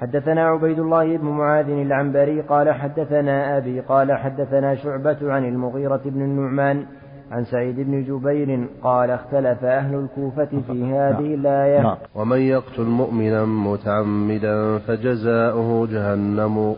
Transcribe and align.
حدثنا 0.00 0.48
عبيد 0.48 0.78
الله 0.78 1.16
بن 1.16 1.26
معاذ 1.26 1.70
العنبري 1.70 2.40
قال 2.40 2.72
حدثنا 2.72 3.58
أبي 3.58 3.80
قال 3.80 4.12
حدثنا 4.12 4.74
شعبة 4.74 5.32
عن 5.32 5.44
المغيرة 5.44 6.00
بن 6.04 6.22
النعمان 6.22 6.86
عن 7.30 7.44
سعيد 7.44 7.76
بن 7.80 8.04
جبير 8.04 8.68
قال 8.82 9.10
اختلف 9.10 9.64
أهل 9.64 9.94
الكوفة 9.94 10.48
في 10.66 10.84
هذه 10.84 11.34
الآية. 11.34 11.80
نعم. 11.82 11.96
ومن 12.14 12.40
يقتل 12.40 12.82
مؤمنا 12.82 13.44
متعمدا 13.44 14.78
فجزاؤه 14.78 15.86
جهنم. 15.86 16.76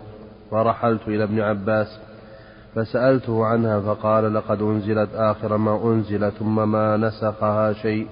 ورحلت 0.50 1.08
إلى 1.08 1.24
ابن 1.24 1.40
عباس 1.40 2.00
فسألته 2.74 3.44
عنها 3.44 3.80
فقال 3.80 4.34
لقد 4.34 4.62
أنزلت 4.62 5.08
آخر 5.14 5.56
ما 5.56 5.84
أنزل 5.84 6.32
ثم 6.32 6.72
ما 6.72 6.96
نسخها 6.96 7.72
شيء. 7.72 8.06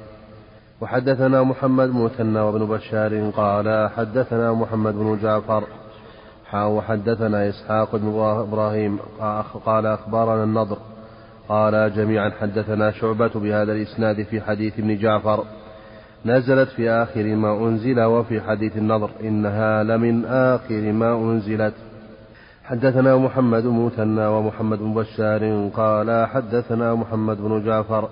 وحدثنا 0.80 1.42
محمد 1.42 1.88
بن 1.88 2.04
مثنى 2.04 2.40
وابن 2.40 2.66
بشار 2.66 3.30
قال 3.30 3.90
حدثنا 3.90 4.52
محمد 4.52 4.94
بن 4.94 5.18
جعفر 5.22 5.64
وحدثنا 6.54 7.48
إسحاق 7.48 7.96
بن 7.96 8.08
إبراهيم 8.18 8.98
قال 9.66 9.86
أخبرنا 9.86 10.44
النضر 10.44 10.78
قال 11.48 11.94
جميعا 11.94 12.30
حدثنا 12.40 12.90
شعبة 12.90 13.28
بهذا 13.28 13.72
الإسناد 13.72 14.22
في 14.22 14.40
حديث 14.40 14.78
ابن 14.78 14.98
جعفر. 14.98 15.44
نزلت 16.26 16.68
في 16.68 16.90
آخر 16.90 17.22
ما 17.22 17.68
أنزل 17.68 18.00
وفي 18.00 18.40
حديث 18.40 18.76
النضر 18.76 19.10
إنها 19.20 19.82
لمن 19.82 20.24
آخر 20.24 20.92
ما 20.92 21.14
أنزلت. 21.14 21.74
حدثنا 22.64 23.16
محمد 23.16 23.62
بن 23.62 23.84
مثنى 23.84 24.26
ومحمد 24.26 24.78
بن 24.78 24.94
بشار 24.94 25.70
قال 25.74 26.26
حدثنا 26.26 26.94
محمد 26.94 27.36
بن 27.36 27.64
جعفر 27.64 28.08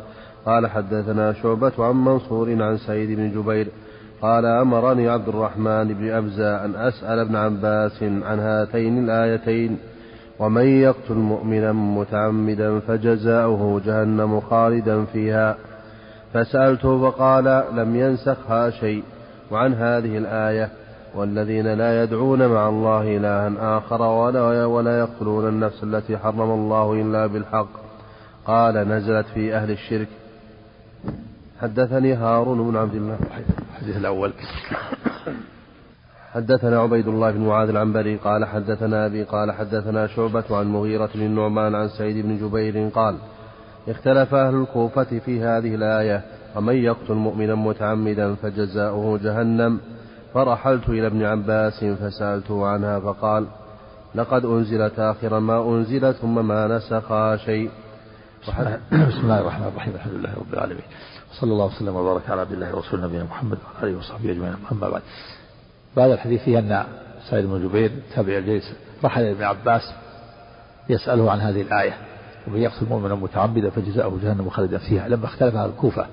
قال 0.46 0.66
حدثنا 0.66 1.32
شعبة 1.32 1.72
عن 1.78 2.04
منصور 2.04 2.62
عن 2.62 2.76
سعيد 2.76 3.10
بن 3.10 3.30
جبير 3.30 3.66
قال 4.22 4.46
أمرني 4.46 5.08
عبد 5.08 5.28
الرحمن 5.28 5.94
بن 5.94 6.10
أبزى 6.10 6.46
أن 6.46 6.74
أسأل 6.74 7.18
ابن 7.18 7.36
عباس 7.36 8.02
عن 8.02 8.40
هاتين 8.40 9.04
الآيتين 9.04 9.78
ومن 10.38 10.66
يقتل 10.66 11.14
مؤمنا 11.14 11.72
متعمدا 11.72 12.80
فجزاؤه 12.80 13.80
جهنم 13.86 14.40
خالدا 14.40 15.04
فيها 15.04 15.56
فسألته 16.34 17.10
فقال 17.10 17.64
لم 17.72 17.96
ينسخها 17.96 18.70
شيء 18.70 19.02
وعن 19.50 19.74
هذه 19.74 20.18
الآية 20.18 20.68
والذين 21.14 21.74
لا 21.74 22.02
يدعون 22.02 22.46
مع 22.46 22.68
الله 22.68 23.16
إلها 23.16 23.78
آخر 23.78 24.02
ولا, 24.02 24.64
ولا 24.64 24.98
يقتلون 24.98 25.48
النفس 25.48 25.84
التي 25.84 26.18
حرم 26.18 26.50
الله 26.50 26.92
إلا 26.92 27.26
بالحق 27.26 27.68
قال 28.46 28.88
نزلت 28.88 29.26
في 29.34 29.56
أهل 29.56 29.70
الشرك 29.70 30.08
حدثني 31.64 32.14
هارون 32.14 32.70
بن 32.70 32.76
عبد 32.76 32.94
الله. 32.94 33.18
الحديث 33.70 33.96
الأول. 33.96 34.32
حدثنا 36.32 36.80
عبيد 36.80 37.08
الله 37.08 37.30
بن 37.30 37.40
معاذ 37.40 37.68
العنبري 37.68 38.16
قال 38.16 38.44
حدثنا 38.44 39.06
أبي 39.06 39.22
قال 39.22 39.52
حدثنا 39.52 40.06
شعبة 40.06 40.44
عن 40.50 40.66
مغيرة 40.66 41.10
بن 41.14 41.20
النعمان 41.20 41.74
عن 41.74 41.88
سعيد 41.88 42.26
بن 42.26 42.38
جبير 42.38 42.88
قال 42.88 43.16
اختلف 43.88 44.34
أهل 44.34 44.54
الكوفة 44.54 45.18
في 45.18 45.40
هذه 45.40 45.74
الآية 45.74 46.24
ومن 46.56 46.74
يقتل 46.74 47.14
مؤمنا 47.14 47.54
متعمدا 47.54 48.34
فجزاؤه 48.34 49.18
جهنم. 49.18 49.80
فرحلت 50.34 50.88
إلى 50.88 51.06
ابن 51.06 51.22
عباس 51.22 51.84
فسألته 51.84 52.66
عنها 52.66 53.00
فقال 53.00 53.46
لقد 54.14 54.44
أنزلت 54.44 54.98
آخر 54.98 55.40
ما 55.40 55.68
أنزل 55.68 56.14
ثم 56.14 56.48
ما 56.48 56.66
نسخها 56.66 57.36
شيء. 57.36 57.70
بسم 58.92 59.20
الله 59.22 59.40
الرحمن 59.40 59.68
الرحيم 59.68 59.94
الحمد 59.94 60.12
لله 60.12 60.34
رب 60.34 60.54
العالمين. 60.54 60.84
صلى 61.40 61.52
الله 61.52 61.64
وسلم 61.64 61.96
وبارك 61.96 62.30
على 62.30 62.40
عبد 62.40 62.52
الله 62.52 62.74
ورسول 62.74 63.00
نبينا 63.00 63.24
محمد 63.24 63.58
وعلى 63.64 63.90
آله 63.90 63.98
وصحبه 63.98 64.32
أجمعين. 64.32 64.54
أما 64.72 64.88
بعد 64.88 65.02
بعد 65.96 66.10
الحديث 66.10 66.42
فيه 66.42 66.58
أن 66.58 66.86
سعيد 67.30 67.44
بن 67.46 67.68
جبير 67.68 67.90
تابع 68.14 68.38
الجيش 68.38 68.64
رحل 69.04 69.22
ابن 69.22 69.42
عباس 69.42 69.82
يسأله 70.88 71.30
عن 71.30 71.40
هذه 71.40 71.62
الآية. 71.62 71.96
ومن 72.46 72.60
يقتل 72.60 72.86
مؤمنا 72.86 73.14
متعمدا 73.14 73.70
فجزاؤه 73.70 74.18
جهنم 74.22 74.50
خالدا 74.50 74.78
فيها 74.78 75.08
لما 75.08 75.24
اختلف 75.24 75.54
أهل 75.56 75.68
الكوفة 75.68 76.06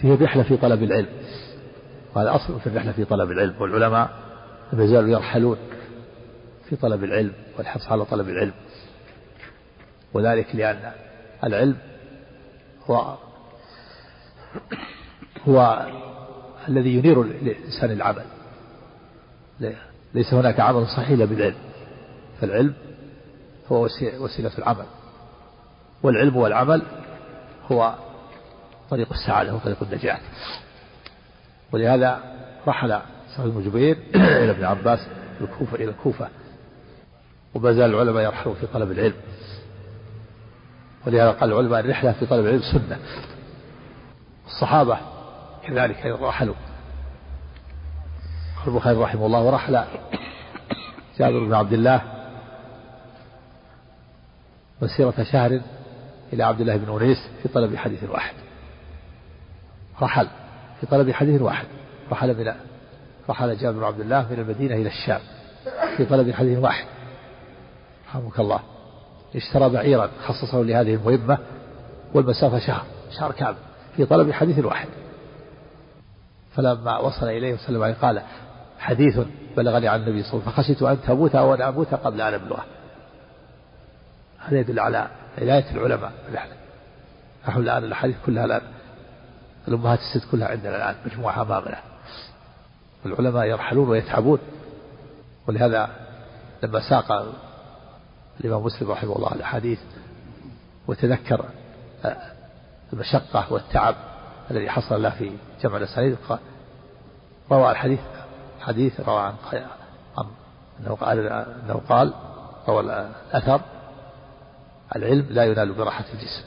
فيه 0.00 0.14
الرحلة 0.14 0.42
في 0.42 0.56
طلب 0.56 0.82
العلم. 0.82 1.08
وهذا 2.14 2.34
اصل 2.34 2.60
في 2.60 2.66
الرحلة 2.66 2.92
في 2.92 3.04
طلب 3.04 3.30
العلم. 3.30 3.54
والعلماء 3.60 4.10
لم 4.72 4.80
يزالوا 4.80 5.08
يرحلون 5.08 5.56
في 6.68 6.76
طلب 6.76 7.04
العلم 7.04 7.32
والحرص 7.58 7.88
على 7.88 8.04
طلب 8.04 8.28
العلم. 8.28 8.52
وذلك 10.14 10.56
لأن 10.56 10.92
العلم 11.44 11.76
هو 12.90 13.16
هو 15.48 15.86
الذي 16.68 16.94
ينير 16.94 17.22
الإنسان 17.22 17.90
العمل. 17.90 18.24
ليس 20.14 20.34
هناك 20.34 20.60
عمل 20.60 20.86
صحيح 20.86 21.08
إلا 21.08 21.24
بالعلم. 21.24 21.56
فالعلم 22.40 22.74
هو 23.72 23.88
وسيلة 24.18 24.58
العمل. 24.58 24.84
والعلم 26.02 26.36
والعمل 26.36 26.82
هو 27.72 27.94
طريق 28.90 29.12
السعادة 29.12 29.54
وطريق 29.54 29.82
النجاة. 29.82 30.18
ولهذا 31.72 32.20
رحل 32.66 33.00
سعيد 33.36 33.54
بن 33.54 33.64
جبير 33.64 33.98
إلى 34.14 34.50
ابن 34.50 34.64
عباس 34.64 34.98
الكوفة 35.40 35.74
إلى 35.74 35.90
الكوفة. 35.90 36.28
وما 37.54 37.72
زال 37.72 37.90
العلماء 37.90 38.24
يرحلون 38.24 38.54
في 38.54 38.66
طلب 38.66 38.90
العلم. 38.90 39.14
ولهذا 41.06 41.30
قال 41.30 41.52
العلماء 41.52 41.80
الرحلة 41.80 42.12
في 42.12 42.26
طلب 42.26 42.46
العلم 42.46 42.62
سنة. 42.72 42.98
الصحابة 44.50 44.98
كذلك 45.66 46.06
رحلوا 46.06 46.54
البخاري 48.66 48.96
رحمه 48.96 49.26
الله 49.26 49.42
ورحل 49.42 49.84
جابر 51.18 51.44
بن 51.44 51.54
عبد 51.54 51.72
الله 51.72 52.02
مسيرة 54.82 55.22
شهر 55.32 55.60
إلى 56.32 56.42
عبد 56.42 56.60
الله 56.60 56.76
بن 56.76 57.00
أنيس 57.00 57.18
في 57.42 57.48
طلب 57.48 57.76
حديث 57.76 58.04
واحد. 58.04 58.34
رحل 60.02 60.28
في 60.80 60.86
طلب 60.86 61.10
حديث 61.10 61.42
واحد. 61.42 61.66
رحل 62.12 62.36
من 62.36 62.54
رحل 63.30 63.56
جابر 63.56 63.78
بن 63.78 63.84
عبد 63.84 64.00
الله 64.00 64.26
من 64.30 64.38
المدينة 64.38 64.74
إلى 64.74 64.88
الشام 64.88 65.20
في 65.96 66.04
طلب 66.04 66.32
حديث 66.32 66.58
واحد. 66.58 66.86
رحمك 68.08 68.40
الله. 68.40 68.60
اشترى 69.36 69.68
بعيرا 69.68 70.10
خصصه 70.26 70.62
لهذه 70.62 70.94
المهمة 70.94 71.38
والمسافة 72.14 72.58
شهر 72.58 72.84
شهر 73.18 73.32
كامل. 73.32 73.69
في 73.96 74.06
طلب 74.06 74.32
حديث 74.32 74.64
واحد 74.64 74.88
فلما 76.56 76.98
وصل 76.98 77.26
إليه 77.26 77.54
وسلم 77.54 77.82
عليه 77.82 77.94
قال 77.94 78.22
حديث 78.78 79.18
بلغني 79.56 79.88
عن 79.88 80.00
النبي 80.00 80.22
صلى 80.22 80.32
الله 80.32 80.42
عليه 80.42 80.52
وسلم 80.52 80.62
فخشيت 80.62 80.82
أن 80.82 81.02
تموت 81.06 81.34
أو 81.34 81.54
أن 81.54 81.62
أموت 81.62 81.94
قبل 81.94 82.20
أن 82.20 82.34
أبلغه. 82.34 82.64
هذا 84.38 84.58
يدل 84.58 84.80
على 84.80 85.08
عناية 85.38 85.70
العلماء 85.70 86.12
بالحديث 86.26 86.56
نحن 87.48 87.60
الآن 87.60 87.84
الأحاديث 87.84 88.16
كلها 88.26 88.44
الآن 88.44 88.62
الأمهات 89.68 89.98
الست 89.98 90.30
كلها 90.30 90.48
عندنا 90.48 90.76
الآن 90.76 90.94
مجموعة 91.06 91.42
أمامنا 91.42 91.78
والعلماء 93.04 93.44
يرحلون 93.44 93.88
ويتعبون. 93.88 94.38
ولهذا 95.46 95.90
لما 96.62 96.80
ساق 96.88 97.34
الإمام 98.40 98.62
مسلم 98.62 98.90
رحمه 98.90 99.16
الله 99.16 99.32
الأحاديث 99.34 99.78
وتذكر 100.86 101.44
المشقة 102.92 103.52
والتعب 103.52 103.94
الذي 104.50 104.70
حصل 104.70 105.02
له 105.02 105.10
في 105.10 105.36
جمع 105.62 105.76
الأسانيد. 105.76 106.16
روى 107.50 107.70
الحديث 107.70 108.00
حديث 108.60 109.00
روى 109.00 109.20
عن 109.20 109.34
أنه 110.80 110.94
قال 110.94 111.26
أنه 111.28 111.80
قال 111.88 112.14
روى 112.68 112.80
الأثر 112.80 113.60
العلم 114.96 115.26
لا 115.30 115.44
ينال 115.44 115.72
براحة 115.72 116.04
الجسم. 116.14 116.44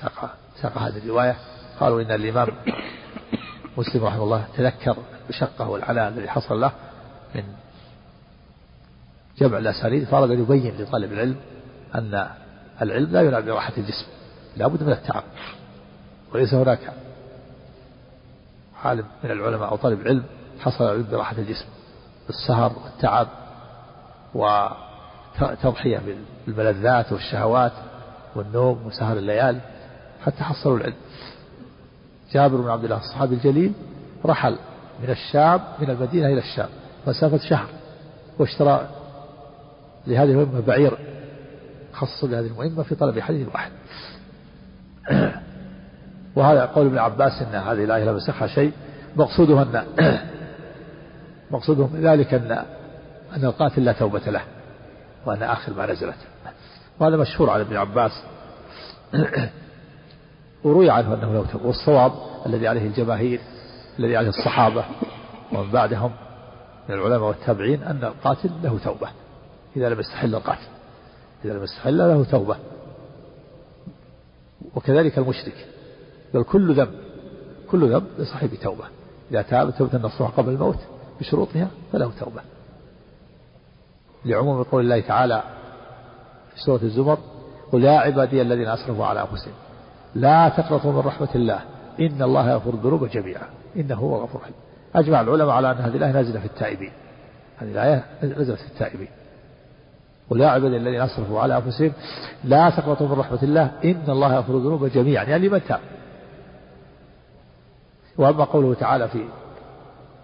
ساق 0.00 0.34
ساق 0.62 0.78
هذه 0.78 0.98
الرواية. 0.98 1.36
قالوا 1.80 2.02
إن 2.02 2.10
الإمام 2.10 2.48
مسلم 3.76 4.04
رحمه 4.04 4.22
الله 4.22 4.46
تذكر 4.56 4.96
المشقة 5.24 5.68
والعناء 5.68 6.08
الذي 6.08 6.28
حصل 6.28 6.60
له 6.60 6.72
من 7.34 7.44
جمع 9.38 9.58
الأسانيد. 9.58 10.04
فأراد 10.04 10.30
أن 10.30 10.40
يبين 10.42 10.76
لطالب 10.78 11.12
العلم 11.12 11.36
أن 11.94 12.28
العلم 12.82 13.12
لا 13.12 13.22
ينال 13.22 13.42
براحة 13.42 13.72
الجسم. 13.76 14.06
لابد 14.56 14.82
من 14.82 14.92
التعب 14.92 15.22
وليس 16.34 16.54
هناك 16.54 16.92
عالم 18.84 19.04
من 19.24 19.30
العلماء 19.30 19.68
أو 19.68 19.76
طالب 19.76 20.08
علم 20.08 20.24
حصل 20.60 20.84
العلم 20.84 21.06
براحة 21.10 21.38
الجسم 21.38 21.66
السهر 22.28 22.72
والتعب 22.84 23.28
وتضحية 24.34 26.00
بالملذات 26.46 27.12
والشهوات 27.12 27.72
والنوم 28.36 28.86
وسهر 28.86 29.16
الليالي 29.16 29.60
حتى 30.24 30.44
حصلوا 30.44 30.76
العلم. 30.76 30.94
جابر 32.32 32.56
بن 32.56 32.70
عبد 32.70 32.84
الله 32.84 32.96
الصحابي 32.96 33.34
الجليل 33.34 33.72
رحل 34.26 34.58
من 35.02 35.10
الشام 35.10 35.60
من 35.78 35.90
المدينة 35.90 36.26
إلى 36.26 36.38
الشام 36.38 36.68
مسافة 37.06 37.38
شهر 37.38 37.68
واشترى 38.38 38.88
لهذه 40.06 40.30
المهمة 40.30 40.60
بعير 40.60 40.98
خصص 41.92 42.24
لهذه 42.24 42.46
المهمة 42.46 42.82
في 42.82 42.94
طلب 42.94 43.20
حديث 43.20 43.48
واحد. 43.48 43.72
وهذا 46.36 46.64
قول 46.64 46.86
ابن 46.86 46.98
عباس 46.98 47.42
إن 47.42 47.54
هذه 47.54 47.84
الآية 47.84 48.04
لا 48.04 48.10
يمسخها 48.10 48.46
شيء. 48.46 48.72
مقصودها 49.16 49.62
أن 49.62 49.84
مقصودهم 51.50 51.86
بذلك 51.86 52.34
أن 52.34 52.64
أن 53.36 53.44
القاتل 53.44 53.84
لا 53.84 53.92
توبة 53.92 54.30
له 54.30 54.42
وأن 55.26 55.42
آخر 55.42 55.74
ما 55.74 55.86
نزلت. 55.86 56.16
وهذا 57.00 57.16
مشهور 57.16 57.50
عن 57.50 57.60
ابن 57.60 57.76
عباس. 57.76 58.12
وروي 60.64 60.90
عنه 60.90 61.14
أنه 61.14 61.32
له 61.32 61.46
توبة 61.52 61.66
والصواب 61.66 62.12
الذي 62.46 62.68
عليه 62.68 62.86
الجماهير 62.86 63.40
الذي 63.98 64.16
عليه 64.16 64.28
الصحابة 64.28 64.84
ومن 65.52 65.70
بعدهم 65.70 66.12
من 66.88 66.94
العلماء 66.94 67.28
والتابعين 67.28 67.82
أن 67.82 68.04
القاتل 68.04 68.50
له 68.62 68.78
توبة. 68.84 69.08
إذا 69.76 69.88
لم 69.88 70.00
يستحل 70.00 70.34
القاتل 70.34 70.66
إذا 71.44 71.52
لم 71.52 71.62
يستحل 71.62 71.98
له 71.98 72.24
توبة. 72.24 72.56
وكذلك 74.76 75.18
المشرك. 75.18 75.66
بل 76.34 76.42
كل 76.42 76.74
ذنب 76.74 76.94
كل 77.70 77.92
ذنب 77.92 78.04
لصاحب 78.18 78.54
توبة. 78.62 78.84
إذا 79.30 79.42
تاب 79.42 79.74
توبة 79.78 79.96
النصوح 79.96 80.30
قبل 80.30 80.52
الموت 80.52 80.78
بشروطها 81.20 81.68
فله 81.92 82.10
توبة. 82.20 82.42
لعموم 84.24 84.62
قول 84.62 84.84
الله 84.84 85.00
تعالى 85.00 85.42
في 86.54 86.60
سورة 86.60 86.82
الزمر 86.82 87.18
قل 87.72 87.84
يا 87.84 87.98
عبادي 87.98 88.42
الذين 88.42 88.68
أسرفوا 88.68 89.06
على 89.06 89.20
أنفسهم 89.20 89.52
لا 90.14 90.48
تقنطوا 90.48 90.92
من 90.92 90.98
رحمة 90.98 91.28
الله 91.34 91.60
إن 92.00 92.22
الله 92.22 92.50
يغفر 92.50 92.70
الذنوب 92.70 93.04
جميعا 93.04 93.46
إنه 93.76 93.94
هو 93.94 94.16
الغفور 94.16 94.36
الرحيم. 94.40 94.54
أجمع 94.94 95.20
العلماء 95.20 95.50
على 95.50 95.70
أن 95.70 95.76
هذه 95.76 95.96
الآية 95.96 96.12
نازلة 96.12 96.40
في 96.40 96.46
التائبين. 96.46 96.92
هذه 97.56 97.70
الآية 97.70 98.04
نزلت 98.22 98.58
في 98.58 98.66
التائبين. 98.66 99.08
قل 100.32 100.40
يا 100.40 100.48
عبادي 100.48 100.76
الذين 100.76 101.00
أسرفوا 101.00 101.40
على 101.40 101.56
أنفسهم 101.56 101.92
لا 102.44 102.70
تقنطوا 102.70 103.08
من 103.08 103.12
رحمة 103.12 103.42
الله 103.42 103.70
إن 103.84 104.04
الله 104.08 104.34
يغفر 104.34 104.56
الذنوب 104.56 104.86
جميعا. 104.86 105.24
يعني 105.24 105.48
لمن 105.48 105.60
تاب. 105.68 105.80
وأما 108.18 108.44
قوله 108.44 108.74
تعالى 108.74 109.08
في 109.08 109.24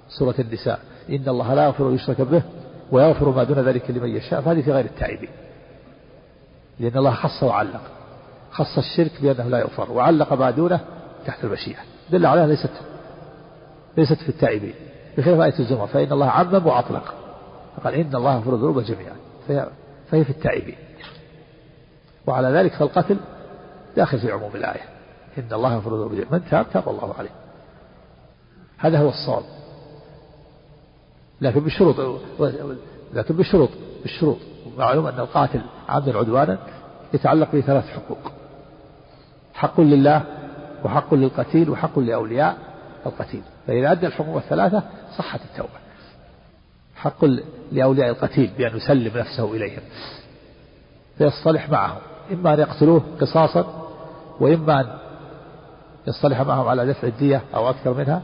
سورة 0.08 0.34
النساء 0.38 0.80
إن 1.10 1.28
الله 1.28 1.54
لا 1.54 1.64
يغفر 1.64 1.90
يشرك 1.90 2.20
به 2.20 2.42
ويغفر 2.92 3.28
ما 3.28 3.44
دون 3.44 3.58
ذلك 3.58 3.90
لمن 3.90 4.08
يشاء 4.08 4.40
فهذه 4.40 4.62
في 4.62 4.72
غير 4.72 4.84
التائبين. 4.84 5.30
لأن 6.80 6.96
الله 6.96 7.10
خص 7.10 7.42
وعلق. 7.42 7.82
خص 8.50 8.78
الشرك 8.78 9.12
بأنه 9.22 9.48
لا 9.48 9.58
يغفر 9.58 9.92
وعلق 9.92 10.32
ما 10.32 10.50
دونه 10.50 10.80
تحت 11.26 11.44
المشيئة. 11.44 11.80
دل 12.10 12.26
عليها 12.26 12.46
ليست 12.46 12.72
ليست 13.96 14.22
في 14.22 14.28
التائبين. 14.28 14.74
بخلاف 15.18 15.40
آية 15.40 15.58
الزمر 15.58 15.86
فإن 15.86 16.12
الله 16.12 16.26
عمم 16.26 16.66
وأطلق. 16.66 17.14
فقال 17.76 17.94
إن 17.94 18.14
الله 18.14 18.34
يغفر 18.34 18.54
الذنوب 18.54 18.80
جميعا. 18.80 19.16
فهي, 20.10 20.24
في 20.24 20.30
التائبين. 20.30 20.76
وعلى 22.26 22.48
ذلك 22.48 22.74
فالقتل 22.74 23.16
داخل 23.96 24.18
في 24.18 24.32
عموم 24.32 24.50
الآية. 24.54 24.82
إن 25.38 25.52
الله 25.52 25.74
يغفر 25.74 25.94
الذنوب 25.94 26.32
من 26.32 26.48
تاب 26.50 26.66
تاب 26.72 26.88
الله 26.88 27.14
عليه. 27.18 27.30
هذا 28.78 28.98
هو 28.98 29.08
الصواب. 29.08 29.42
لكن 31.40 31.60
بالشروط 31.60 32.20
لكن 33.14 33.36
بالشروط 33.36 33.70
بالشروط. 34.02 34.38
معلوم 34.78 35.06
أن 35.06 35.20
القاتل 35.20 35.60
عمدا 35.88 36.18
عدوانا 36.18 36.58
يتعلق 37.14 37.52
به 37.52 37.60
ثلاث 37.60 37.88
حقوق. 37.88 38.32
حق 39.54 39.80
لله 39.80 40.24
وحق 40.84 41.14
للقتيل 41.14 41.70
وحق 41.70 41.98
لأولياء 41.98 42.56
القتيل. 43.06 43.42
فإذا 43.66 43.92
أدى 43.92 44.06
الحقوق 44.06 44.36
الثلاثة 44.36 44.82
صحت 45.18 45.40
التوبة. 45.40 45.87
حق 46.98 47.24
لأولياء 47.72 48.08
القتيل 48.08 48.50
بأن 48.58 48.76
يسلم 48.76 49.18
نفسه 49.18 49.52
إليهم 49.52 49.82
فيصطلح 51.18 51.70
معهم 51.70 52.00
إما 52.32 52.54
أن 52.54 52.60
يقتلوه 52.60 53.02
قصاصا 53.20 53.88
وإما 54.40 54.80
أن 54.80 54.86
يصطلح 56.06 56.40
معهم 56.40 56.68
على 56.68 56.86
دفع 56.86 57.08
الدية 57.08 57.42
أو 57.54 57.70
أكثر 57.70 57.94
منها 57.94 58.22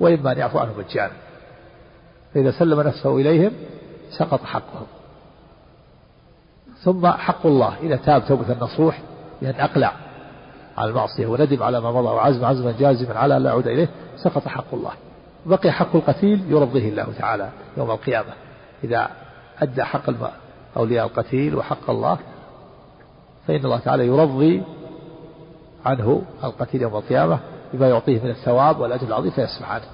وإما 0.00 0.32
أن 0.32 0.38
يعفو 0.38 0.58
عنهم 0.58 0.78
مجانا 0.78 1.12
فإذا 2.34 2.50
سلم 2.50 2.80
نفسه 2.80 3.16
إليهم 3.16 3.52
سقط 4.18 4.44
حقهم. 4.44 4.86
ثم 6.82 7.06
حق 7.06 7.46
الله 7.46 7.76
إذا 7.82 7.96
تاب 7.96 8.26
توبة 8.28 8.52
النصوح 8.52 9.00
بأن 9.42 9.54
أقلع 9.60 9.92
على 10.76 10.90
المعصية 10.90 11.26
وندم 11.26 11.62
على 11.62 11.80
ما 11.80 11.92
مضى 11.92 12.08
وعزم 12.08 12.44
عزما 12.44 12.74
جازما 12.78 13.18
على 13.18 13.38
لا 13.38 13.50
يعود 13.50 13.66
إليه 13.66 13.88
سقط 14.16 14.48
حق 14.48 14.74
الله. 14.74 14.92
بقي 15.46 15.72
حق 15.72 15.96
القتيل 15.96 16.44
يرضيه 16.48 16.88
الله 16.88 17.06
تعالى 17.18 17.50
يوم 17.76 17.90
القيامة. 17.90 18.32
إذا 18.84 19.10
أدى 19.58 19.82
حق 19.82 20.10
أولياء 20.76 21.06
القتيل 21.06 21.56
وحق 21.56 21.90
الله 21.90 22.18
فإن 23.46 23.64
الله 23.64 23.78
تعالى 23.78 24.06
يرضي 24.06 24.62
عنه 25.84 26.22
القتيل 26.44 26.82
يوم 26.82 26.96
القيامة 26.96 27.38
بما 27.72 27.88
يعطيه 27.88 28.20
من 28.20 28.30
الثواب 28.30 28.80
والأجر 28.80 29.06
العظيم 29.06 29.30
فيسمع 29.30 29.68
عنه 29.68 29.84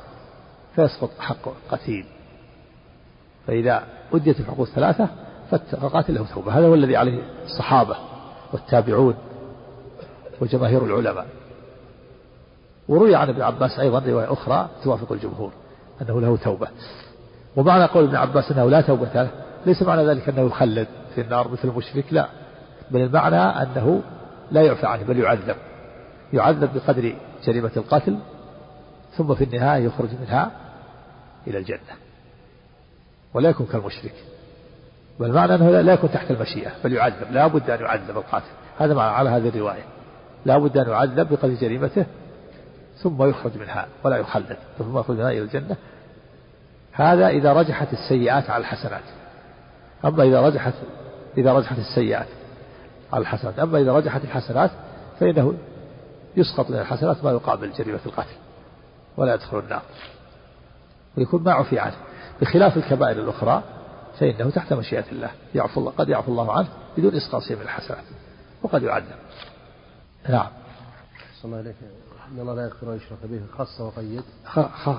فيسقط 0.77 1.11
حق 1.19 1.49
القتيل. 1.49 2.07
فإذا 3.47 3.83
أديت 4.13 4.41
الحقوق 4.41 4.67
الثلاثة 4.67 5.09
فقاتل 5.51 6.15
له 6.15 6.27
توبة 6.35 6.59
هذا 6.59 6.67
هو 6.67 6.75
الذي 6.75 6.97
عليه 6.97 7.23
الصحابة 7.45 7.97
والتابعون 8.53 9.15
وجماهير 10.41 10.85
العلماء. 10.85 11.27
وروي 12.89 13.15
عن 13.15 13.29
ابن 13.29 13.43
عباس 13.43 13.79
أيضا 13.79 14.03
رواية 14.07 14.33
أخرى 14.33 14.69
توافق 14.85 15.13
الجمهور 15.13 15.53
أنه 16.03 16.21
له 16.21 16.37
توبة. 16.37 16.69
ومعنى 17.57 17.85
قول 17.85 18.05
ابن 18.05 18.17
عباس 18.17 18.53
أنه 18.53 18.71
لا 18.71 18.81
توبة 18.81 19.09
له 19.15 19.31
ليس 19.67 19.83
معنى 19.83 20.07
ذلك 20.07 20.29
أنه 20.29 20.47
يخلد 20.47 20.89
في 21.15 21.21
النار 21.21 21.49
مثل 21.49 21.69
المشرك 21.69 22.05
لا. 22.11 22.29
بل 22.91 23.01
المعنى 23.01 23.37
أنه 23.37 24.03
لا 24.51 24.63
يعفى 24.63 24.87
عنه 24.87 25.03
بل 25.03 25.19
يعذب. 25.19 25.57
يعذب 26.33 26.71
بقدر 26.75 27.15
جريمة 27.47 27.71
القتل 27.77 28.19
ثم 29.17 29.35
في 29.35 29.45
النهاية 29.45 29.85
يخرج 29.85 30.09
منها 30.21 30.51
إلى 31.47 31.59
الجنة. 31.59 31.93
ولا 33.35 33.51
يكون 33.51 33.67
كالمشرك. 33.67 34.15
بل 35.21 35.33
معنى 35.33 35.55
أنه 35.55 35.81
لا 35.81 35.93
يكون 35.93 36.11
تحت 36.11 36.31
المشيئة 36.31 36.71
بل 36.85 36.93
يعذب. 36.93 37.33
لا 37.33 37.47
بد 37.47 37.71
أن 37.71 37.81
يعذب 37.81 38.17
القاتل. 38.17 38.47
هذا 38.79 38.95
معنى 38.95 39.17
على 39.17 39.31
هذه 39.31 39.49
الرواية. 39.49 39.85
لا 40.47 40.59
بد 40.59 40.79
أن 40.79 40.89
يعذب 40.91 41.29
بقدر 41.29 41.55
جريمته 41.55 42.07
ثم 43.03 43.23
يخرج 43.23 43.59
منها 43.59 43.87
ولا 44.05 44.17
يخلد 44.17 44.57
ثم 44.79 44.99
يخرج 44.99 45.17
منها 45.17 45.31
إلى 45.31 45.43
الجنة. 45.43 45.77
هذا 46.93 47.29
إذا 47.29 47.53
رجحت 47.53 47.93
السيئات 47.93 48.51
على 48.51 48.61
الحسنات. 48.61 49.03
أما 50.05 50.23
إذا 50.23 50.41
رجحت 50.41 50.75
إذا 51.37 51.53
رجحت 51.53 51.79
السيئات 51.79 52.27
على 53.13 53.23
الحسنات. 53.23 53.59
أما 53.59 53.79
إذا 53.79 53.93
رجحت 53.93 54.25
الحسنات 54.25 54.71
فإنه 55.21 55.55
يسقط 56.37 56.71
من 56.71 56.79
الحسنات 56.79 57.25
ما 57.25 57.31
يقابل 57.31 57.73
جريمة 57.73 58.01
القتل 58.07 58.37
ولا 59.17 59.35
يدخل 59.35 59.59
النار. 59.59 59.83
ويكون 61.19 61.43
ما 61.43 61.53
عفي 61.53 61.79
عنه. 61.79 61.97
بخلاف 62.41 62.77
الكبائر 62.77 63.19
الأخرى 63.19 63.63
فإنه 64.19 64.51
تحت 64.51 64.73
مشيئة 64.73 65.05
الله. 65.13 65.31
يعفو 65.55 65.81
الله 65.81 65.93
قد 65.93 66.09
يعفو 66.09 66.33
الله 66.33 66.53
عنه 66.53 66.69
بدون 66.97 67.15
إسقاط 67.15 67.43
شيء 67.43 67.57
من 67.57 67.63
الحسنات. 67.63 68.05
وقد 68.63 68.83
يعذب. 68.83 69.17
نعم. 70.29 70.49
إن 72.31 72.41
الله 72.41 72.55
لا 72.55 72.63
يغفر 72.63 72.93
أن 72.93 72.97
يشرك 72.97 73.19
به 73.25 73.41
خص 73.59 73.81
وقيد. 73.81 74.23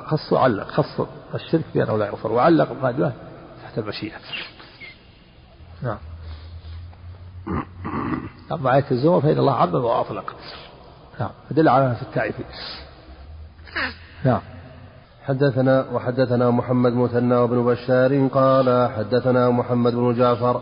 خص 0.06 0.34
وعلق. 0.34 0.68
خص 0.68 1.08
الشرك 1.36 1.66
بأنه 1.76 1.98
لا 1.98 2.06
يغفر. 2.06 2.32
وعلق 2.32 2.72
ما 2.84 2.92
دونه 2.92 3.14
تحت 3.64 3.78
المشيئة. 3.78 4.18
نعم. 5.82 5.98
أما 8.52 8.76
آية 8.76 8.86
الزمر 8.92 9.22
فإن 9.22 9.38
الله 9.38 9.54
عمم 9.54 9.76
وأطلق. 9.76 10.36
نعم. 11.20 11.32
فدل 11.50 11.70
على 11.70 11.96
في 11.96 12.02
التعريف. 12.02 12.36
نعم. 14.26 14.42
حدثنا 15.24 15.86
وحدثنا 15.94 16.52
محمد 16.52 16.94
مثنى 16.94 17.36
وابن 17.36 17.66
بشار 17.66 18.28
قال 18.28 18.92
حدثنا 18.92 19.50
محمد 19.50 19.96
بن 19.96 20.14
جعفر 20.14 20.62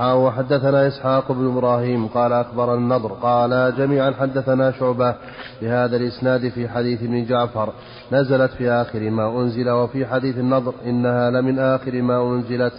وحدثنا 0.00 0.88
إسحاق 0.88 1.32
بن 1.32 1.46
إبراهيم 1.46 2.06
قال 2.06 2.32
أخبر 2.32 2.74
النضر 2.74 3.12
قال 3.12 3.74
جميعا 3.78 4.14
حدثنا 4.20 4.72
شعبة 4.72 5.14
بهذا 5.62 5.96
الإسناد 5.96 6.48
في 6.48 6.68
حديث 6.68 7.02
ابن 7.02 7.26
جعفر 7.26 7.72
نزلت 8.12 8.50
في 8.50 8.70
آخر 8.70 9.10
ما 9.10 9.40
أنزل 9.40 9.70
وفي 9.70 10.06
حديث 10.06 10.38
النضر 10.38 10.74
إنها 10.84 11.30
لمن 11.30 11.58
آخر 11.58 12.02
ما 12.02 12.22
أنزلت. 12.22 12.72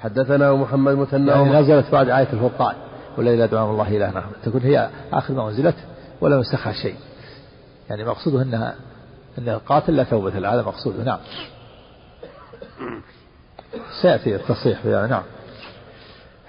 حدثنا 0.00 0.52
محمد 0.52 0.94
مثنى 0.94 1.30
يعني 1.30 1.60
نزلت 1.60 1.90
بعد 1.92 2.08
آية 2.08 2.32
الفرقان 2.32 2.74
ولا 3.18 3.34
إله 3.34 3.46
دعاء 3.46 3.70
الله 3.70 3.96
إلهنا 3.96 4.24
تكون 4.44 4.60
هي 4.60 4.88
آخر 5.12 5.34
ما 5.34 5.48
أنزلت 5.48 5.76
ولا 6.20 6.40
نسخها 6.40 6.72
شيء. 6.72 6.96
يعني 7.90 8.04
مقصوده 8.04 8.42
أنها 8.42 8.74
أن 9.38 9.48
القاتل 9.48 9.96
لا 9.96 10.04
توبة 10.04 10.38
له 10.38 10.54
هذا 10.54 10.62
مقصوده. 10.62 11.04
نعم. 11.04 11.18
سيأتي 14.02 14.36
التصحيح 14.36 14.84
نعم. 14.84 15.22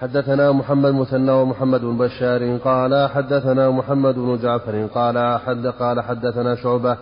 حدثنا 0.01 0.51
محمد 0.51 0.93
مثنى 0.93 1.31
ومحمد 1.31 1.81
بن 1.81 1.97
بشار 1.97 2.57
قال 2.57 3.09
حدثنا 3.09 3.69
محمد 3.69 4.15
بن 4.15 4.37
جعفر 4.37 4.85
قال 4.85 5.39
حد 5.39 5.67
قال 5.67 6.01
حدثنا 6.01 6.55
شعبة 6.55 6.97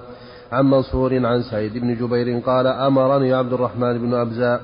عن 0.52 0.66
منصور 0.66 1.26
عن 1.26 1.42
سعيد 1.42 1.78
بن 1.78 1.96
جبير 1.96 2.40
قال 2.40 2.68
أمرني 2.68 3.34
عبد 3.34 3.54
الرحمن 3.54 3.98
بن 3.98 4.14
أبزاء 4.14 4.62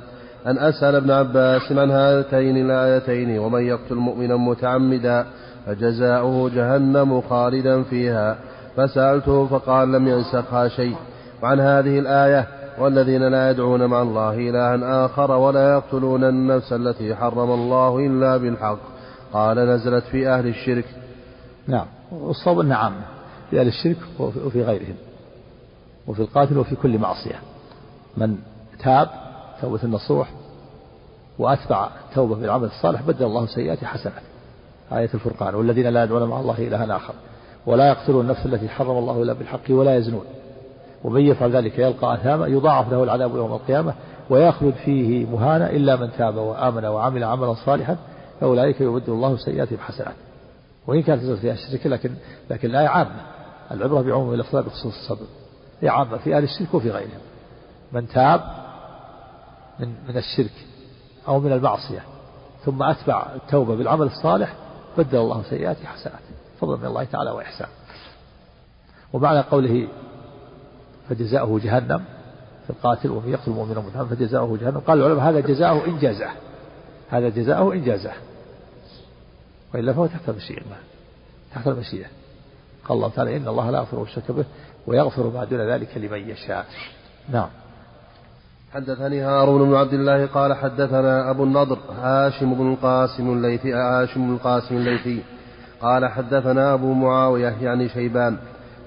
أن 0.48 0.58
أسأل 0.58 0.96
ابن 0.96 1.12
عباس 1.12 1.72
عن 1.72 1.92
هاتين 1.92 2.58
الآيتين 2.58 3.40
ومن 3.40 3.62
يقتل 3.62 3.96
مؤمنا 3.96 4.36
متعمدا 4.36 5.26
فجزاؤه 5.66 6.50
جهنم 6.50 7.22
خالدا 7.22 7.84
فيها 7.84 8.38
فسألته 8.78 9.48
فقال 9.48 9.92
لم 9.92 10.08
ينسخها 10.08 10.68
شيء 10.68 10.96
وعن 11.44 11.60
هذه 11.60 12.00
الآية 12.00 12.48
والذين 12.80 13.28
لا 13.28 13.50
يدعون 13.52 13.86
مع 13.86 14.02
الله 14.02 14.34
إلها 14.34 15.06
آخر 15.06 15.32
ولا 15.32 15.74
يقتلون 15.74 16.24
النفس 16.24 16.74
التي 16.74 17.16
حرم 17.16 17.52
الله 17.52 18.00
إلا 18.00 18.38
بالحق. 18.38 18.80
قال 19.34 19.58
نزلت 19.58 20.04
في 20.04 20.30
أهل 20.30 20.48
الشرك. 20.48 20.86
نعم. 21.68 21.86
والصواب 22.12 22.60
أنها 22.60 22.78
عامة. 22.78 23.06
في 23.50 23.60
أهل 23.60 23.68
الشرك 23.68 23.98
وفي 24.20 24.64
غيرهم. 24.64 24.96
وفي 26.08 26.20
القاتل 26.20 26.58
وفي 26.58 26.76
كل 26.76 26.98
معصية. 26.98 27.40
من 28.18 28.38
تاب 28.84 29.10
توبة 29.62 29.80
النصوح 29.84 30.32
وأتبع 31.40 31.90
التوبة 32.10 32.36
بالعمل 32.36 32.66
الصالح 32.66 33.02
بدل 33.02 33.26
الله 33.26 33.46
سيئات 33.46 33.84
حسنات 33.84 34.24
آية 34.92 35.10
الفرقان. 35.14 35.56
والذين 35.56 35.88
لا 35.88 36.04
يدعون 36.04 36.30
مع 36.30 36.40
الله 36.40 36.58
إلها 36.60 36.96
آخر. 36.96 37.14
ولا 37.66 37.88
يقتلون 37.88 38.26
النفس 38.26 38.46
التي 38.46 38.70
حرم 38.70 38.98
الله 38.98 39.24
إلا 39.24 39.34
بالحق 39.34 39.62
ولا 39.70 39.96
يزنون. 39.96 40.26
ومن 41.06 41.22
يفعل 41.22 41.56
ذلك 41.56 41.80
يلقى 41.80 42.14
أثاما 42.14 42.48
يضاعف 42.48 42.92
له 42.92 43.04
العذاب 43.04 43.36
يوم 43.36 43.54
القيامة 43.54 43.94
ويخلد 44.30 44.74
فيه 44.74 45.26
مهانا 45.26 45.70
إلا 45.70 45.96
من 45.96 46.10
تاب 46.18 46.36
وآمن 46.36 46.86
وعمل 46.86 47.24
عملا 47.24 47.54
صالحا 47.54 47.98
فأولئك 48.42 48.82
يبدل 48.82 49.14
الله 49.14 49.38
سيئاتهم 49.38 49.78
حسنات. 49.80 50.16
وإن 50.88 51.02
كانت 51.02 51.22
تزال 51.22 51.38
فيها 51.38 51.54
الشرك 51.54 51.88
لكن 51.88 52.12
لكن 52.50 52.70
الآية 52.70 52.88
عامة. 52.88 53.22
العبرة 53.72 54.02
بعموم 54.02 54.34
الأخلاق 54.34 54.66
بخصوص 54.66 54.94
الصبر. 54.94 55.26
هي 55.82 55.90
عامة 55.90 56.18
في 56.18 56.38
أهل 56.38 56.44
الشرك 56.44 56.74
وفي 56.74 56.92
غيرهم. 56.92 57.22
من 57.92 58.08
تاب 58.08 58.42
من 59.80 59.88
من 60.10 60.18
الشرك 60.18 60.54
أو 61.28 61.40
من 61.40 61.52
المعصية 61.52 62.04
ثم 62.66 62.84
أتبع 62.84 63.26
التوبة 63.36 63.76
بالعمل 63.76 64.06
الصالح 64.06 64.56
بدل 64.98 65.18
الله 65.18 65.44
سيئاته 65.50 65.86
حسنات. 65.86 66.20
فضلا 66.60 66.78
من 66.78 66.86
الله 66.86 67.04
تعالى 67.04 67.32
وإحسان 67.32 67.68
ومعنى 69.14 69.40
قوله 69.40 69.88
فجزاؤه 71.10 71.60
جهنم 71.60 72.04
في 72.64 72.70
القاتل 72.70 73.12
ومن 73.12 73.30
يقتل 73.30 73.52
مؤمنا 73.52 73.80
متعمدا 73.80 74.16
فجزاؤه 74.16 74.58
جهنم. 74.58 74.78
قال 74.78 75.00
العلماء 75.00 75.30
هذا 75.30 75.40
جزاؤه 75.40 75.88
إن 75.88 76.00
جازه 76.00 76.30
هذا 77.10 77.30
جزاؤه 77.30 77.74
إن 77.74 77.84
جازه 77.84 78.12
وإلا 79.74 79.94
فهو 79.94 80.06
تحت 80.06 80.30
المشيئة. 80.30 80.62
تحت 81.56 81.68
المشيئة. 81.68 82.08
قال 82.86 82.98
الله 82.98 83.10
تعالى 83.10 83.38
إن 83.38 83.48
الله 83.48 83.72
لا 83.72 83.78
يغفر 83.78 84.04
الشرك 84.04 84.32
به 84.32 84.46
ويغفر 84.88 85.30
ما 85.30 85.44
دون 85.44 85.62
ذلك 85.62 85.98
لمن 85.98 86.30
يشاء. 86.30 86.66
نعم. 87.30 87.50
حدثني 88.76 89.22
هارون 89.22 89.70
بن 89.70 89.76
عبد 89.76 89.94
الله 89.94 90.26
قال 90.26 90.54
حدثنا 90.54 91.30
أبو 91.30 91.44
النضر 91.44 91.78
هاشم 92.02 92.54
بن 92.54 92.74
القاسم 92.74 93.34
الليثي 93.34 93.74
هاشم 93.74 94.28
بن 94.28 94.34
القاسم 94.34 94.76
الليثي 94.76 95.24
قال 95.82 96.06
حدثنا 96.06 96.74
أبو 96.74 96.94
معاوية 96.94 97.56
يعني 97.62 97.90
شيبان 97.90 98.38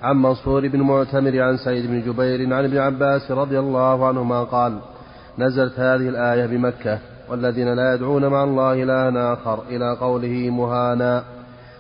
عن 0.03 0.17
منصور 0.17 0.69
بن 0.69 0.81
معتمر 0.81 1.43
عن 1.43 1.57
سعيد 1.57 1.87
بن 1.87 2.01
جبير 2.01 2.55
عن 2.55 2.65
ابن 2.65 2.79
عباس 2.79 3.31
رضي 3.31 3.59
الله 3.59 4.07
عنهما 4.07 4.45
قال 4.45 4.79
نزلت 5.39 5.81
هذه 5.81 6.09
الآية 6.09 6.47
بمكة 6.47 6.99
والذين 7.29 7.75
لا 7.75 7.95
يدعون 7.95 8.27
مع 8.27 8.45
الله 8.45 8.83
إلها 8.83 9.33
آخر 9.33 9.63
إلى 9.71 9.97
قوله 10.01 10.51
مهانا. 10.51 11.25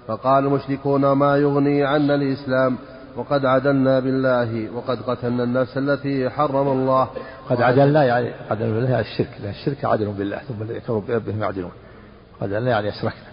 فقال 0.06 0.46
المشركون 0.46 1.12
ما 1.12 1.36
يغني 1.36 1.84
عنا 1.84 2.14
الإسلام 2.14 2.76
وقد 3.16 3.44
عدلنا 3.46 4.00
بالله 4.00 4.70
وقد 4.74 4.98
قتلنا 5.02 5.44
النفس 5.44 5.78
التي 5.78 6.30
حرم 6.30 6.68
الله. 6.68 7.08
قد 7.50 7.62
عدلنا 7.62 8.04
يعني 8.04 8.30
عدلنا 8.50 8.74
بالله 8.74 9.00
الشرك 9.00 9.30
لأن 9.42 9.50
الشرك 9.50 9.84
عدل 9.84 10.06
بالله 10.06 10.38
ثم 10.38 10.62
الذين 10.62 10.78
كفروا 10.78 11.02
بربهم 11.08 11.42
يعدلون 11.42 11.72
عدلنا 12.42 12.70
يعني 12.70 12.88
أشركنا. 12.88 13.28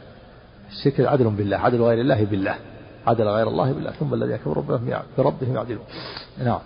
الشرك 0.70 1.08
عدل 1.08 1.30
بالله 1.30 1.58
عدل 1.58 1.82
غير 1.82 2.02
الله 2.02 2.26
بالله. 2.26 2.56
عدل 3.08 3.28
غير 3.28 3.48
الله 3.48 3.72
بالله 3.72 3.92
ثم 3.92 4.14
الذين 4.14 4.36
كفروا 4.36 4.64
بربهم 5.18 5.56
يعدلون 5.56 5.86
نعم. 6.44 6.60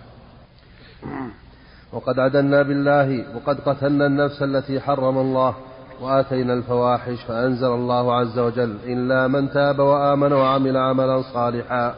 وقد 1.92 2.18
عدلنا 2.18 2.62
بالله 2.62 3.36
وقد 3.36 3.60
قتلنا 3.60 4.06
النفس 4.06 4.42
التي 4.42 4.80
حرم 4.80 5.18
الله 5.18 5.54
وآتينا 6.00 6.52
الفواحش 6.52 7.22
فأنزل 7.28 7.66
الله 7.66 8.14
عز 8.14 8.38
وجل 8.38 8.76
إلا 8.84 9.28
من 9.28 9.50
تاب 9.50 9.78
وآمن 9.78 10.32
وعمل 10.32 10.76
عملا 10.76 11.22
صالحا. 11.22 11.94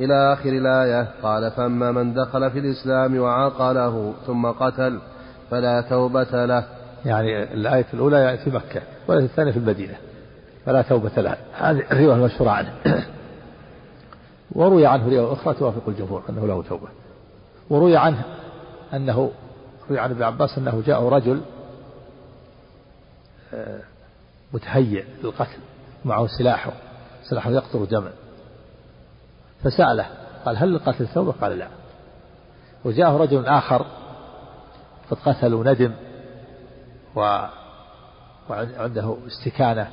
إلى 0.00 0.32
آخر 0.32 0.48
الآية 0.48 1.08
قال 1.22 1.50
فأما 1.50 1.92
من 1.92 2.14
دخل 2.14 2.50
في 2.50 2.58
الإسلام 2.58 3.18
وعاقله 3.18 4.14
ثم 4.26 4.46
قتل 4.46 4.98
فلا 5.50 5.80
توبة 5.80 6.44
له. 6.46 6.64
يعني 7.04 7.42
الآية 7.54 7.86
الأولى 7.94 8.38
في 8.44 8.50
مكة 8.50 8.82
والآية 9.08 9.24
الثانية 9.24 9.52
في 9.52 9.58
المدينة 9.58 9.94
فلا 10.66 10.82
توبة 10.82 11.12
له. 11.16 11.36
هذه 11.58 11.82
الرواية 11.92 12.14
المشهورة 12.14 12.50
عنه. 12.50 12.72
وروي 14.56 14.86
عنه 14.86 15.04
رواية 15.04 15.32
أخرى 15.32 15.54
توافق 15.54 15.88
الجمهور 15.88 16.22
أنه 16.28 16.46
له 16.46 16.62
توبة. 16.62 16.88
وروي 17.70 17.96
عنه 17.96 18.24
أنه 18.94 19.30
روي 19.90 19.98
عن 19.98 20.10
ابن 20.10 20.22
عباس 20.22 20.58
أنه 20.58 20.82
جاء 20.86 21.02
رجل 21.02 21.40
آه، 23.54 23.80
متهيئ 24.52 25.04
للقتل 25.22 25.58
معه 26.04 26.26
سلاحه 26.38 26.72
سلاحه 27.30 27.50
يقطر 27.50 27.84
دما 27.84 28.12
فسأله 29.64 30.06
قال 30.44 30.56
هل 30.56 30.74
القتل 30.74 31.08
توبة 31.08 31.32
قال 31.32 31.58
لا. 31.58 31.68
وجاءه 32.84 33.16
رجل 33.16 33.46
آخر 33.46 33.86
قد 35.10 35.16
قتل 35.24 35.54
وندم 35.54 35.94
و 37.16 37.46
وعنده 38.50 39.16
استكانة 39.26 39.90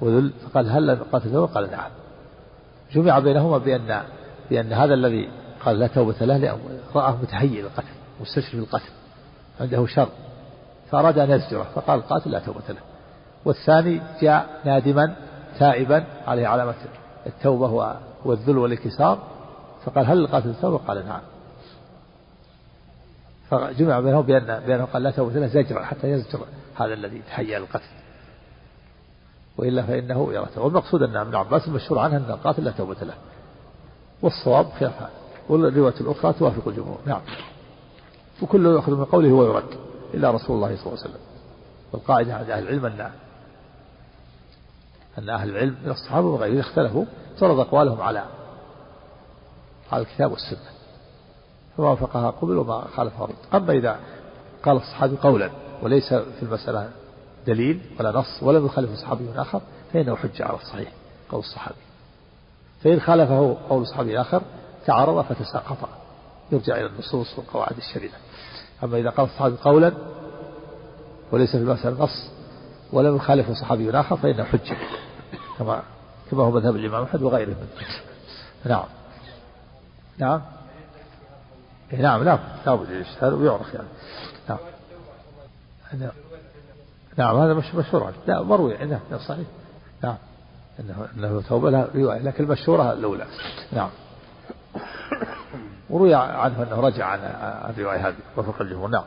وذل 0.00 0.32
فقال 0.32 0.70
هل 0.70 0.90
القتل 0.90 1.32
توبة 1.32 1.54
قال 1.54 1.70
نعم. 1.70 1.90
جمع 2.94 3.18
بينهما 3.18 3.58
بأن 3.58 4.02
بأن 4.50 4.72
هذا 4.72 4.94
الذي 4.94 5.28
قال 5.64 5.78
لا 5.78 5.86
توبة 5.86 6.14
له 6.20 6.58
رآه 6.94 7.16
متهيئ 7.22 7.62
للقتل 7.62 7.88
مستشرف 8.20 8.54
القتل 8.54 8.90
عنده 9.60 9.86
شر. 9.86 10.08
فأراد 10.90 11.18
أن 11.18 11.30
يزجره 11.30 11.66
فقال 11.74 11.98
القاتل 11.98 12.30
لا 12.30 12.38
توبة 12.38 12.68
له. 12.68 12.80
والثاني 13.44 14.00
جاء 14.20 14.60
نادما 14.64 15.14
تائبا 15.58 16.04
عليه 16.26 16.46
علامة 16.46 16.74
التوبة 17.26 17.96
والذل 18.24 18.58
والانكسار 18.58 19.18
فقال 19.84 20.06
هل 20.06 20.18
القاتل 20.18 20.48
التوبة 20.48 20.76
قال 20.76 21.06
نعم. 21.06 21.20
فجمع 23.50 24.00
بينهم 24.00 24.22
بأن 24.22 24.60
بأنه 24.66 24.84
قال 24.84 25.02
لا 25.02 25.10
توبة 25.10 25.40
له 25.40 25.46
زجر 25.46 25.84
حتى 25.84 26.10
يزجر 26.10 26.40
هذا 26.76 26.94
الذي 26.94 27.22
تهيأ 27.28 27.58
للقتل. 27.58 28.03
وإلا 29.58 29.82
فإنه 29.82 30.32
يرى. 30.32 30.46
والمقصود 30.56 31.02
أن 31.02 31.16
ابن 31.16 31.34
عباس 31.34 31.68
المشهور 31.68 31.98
عنه 31.98 32.16
أن 32.16 32.30
القاتل 32.30 32.64
لا 32.64 32.70
توبة 32.70 32.96
له. 33.02 33.14
والصواب 34.22 34.66
خلاف 34.80 35.02
هذا 35.02 35.10
والرواية 35.48 36.00
الأخرى 36.00 36.32
توافق 36.32 36.68
الجمهور. 36.68 36.98
نعم. 37.06 37.20
وكله 38.42 38.70
يؤخذ 38.70 38.92
من 38.92 39.04
قوله 39.04 39.32
ويرد 39.32 39.78
إلا 40.14 40.30
رسول 40.30 40.56
الله 40.56 40.76
صلى 40.76 40.86
الله 40.86 40.98
عليه 40.98 41.10
وسلم. 41.10 41.20
والقاعدة 41.92 42.34
عند 42.34 42.50
أهل 42.50 42.62
العلم 42.62 42.86
أن 42.86 43.10
أن 45.18 45.30
أهل 45.30 45.50
العلم 45.50 45.76
من 45.84 45.90
الصحابة 45.90 46.26
وغيرهم 46.26 46.58
اختلفوا 46.58 47.04
فرض 47.38 47.60
أقوالهم 47.60 48.00
على 48.00 48.24
على 49.92 50.02
الكتاب 50.02 50.30
والسنة. 50.30 50.74
فما 51.76 51.88
وافقها 51.88 52.30
قبل 52.30 52.56
وما 52.56 52.84
خالفها 52.96 53.26
رد 53.26 53.34
أما 53.54 53.72
إذا 53.72 53.98
قال 54.64 54.76
الصحابي 54.76 55.16
قولا 55.16 55.50
وليس 55.82 56.14
في 56.14 56.42
المسألة 56.42 56.90
دليل 57.46 57.80
ولا 58.00 58.12
نص 58.12 58.42
ولم 58.42 58.66
يخالف 58.66 58.98
صحابي 58.98 59.28
آخر 59.36 59.60
فإنه 59.92 60.16
حجة 60.16 60.44
على 60.44 60.56
الصحيح 60.56 60.92
قول 61.30 61.40
الصحابي. 61.40 61.76
فإن 62.84 63.00
خالفه 63.00 63.56
قول 63.68 63.82
الصحابي 63.82 64.12
الآخر 64.12 64.42
تعارض 64.86 65.24
فتساقط. 65.24 65.88
يرجع 66.52 66.76
إلى 66.76 66.86
النصوص 66.86 67.38
وقواعد 67.38 67.76
الشريعة 67.76 68.18
أما 68.84 68.98
إذا 68.98 69.10
قال 69.10 69.26
الصحابي 69.26 69.56
قولا 69.56 69.92
وليس 71.32 71.50
في 71.50 71.56
المسألة 71.56 72.04
نص 72.04 72.30
ولم 72.92 73.16
يخالفه 73.16 73.54
صحابي 73.54 73.90
آخر 73.90 74.16
فإنه 74.16 74.44
حجة 74.44 74.76
كما 75.58 75.82
كما 76.30 76.42
هو 76.42 76.50
مذهب 76.50 76.76
الإمام 76.76 77.02
أحمد 77.02 77.22
وغيره 77.22 77.48
من 77.48 77.68
نعم. 78.64 78.84
نعم. 80.18 80.42
إيه 81.92 82.02
نعم 82.02 82.22
لا 82.22 82.38
لابد 82.66 82.90
الاجتهاد 82.90 83.32
ويعرف 83.32 83.74
يعني. 83.74 83.88
نعم. 85.98 86.10
نعم, 87.16 87.36
نعم 87.36 87.44
هذا 87.44 87.54
مش 87.54 87.74
مشهور. 87.74 88.04
عنه 88.04 88.14
لا 88.26 88.42
مروي 88.42 88.76
عنده 88.76 89.00
صحيح. 89.28 89.46
نعم. 90.02 90.16
انه 90.80 91.06
إنه 91.16 91.42
توبة. 91.48 91.70
له 91.70 91.88
رواية 91.94 92.22
لكن 92.22 92.44
المشهورة 92.44 92.92
الأولى. 92.92 93.26
نعم. 93.72 93.88
وروي 95.90 96.14
عنه 96.14 96.62
أنه 96.62 96.80
رجع 96.80 97.06
عن 97.06 97.18
الروايه 97.70 98.08
هذه. 98.08 98.14
وفق 98.36 98.62
الجمهور. 98.62 98.88
نعم. 98.88 99.04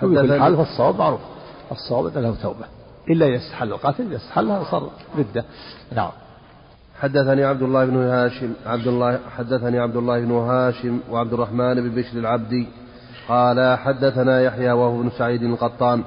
في 0.00 0.06
الحال 0.06 0.56
فالصواب 0.56 0.98
معروف. 0.98 1.20
الصواب 1.72 2.16
ان 2.16 2.22
له 2.22 2.34
توبة. 2.42 2.64
إلا 3.10 3.26
اذا 3.26 3.36
استحل 3.36 3.72
القاتل 3.72 4.06
اذا 4.06 4.16
استحلها 4.16 4.70
صار 4.70 4.90
ردة. 5.18 5.44
نعم. 5.92 6.10
حدثني 7.00 7.44
عبد 7.44 7.62
الله 7.62 7.84
بن 7.84 7.96
هاشم 7.96 8.52
عبد 8.66 8.86
الله 8.86 9.20
حدثني 9.36 9.78
عبد 9.78 9.96
الله 9.96 10.20
بن 10.20 10.32
هاشم 10.32 11.00
وعبد 11.10 11.32
الرحمن 11.32 11.74
بن 11.74 11.94
بشر 11.94 12.18
العبدي 12.18 12.68
قال 13.28 13.78
حدثنا 13.78 14.40
يحيى 14.40 14.72
وهو 14.72 15.02
بن 15.02 15.10
سعيد 15.18 15.42
القطان 15.42 16.04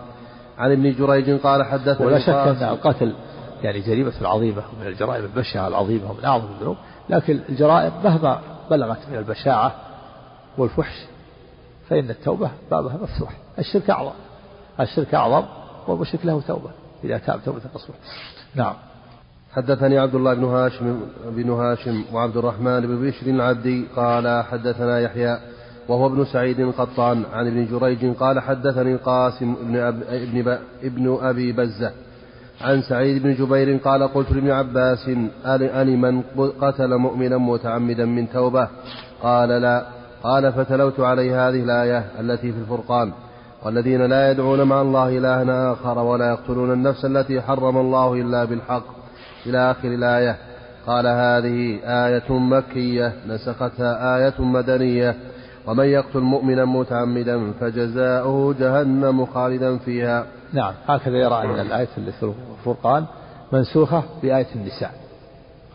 عن 0.61 0.71
ابن 0.71 0.93
جريج 0.93 1.39
قال 1.39 1.63
حدثني 1.63 2.07
ولا 2.07 2.19
شك 2.19 2.29
أن 2.29 2.69
القتل 2.69 3.15
يعني 3.63 3.79
جريمة 3.79 4.13
عظيمة 4.21 4.61
من 4.81 4.87
الجرائم 4.87 5.23
البشعة 5.23 5.67
العظيمة 5.67 6.11
ومن 6.11 6.25
أعظم 6.25 6.47
الذنوب 6.55 6.77
لكن 7.09 7.39
الجرائم 7.49 7.91
مهما 8.03 8.41
بلغت 8.71 8.97
من 9.11 9.17
البشاعة 9.17 9.75
والفحش 10.57 10.95
فإن 11.89 12.09
التوبة 12.09 12.51
بابها 12.71 12.97
مفتوح. 12.97 13.31
الشرك 13.59 13.89
أعظم. 13.89 14.11
الشرك 14.79 15.15
أعظم 15.15 15.45
والمشرك 15.87 16.25
له 16.25 16.41
توبة. 16.47 16.69
إذا 17.03 17.17
تاب 17.17 17.39
توبة 17.45 17.61
نصوح 17.75 17.95
نعم. 18.55 18.73
حدثني 19.53 19.99
عبد 19.99 20.15
الله 20.15 20.33
بن 20.33 20.43
هاشم 20.43 20.99
بن 21.25 21.49
هاشم 21.49 22.03
وعبد 22.13 22.37
الرحمن 22.37 22.79
بن 22.81 23.07
بشر 23.07 23.27
العبدي 23.27 23.85
قال 23.95 24.43
حدثنا 24.43 24.99
يحيى 24.99 25.39
وهو 25.87 26.07
ابن 26.07 26.25
سعيد 26.25 26.59
القطان 26.59 27.23
عن 27.33 27.47
ابن 27.47 27.65
جريج 27.65 28.15
قال 28.15 28.39
حدثني 28.39 28.93
القاسم 28.93 29.55
ابن, 29.61 29.75
أب 29.77 30.03
ابن, 30.09 30.57
ابن 30.83 31.17
أبي 31.21 31.51
بزة 31.51 31.91
عن 32.61 32.81
سعيد 32.81 33.23
بن 33.23 33.33
جبير 33.33 33.77
قال 33.77 34.03
قلت 34.03 34.31
لابن 34.31 34.51
عباس 34.51 35.09
أل 35.45 35.97
من 35.97 36.21
قتل 36.61 36.95
مؤمنا 36.95 37.37
متعمدا 37.37 38.05
من 38.05 38.29
توبة؟ 38.29 38.67
قال 39.21 39.49
لا. 39.49 39.85
قال 40.23 40.53
فتلوت 40.53 40.99
عليه 40.99 41.47
هذه 41.47 41.63
الآية 41.63 42.05
التي 42.19 42.51
في 42.51 42.57
الفرقان. 42.59 43.11
والذين 43.65 44.05
لا 44.05 44.31
يدعون 44.31 44.63
مع 44.63 44.81
الله 44.81 45.17
إلها 45.17 45.73
آخر 45.73 45.99
ولا 45.99 46.29
يقتلون 46.29 46.73
النفس 46.73 47.05
التي 47.05 47.41
حرم 47.41 47.77
الله 47.77 48.13
إلا 48.13 48.45
بالحق. 48.45 48.83
إلى 49.45 49.71
آخر 49.71 49.87
الآية. 49.87 50.37
قال 50.87 51.07
هذه 51.07 51.79
آية 51.83 52.31
مكية 52.39 53.13
نسختها 53.27 54.17
آية 54.17 54.41
مدنية. 54.41 55.15
ومن 55.67 55.85
يقتل 55.85 56.19
مؤمنا 56.19 56.65
متعمدا 56.65 57.51
فجزاؤه 57.51 58.55
جهنم 58.59 59.25
خالدا 59.25 59.77
فيها. 59.77 60.25
نعم 60.53 60.73
هكذا 60.87 61.17
يرى 61.17 61.41
أن 61.43 61.59
الآية 61.59 61.87
اللي 61.97 62.11
في 62.11 62.33
الفرقان 62.59 63.05
منسوخة 63.51 64.03
بآية 64.21 64.47
النساء. 64.55 64.91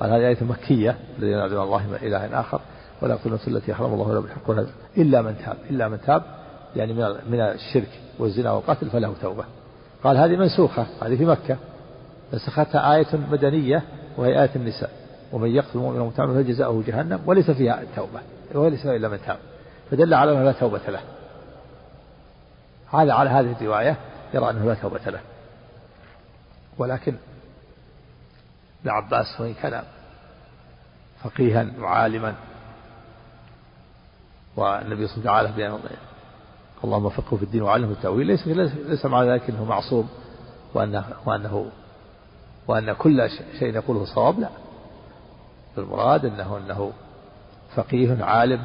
قال 0.00 0.10
هذه 0.10 0.28
آية 0.28 0.36
مكية 0.40 0.96
الذين 1.18 1.38
يدعون 1.38 1.62
الله 1.62 1.96
إله 2.02 2.40
آخر 2.40 2.60
ولا 3.02 3.14
يقتل 3.14 3.28
النفس 3.28 3.48
التي 3.48 3.74
حرم 3.74 3.92
الله 3.92 4.12
إلا 4.12 4.20
بالحق 4.20 4.50
إلا 4.96 5.22
من 5.22 5.34
تاب 5.44 5.56
إلا 5.70 5.88
من 5.88 5.98
تاب 6.06 6.22
يعني 6.76 6.92
من 6.92 7.16
من 7.30 7.40
الشرك 7.40 8.00
والزنا 8.18 8.52
والقتل 8.52 8.90
فله 8.90 9.14
توبة. 9.22 9.44
قال 10.04 10.16
هذه 10.16 10.36
منسوخة 10.36 10.86
هذه 11.02 11.16
في 11.16 11.24
مكة. 11.24 11.56
نسختها 12.34 12.94
آية 12.94 13.06
مدنية 13.30 13.82
وهي 14.16 14.42
آية 14.42 14.50
النساء. 14.56 14.90
ومن 15.32 15.50
يقتل 15.50 15.78
مؤمنا 15.78 16.04
متعمدا 16.04 16.42
فجزاؤه 16.42 16.82
جهنم 16.86 17.20
وليس 17.26 17.50
فيها 17.50 17.82
التوبة 17.82 18.20
وليس 18.54 18.86
إلا 18.86 19.08
من 19.08 19.18
تاب. 19.26 19.36
فدل 19.90 20.14
على 20.14 20.32
أنه 20.32 20.42
لا 20.44 20.52
توبة 20.52 20.80
له. 20.88 21.00
هذا 22.92 23.12
على 23.12 23.30
هذه 23.30 23.56
الرواية 23.60 23.96
يرى 24.34 24.50
أنه 24.50 24.66
لا 24.66 24.74
توبة 24.74 25.00
له. 25.06 25.20
ولكن 26.78 27.16
ابن 28.80 28.90
عباس 28.90 29.40
وإن 29.40 29.54
كان 29.54 29.82
فقيها 31.22 31.66
وعالما 31.80 32.34
والنبي 34.56 35.06
صلى 35.06 35.18
الله 35.18 35.30
عليه 35.30 35.48
وسلم 35.50 35.56
بأن 35.56 35.78
اللهم 36.84 37.08
فقه 37.08 37.36
في 37.36 37.42
الدين 37.42 37.62
وعلمه 37.62 37.92
التأويل 37.92 38.26
ليس 38.26 38.46
ليس 38.88 39.06
مع 39.06 39.22
ذلك 39.22 39.50
أنه 39.50 39.64
معصوم 39.64 40.08
وأنه 40.74 41.04
وأنه 41.26 41.70
وأن 42.68 42.92
كل 42.92 43.30
شيء 43.58 43.74
يقوله 43.74 44.04
صواب 44.04 44.40
لا. 44.40 44.48
المراد 45.78 46.24
أنه 46.24 46.56
أنه 46.56 46.92
فقيه 47.74 48.24
عالم 48.24 48.62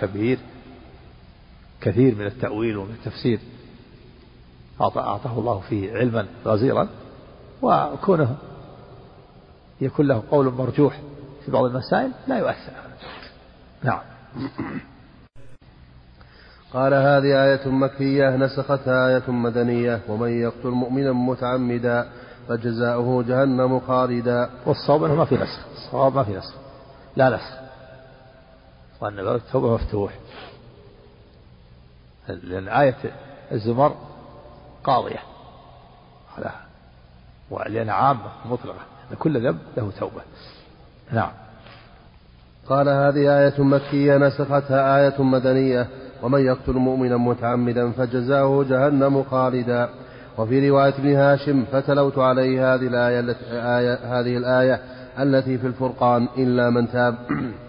كبير 0.00 0.38
كثير 1.80 2.14
من 2.14 2.26
التأويل 2.26 2.76
ومن 2.76 2.90
التفسير. 2.90 3.40
أعطاه 4.80 5.38
الله 5.38 5.60
فيه 5.60 5.92
علما 5.92 6.26
غزيرا 6.44 6.88
وكونه 7.62 8.36
يكون 9.80 10.06
له 10.06 10.22
قول 10.30 10.52
مرجوح 10.52 11.00
في 11.44 11.50
بعض 11.50 11.64
المسائل 11.64 12.10
لا 12.26 12.38
يؤثر. 12.38 12.72
نعم. 13.82 14.00
قال 16.72 16.94
هذه 16.94 17.44
آية 17.44 17.68
مكية 17.68 18.36
نسختها 18.36 19.08
آية 19.08 19.30
مدنية. 19.30 20.00
ومن 20.08 20.28
يقتل 20.28 20.68
مؤمنا 20.68 21.12
متعمدا 21.12 22.08
فجزاؤه 22.48 23.22
جهنم 23.22 23.80
خالدا. 23.80 24.50
والصواب 24.66 25.04
أنه 25.04 25.14
ما 25.14 25.24
في 25.24 25.34
نسخ 25.34 25.66
الصواب 25.76 26.14
ما 26.14 26.24
في 26.24 26.36
نسخ 26.36 26.54
لا 27.16 27.36
نسخ. 27.36 27.65
وأن 29.00 29.16
باب 29.16 29.36
التوبة 29.36 29.74
مفتوح 29.74 30.12
لأن 32.28 32.68
آية 32.68 32.96
الزمر 33.52 33.94
قاضية 34.84 35.22
على 36.38 36.50
ولأن 37.50 37.90
عامة 37.90 38.30
مطلقة 38.44 38.80
أن 39.10 39.16
كل 39.16 39.46
ذنب 39.46 39.58
له 39.76 39.90
توبة. 40.00 40.22
نعم. 41.12 41.30
قال 42.68 42.88
هذه 42.88 43.38
آية 43.38 43.62
مكية 43.62 44.16
نسختها 44.16 44.98
آية 44.98 45.22
مدنية 45.22 45.88
ومن 46.22 46.46
يقتل 46.46 46.72
مؤمنا 46.72 47.16
متعمدا 47.16 47.92
فجزاؤه 47.92 48.64
جهنم 48.64 49.24
خالدا. 49.24 49.88
وفي 50.38 50.70
رواية 50.70 50.94
ابن 50.94 51.14
هاشم 51.14 51.64
فتلوت 51.72 52.18
عليه 52.18 52.74
هذه 52.74 52.86
الآية, 52.86 53.20
التي 53.20 53.44
آية 53.52 53.94
هذه 53.94 54.36
الآية 54.36 54.80
التي 55.18 55.58
في 55.58 55.66
الفرقان 55.66 56.28
إلا 56.38 56.70
من 56.70 56.92
تاب. 56.92 57.16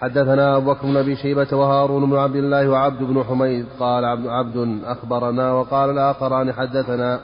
حدثنا 0.00 0.56
أبو 0.56 0.72
بكر 0.72 0.86
بن 0.86 0.96
أبي 0.96 1.16
شيبة 1.16 1.46
وهارون 1.52 2.10
بن 2.10 2.16
عبد 2.16 2.36
الله 2.36 2.68
وعبد 2.68 3.02
بن 3.02 3.24
حميد 3.24 3.66
قال 3.80 4.04
عبد, 4.28 4.80
أخبرنا 4.84 5.52
وقال 5.52 5.90
الآخران 5.90 6.52
حدثنا 6.52 7.20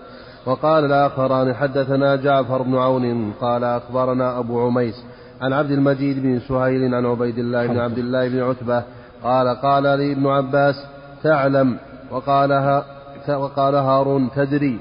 وقال 0.47 0.85
الآخران 0.85 1.55
حدثنا 1.55 2.17
جعفر 2.17 2.63
بن 2.63 2.77
عون 2.77 3.33
قال 3.41 3.65
أخبرنا 3.65 4.39
أبو 4.39 4.67
عميس 4.67 5.05
عن 5.41 5.53
عبد 5.53 5.71
المجيد 5.71 6.23
بن 6.23 6.41
سهيل 6.41 6.95
عن 6.95 7.07
عبيد 7.07 7.39
الله 7.39 7.67
بن 7.67 7.79
عبد 7.79 7.99
الله 7.99 8.29
بن 8.29 8.43
عتبة 8.43 8.83
قال 9.25 9.49
قال 9.49 9.83
لي 9.83 10.13
ابن 10.13 10.27
عباس 10.27 10.75
تعلم 11.23 11.79
وقالها 12.11 12.85
وقال 13.29 13.75
هارون 13.75 14.31
تدري 14.31 14.79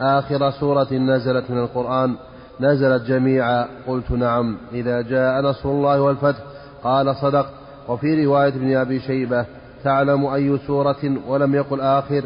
آخر 0.00 0.50
سورة 0.50 0.92
نزلت 0.92 1.50
من 1.50 1.58
القرآن 1.58 2.14
نزلت 2.60 3.02
جميعا 3.02 3.66
قلت 3.86 4.10
نعم 4.10 4.56
إذا 4.72 5.00
جاء 5.00 5.40
نصر 5.40 5.68
الله 5.68 6.00
والفتح 6.00 6.42
قال 6.84 7.16
صدقت 7.16 7.52
وفي 7.88 8.24
رواية 8.24 8.48
ابن 8.48 8.76
أبي 8.76 9.00
شيبة 9.00 9.46
تعلم 9.84 10.26
أي 10.26 10.58
سورة 10.66 11.16
ولم 11.28 11.54
يقل 11.54 11.80
آخر. 11.80 12.24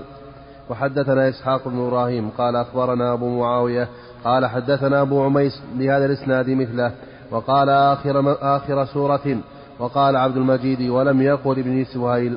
وحدثنا 0.70 1.28
إسحاق 1.28 1.68
بن 1.68 1.86
إبراهيم 1.86 2.30
قال 2.38 2.56
أخبرنا 2.56 3.12
أبو 3.12 3.40
معاوية 3.40 3.88
قال 4.24 4.46
حدثنا 4.46 5.00
أبو 5.02 5.22
عميس 5.22 5.62
بهذا 5.74 6.06
الإسناد 6.06 6.50
مثله 6.50 6.92
وقال 7.30 7.68
آخر, 7.68 8.36
آخر 8.56 8.84
سورة 8.84 9.36
وقال 9.78 10.16
عبد 10.16 10.36
المجيد 10.36 10.90
ولم 10.90 11.22
يقل 11.22 11.58
ابن 11.58 11.84
سهيل 11.84 12.36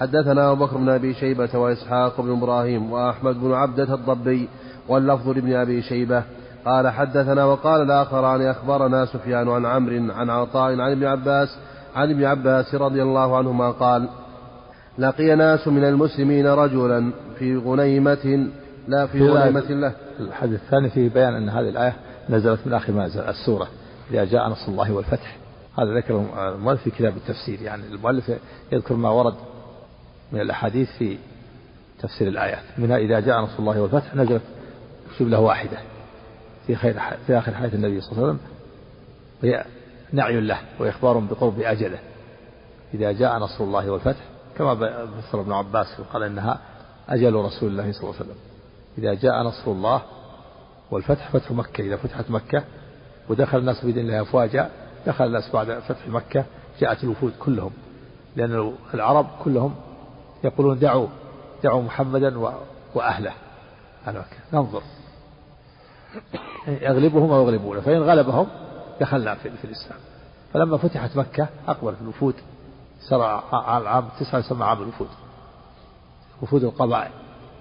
حدثنا 0.00 0.52
أبو 0.52 0.64
بكر 0.64 0.76
بن 0.76 0.88
أبي 0.88 1.14
شيبة 1.14 1.58
وإسحاق 1.58 2.20
بن 2.20 2.32
إبراهيم 2.32 2.92
وأحمد 2.92 3.40
بن 3.40 3.52
عبدة 3.52 3.94
الضبي 3.94 4.48
واللفظ 4.88 5.28
لابن 5.28 5.52
أبي 5.52 5.82
شيبة. 5.82 6.22
قال 6.64 6.88
حدثنا 6.88 7.44
وقال 7.44 7.82
الآخران 7.82 8.42
أخبرنا 8.42 9.06
سفيان 9.06 9.48
عن 9.48 9.66
عمرو 9.66 10.12
عن 10.12 10.30
عطاء 10.30 10.80
عن 10.80 10.92
ابن 10.92 11.04
عباس 11.04 11.48
عن 11.96 12.10
ابن 12.10 12.24
عباس 12.24 12.74
رضي 12.74 13.02
الله 13.02 13.36
عنهما 13.36 13.70
قال 13.70 14.08
لقي 14.98 15.34
ناس 15.34 15.68
من 15.68 15.84
المسلمين 15.84 16.46
رجلا 16.46 17.12
في 17.38 17.56
غنيمة 17.56 18.48
لا 18.88 19.06
في 19.06 19.28
غنيمة 19.28 19.60
له. 19.60 19.92
الحديث 20.20 20.60
الثاني 20.62 20.90
فيه 20.90 21.08
بيان 21.08 21.34
أن 21.34 21.48
هذه 21.48 21.68
الآية 21.68 21.96
نزلت 22.30 22.60
من 22.66 22.72
آخر 22.72 22.92
ما 22.92 23.06
نزل 23.06 23.20
السورة 23.20 23.68
إذا 24.10 24.24
جاء 24.24 24.48
نصر 24.48 24.72
الله 24.72 24.92
والفتح. 24.92 25.36
هذا 25.78 25.96
ذكر 25.96 26.24
المؤلف 26.54 26.82
في 26.82 26.90
كتاب 26.90 27.16
التفسير 27.16 27.62
يعني 27.62 27.82
المؤلف 27.92 28.32
يذكر 28.72 28.94
ما 28.94 29.10
ورد 29.10 29.34
من 30.32 30.40
الأحاديث 30.40 30.88
في 30.98 31.18
تفسير 32.02 32.28
الآيات. 32.28 32.62
منها 32.78 32.96
إذا 32.96 33.20
جاء 33.20 33.40
نصر 33.40 33.58
الله 33.58 33.80
والفتح 33.80 34.16
نزلت 34.16 34.42
شبلة 35.18 35.40
واحدة. 35.40 35.78
في 36.66 36.76
خير 36.76 37.00
في 37.26 37.38
آخر 37.38 37.54
حياة 37.54 37.74
النبي 37.74 38.00
صلى 38.00 38.12
الله 38.12 38.22
عليه 38.22 38.32
وسلم 38.32 38.46
وهي 39.42 39.64
نعي 40.12 40.40
له 40.40 40.58
وإخبار 40.78 41.18
بقرب 41.18 41.60
أجله. 41.60 41.98
إذا 42.94 43.12
جاء 43.12 43.38
نصر 43.38 43.64
الله 43.64 43.90
والفتح 43.90 44.24
كما 44.58 44.74
فسر 45.20 45.40
ابن 45.40 45.52
عباس 45.52 46.00
وقال 46.00 46.22
إنها 46.22 46.60
أجل 47.08 47.34
رسول 47.34 47.70
الله 47.70 47.92
صلى 47.92 48.02
الله 48.02 48.14
عليه 48.14 48.24
وسلم. 48.24 48.36
إذا 48.98 49.14
جاء 49.14 49.42
نصر 49.42 49.70
الله 49.70 50.02
والفتح 50.90 51.30
فتح 51.30 51.50
مكة. 51.50 51.82
إذا 51.84 51.96
فتحت 51.96 52.30
مكة 52.30 52.64
ودخل 53.28 53.58
الناس 53.58 53.84
دين 53.84 53.98
الله 53.98 54.22
أفواجا 54.22 54.70
دخل 55.06 55.26
الناس 55.26 55.50
بعد 55.52 55.78
فتح 55.78 56.08
مكة 56.08 56.44
جاءت 56.80 57.04
الوفود 57.04 57.32
كلهم. 57.38 57.70
لأن 58.36 58.72
العرب 58.94 59.26
كلهم 59.44 59.74
يقولون 60.44 60.78
دعوا 60.78 61.08
دعوا 61.62 61.82
محمدا 61.82 62.38
وأهله. 62.94 63.32
على 64.06 64.18
مكة. 64.18 64.58
ننظر. 64.58 64.82
يغلبهم 66.66 67.30
أو 67.30 67.42
يغلبونه 67.42 67.80
فإن 67.80 68.02
غلبهم 68.02 68.46
دخلنا 69.00 69.34
في, 69.34 69.50
في 69.50 69.64
الإسلام. 69.64 69.98
فلما 70.52 70.76
فتحت 70.76 71.16
مكة 71.16 71.48
أقبلت 71.68 71.96
الوفود 72.02 72.34
صار 73.00 73.22
عام 73.52 74.08
تسعة 74.20 74.38
يسمى 74.38 74.64
عام 74.64 74.82
الوفود. 74.82 75.08
وفود 76.42 76.64
القبائل 76.64 77.10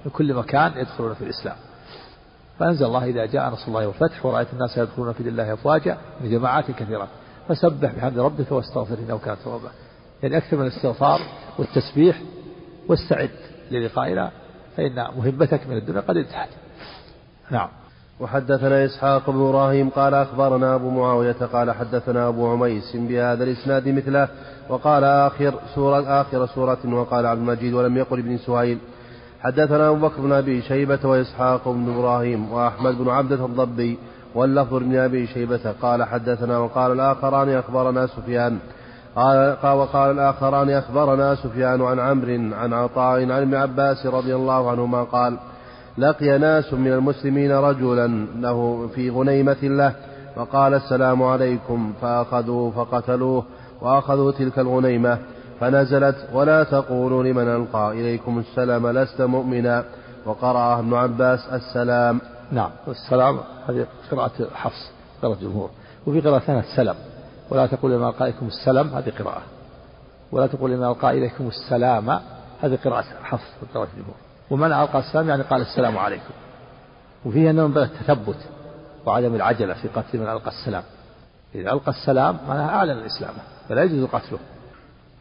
من 0.05 0.12
كل 0.12 0.33
مكان 0.33 0.77
يدخلون 0.77 1.13
في 1.13 1.23
الإسلام. 1.23 1.55
فأنزل 2.59 2.85
الله 2.85 3.05
إذا 3.05 3.25
جاء 3.25 3.49
نصر 3.49 3.67
الله 3.67 3.88
والفتح 3.88 4.25
ورأيت 4.25 4.53
الناس 4.53 4.77
يدخلون 4.77 5.13
في 5.13 5.23
دين 5.23 5.31
الله 5.31 5.53
أفواجا 5.53 5.97
من 6.21 6.29
جماعات 6.29 6.71
كثيرة. 6.71 7.07
فسبح 7.47 7.93
بحمد 7.95 8.19
ربك 8.19 8.51
واستغفر 8.51 8.97
إنه 8.99 9.17
كان 9.17 9.38
توابا. 9.43 9.71
يعني 10.23 10.38
أكثر 10.38 10.57
من 10.57 10.67
الاستغفار 10.67 11.19
والتسبيح 11.57 12.21
واستعد 12.88 13.31
للقائنا 13.71 14.31
فإن 14.77 14.95
مهمتك 14.95 15.67
من 15.67 15.77
الدنيا 15.77 16.01
قد 16.01 16.17
انتهت. 16.17 16.49
نعم. 17.51 17.69
وحدثنا 18.19 18.86
إسحاق 18.86 19.29
بن 19.29 19.47
إبراهيم 19.47 19.89
قال 19.89 20.13
أخبرنا 20.13 20.75
أبو 20.75 20.89
معاوية 20.89 21.36
قال 21.53 21.71
حدثنا 21.71 22.27
أبو 22.27 22.47
عميس 22.47 22.95
بهذا 22.95 23.43
الإسناد 23.43 23.88
مثله 23.88 24.27
وقال 24.69 25.03
آخر 25.03 25.53
سورة 25.75 26.21
آخر 26.21 26.45
سورة 26.45 26.77
وقال 26.86 27.25
عبد 27.25 27.39
المجيد 27.39 27.73
ولم 27.73 27.97
يقل 27.97 28.19
ابن 28.19 28.38
سهيل 28.38 28.77
حدثنا 29.41 29.89
أبو 29.89 30.08
بكر 30.08 30.21
بن 30.21 30.32
أبي 30.32 30.62
شيبة 30.62 30.99
وإسحاق 31.03 31.69
بن 31.69 31.93
إبراهيم 31.93 32.53
وأحمد 32.53 32.97
بن 32.97 33.10
عبدة 33.10 33.45
الضبي 33.45 33.99
واللفظ 34.36 34.73
بن 34.73 34.97
أبي 34.97 35.27
شيبة. 35.27 35.73
قال 35.82 36.03
حدثنا 36.03 36.58
وقال 36.58 36.91
الآخران 36.91 37.49
أخبرنا 37.49 38.08
سفيان. 38.08 38.60
قال 39.15 39.58
وقال 39.63 40.12
الآخران 40.12 40.69
أخبرنا 40.69 41.36
سفيان 41.36 41.82
عن 41.82 41.99
عمرو 41.99 42.55
عن 42.55 42.73
عطاء 42.73 43.21
عن 43.21 43.32
ابن 43.32 43.55
عباس 43.55 44.05
رضي 44.05 44.36
الله 44.36 44.71
عنهما 44.71 45.03
قال 45.03 45.38
لقي 45.97 46.38
ناس 46.38 46.73
من 46.73 46.93
المسلمين 46.93 47.52
رجلا 47.52 48.08
له 48.36 48.89
في 48.95 49.10
غنيمة 49.10 49.58
له 49.63 49.95
فقال 50.36 50.73
السلام 50.73 51.23
عليكم 51.23 51.93
فأخذوه 52.02 52.71
فقتلوه 52.71 53.43
وأخذوا 53.82 54.32
تلك 54.32 54.60
الغنيمة 54.60 55.19
فنزلت 55.60 56.15
ولا 56.34 56.63
تقولوا 56.63 57.23
لمن 57.23 57.47
ألقى 57.47 57.91
إليكم 57.91 58.39
السلام 58.39 58.88
لست 58.88 59.21
مؤمنا 59.21 59.84
وقرأ 60.25 60.80
ابن 60.80 60.93
عباس 60.93 61.39
السلام. 61.54 62.21
نعم 62.52 62.69
السلام 62.88 63.39
هذه 63.69 63.88
قراءة 64.12 64.32
حفص 64.54 64.91
قراءة 65.21 65.34
الجمهور 65.34 65.69
وفي 66.08 66.21
قراءة 66.21 66.39
ثانية 66.39 66.60
السلام 66.60 66.95
ولا 67.49 67.67
تقول 67.67 67.91
لمن 67.91 68.08
ألقى 68.08 68.25
إليكم 68.25 68.47
السلام 68.47 68.88
هذه 68.88 69.12
قراءة 69.19 69.41
ولا 70.32 70.47
تقول 70.47 70.71
لمن 70.71 70.84
ألقى 70.84 71.12
إليكم 71.12 71.47
السلام 71.47 72.10
هذه 72.62 72.80
قراءة 72.86 73.06
حفص 73.23 73.47
قراءة 73.73 73.88
الجمهور 73.93 74.28
ومن 74.51 74.73
ألقى 74.73 74.99
السلام 74.99 75.29
يعني 75.29 75.43
قال 75.43 75.62
السلام 75.62 75.97
عليكم. 75.97 76.33
وفيها 77.25 77.51
نوع 77.51 77.67
من 77.67 77.77
التثبت 77.77 78.38
وعدم 79.05 79.35
العجلة 79.35 79.73
في 79.73 79.88
قتل 79.88 80.19
من 80.19 80.29
ألقى 80.29 80.51
السلام. 80.51 80.83
إذا 81.55 81.71
ألقى 81.71 81.91
السلام 81.91 82.38
معناها 82.47 82.69
أعلن 82.69 82.91
الإسلام 82.91 83.33
فلا 83.69 83.83
يجوز 83.83 84.09
قتله. 84.09 84.39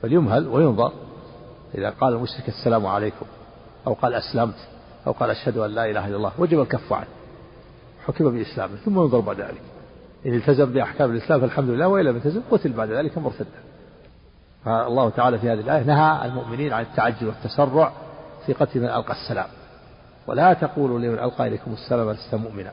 بل 0.03 0.13
يمهل 0.13 0.47
وينظر 0.47 0.93
إذا 1.75 1.91
قال 1.91 2.13
المشرك 2.13 2.49
السلام 2.49 2.87
عليكم 2.87 3.27
أو 3.87 3.93
قال 3.93 4.15
أسلمت 4.15 4.69
أو 5.07 5.13
قال 5.13 5.31
أشهد 5.31 5.57
أن 5.57 5.71
لا 5.71 5.91
إله 5.91 6.09
إلا 6.09 6.17
الله 6.17 6.33
وجب 6.39 6.61
الكف 6.61 6.93
عنه. 6.93 7.07
حكم 8.07 8.31
بإسلامه 8.31 8.77
ثم 8.85 8.99
ينظر 8.99 9.21
بعد 9.21 9.41
ذلك. 9.41 9.63
إن 10.27 10.35
التزم 10.35 10.73
بأحكام 10.73 11.11
الإسلام 11.11 11.41
فالحمد 11.41 11.71
لله 11.71 11.89
وإن 11.89 12.05
لم 12.05 12.17
يلتزم 12.17 12.41
قتل 12.51 12.73
بعد 12.73 12.91
ذلك 12.91 13.19
مرتدا 13.19 13.61
فالله 14.65 15.11
تعالى 15.11 15.39
في 15.39 15.51
هذه 15.51 15.61
الآية 15.61 15.83
نهى 15.83 16.27
المؤمنين 16.27 16.73
عن 16.73 16.83
التعجل 16.83 17.27
والتسرع 17.27 17.93
في 18.49 18.55
قتل 18.55 18.81
من 18.81 18.87
ألقى 18.87 19.13
السلام. 19.13 19.47
ولا 20.27 20.53
تقولوا 20.53 20.99
لمن 20.99 21.19
ألقى 21.19 21.47
إليكم 21.47 21.73
السلام 21.73 22.11
لست 22.11 22.35
مؤمنا. 22.35 22.73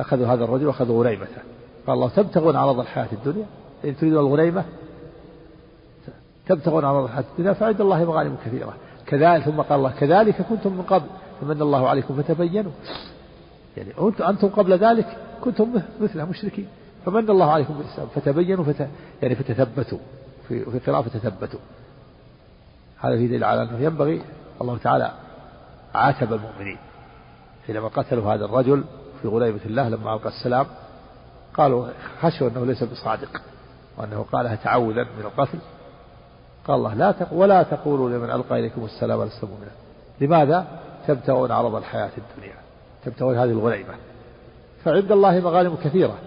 أخذوا 0.00 0.26
هذا 0.26 0.44
الرجل 0.44 0.66
وأخذوا 0.66 1.04
غنيمته 1.04 1.42
قال 1.86 1.94
الله 1.94 2.08
تبتغون 2.08 2.56
عرض 2.56 2.80
الحياة 2.80 3.08
الدنيا؟ 3.12 3.46
إن 3.84 3.96
تريدون 3.96 4.26
الغنيمة 4.26 4.64
تبتغون 6.46 6.84
عرض 6.84 7.04
الحياة 7.04 7.24
الدنيا 7.32 7.52
فعند 7.52 7.80
الله 7.80 8.04
مغانم 8.04 8.36
كثيرة. 8.46 8.74
كذلك 9.06 9.44
ثم 9.44 9.60
قال 9.60 9.78
الله 9.78 9.90
كذلك 9.90 10.42
كنتم 10.42 10.72
من 10.72 10.82
قبل 10.82 11.06
فمن 11.40 11.62
الله 11.62 11.88
عليكم 11.88 12.22
فتبينوا. 12.22 12.72
يعني 13.76 13.92
أنتم 14.28 14.48
قبل 14.48 14.72
ذلك 14.78 15.16
كنتم 15.40 15.82
مثل 16.00 16.26
مشركين. 16.26 16.68
فمن 17.06 17.30
الله 17.30 17.52
عليكم 17.52 17.74
بالإسلام 17.74 18.08
فتبينوا 18.14 18.64
فت... 18.64 18.88
يعني 19.22 19.34
فتثبتوا. 19.34 19.98
في, 20.48 20.64
في 20.64 20.78
قراءة 20.78 21.02
فتثبتوا. 21.02 21.60
هذا 22.98 23.16
في 23.16 23.26
دليل 23.26 23.44
على 23.44 23.62
أنه 23.62 23.78
ينبغي 23.80 24.22
الله 24.60 24.78
تعالى 24.78 25.12
عاتب 25.94 26.32
المؤمنين. 26.32 26.78
حينما 27.66 27.88
قتلوا 27.88 28.34
هذا 28.34 28.44
الرجل 28.44 28.84
في 29.22 29.28
غليبة 29.28 29.60
الله 29.66 29.88
لما 29.88 30.14
ألقى 30.14 30.28
السلام 30.28 30.66
قالوا 31.54 31.88
خشوا 32.20 32.48
أنه 32.48 32.66
ليس 32.66 32.84
بصادق 32.84 33.42
وأنه 33.98 34.24
قالها 34.32 34.54
تعوذا 34.54 35.02
من 35.02 35.24
القتل. 35.24 35.58
قال 36.68 36.76
الله 36.76 36.94
لا 36.94 37.12
تق... 37.12 37.32
ولا 37.32 37.62
تقولوا 37.62 38.10
لمن 38.10 38.30
ألقى 38.30 38.60
إليكم 38.60 38.84
السلام 38.84 39.24
لست 39.24 39.44
مؤمنا 39.44 39.70
لماذا؟ 40.20 40.66
تبتغون 41.06 41.52
عرض 41.52 41.74
الحياة 41.74 42.10
الدنيا 42.18 42.54
تبتغون 43.04 43.38
هذه 43.38 43.50
الغنيمة 43.50 43.94
فعند 44.84 45.12
الله 45.12 45.40
مغانم 45.40 45.76
كثيرة. 45.76 46.18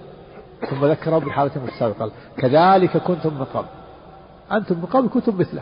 ثم 0.69 0.85
ذكرهم 0.85 1.19
بحالتهم 1.19 1.67
السابقة 1.67 2.11
كذلك 2.37 2.97
كنتم 2.97 3.33
من 3.33 3.45
قبل. 3.45 3.67
أنتم 4.51 4.77
من 4.77 4.85
قبل 4.85 5.09
كنتم 5.09 5.37
مثله. 5.37 5.61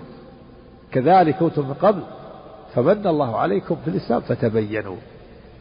كذلك 0.91 1.35
كنتم 1.35 1.67
من 1.67 1.73
قبل. 1.73 2.03
فمن 2.75 3.07
الله 3.07 3.37
عليكم 3.37 3.75
في 3.75 3.87
الإسلام 3.89 4.21
فتبينوا. 4.21 4.97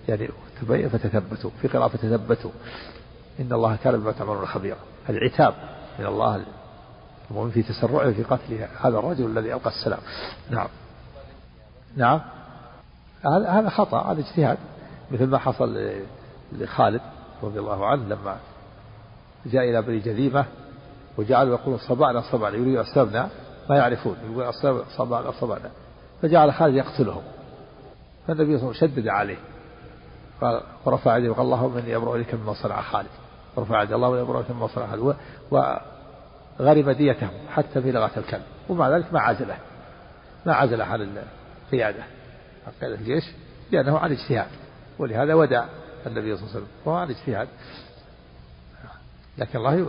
يعني 0.09 0.29
تبين 0.61 0.89
فتثبتوا 0.89 1.51
في 1.63 1.69
قراءة 1.69 1.89
فتثبتوا. 1.89 2.51
إن 3.41 3.53
الله 3.53 3.77
كان 3.85 4.01
بما 4.01 4.13
تعملون 4.13 4.47
خبيرا. 4.47 4.79
العتاب 5.09 5.55
من 5.99 6.07
الله 6.07 6.45
المؤمن 7.31 7.51
في 7.51 7.63
تسرعه 7.63 8.13
في 8.13 8.23
قتل 8.23 8.67
هذا 8.81 8.99
الرجل 8.99 9.27
الذي 9.27 9.55
ألقى 9.55 9.71
السلام. 9.71 10.01
نعم. 10.51 10.69
نعم. 11.97 12.21
هذا 13.47 13.69
خطأ 13.69 14.13
هذا 14.13 14.21
اجتهاد. 14.21 14.59
مثل 15.11 15.27
ما 15.27 15.39
حصل 15.39 15.93
لخالد 16.53 17.01
رضي 17.43 17.59
الله 17.59 17.87
عنه 17.87 18.05
لما 18.05 18.37
جاء 19.47 19.71
إلى 19.71 19.83
بني 19.83 19.99
جذيمة 19.99 20.45
وجعلوا 21.19 21.59
يقولون 21.59 21.79
صبعنا 21.79 22.21
صبعنا 22.33 22.57
يريد 22.57 22.79
أسلمنا 22.79 23.29
ما 23.71 23.77
يعرفون. 23.77 24.17
يقول 24.31 24.55
صبعنا 24.97 25.31
صبعنا 25.31 25.71
فجعل 26.23 26.55
خالد 26.55 26.75
يقتلهم 26.75 27.23
فالنبي 28.27 28.59
صلى 28.59 28.71
الله 28.71 28.77
عليه 28.77 28.77
وسلم 28.77 28.97
شدد 28.97 29.09
عليه. 29.09 29.39
قال 30.41 30.63
ورفع 30.85 31.17
يده 31.17 31.31
وقال 31.31 31.45
اللهم 31.45 31.79
إني 31.79 31.97
أبرأ 31.97 32.17
إليك 32.17 32.35
مما 32.35 32.55
صنع 32.55 32.83
خالد. 32.83 33.09
ورفع 33.57 33.83
يده 33.83 33.97
اللهم 33.97 34.13
إني 34.13 34.23
أبرأ 34.23 34.41
إليك 34.41 34.51
مما 34.51 34.67
صنع 34.67 34.87
خالد. 34.87 35.17
وغرم 35.51 36.91
ديتهم 36.91 37.31
حتى 37.51 37.83
في 37.83 37.93
لغة 37.93 38.11
الكلب. 38.17 38.43
ومع 38.69 38.89
ذلك 38.89 39.13
ما 39.13 39.21
عزله. 39.21 39.57
ما 40.47 40.55
عزله 40.55 40.85
عن 40.85 41.01
القيادة. 41.67 42.03
قيادة 42.81 42.95
الجيش 42.95 43.25
لأنه 43.71 43.99
عن 43.99 44.13
اجتهاد. 44.13 44.51
ولهذا 44.99 45.35
ودع 45.35 45.65
النبي 46.07 46.37
صلى 46.37 46.45
الله 46.47 46.51
عليه 46.55 46.61
وسلم. 46.61 46.69
وهو 46.85 46.97
عن 46.97 47.11
اجتهاد. 47.11 47.49
لكن 49.39 49.59
الله 49.59 49.87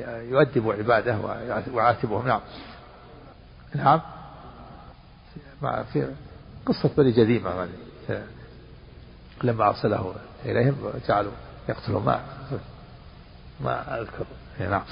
يؤدب 0.00 0.70
عباده 0.70 1.18
ويعاتبهم. 1.74 2.26
نعم. 2.28 2.40
نعم. 3.74 4.00
في 5.92 6.14
قصة 6.66 6.90
بني 6.96 7.10
جذيمة 7.10 7.68
لما 9.44 9.68
أرسله 9.68 10.14
إليهم 10.44 10.76
جعلوا 11.08 11.32
يقتلوا 11.68 12.00
ما 12.00 12.20
ما 13.60 14.00
أذكر. 14.00 14.26
نعم. 14.60 14.82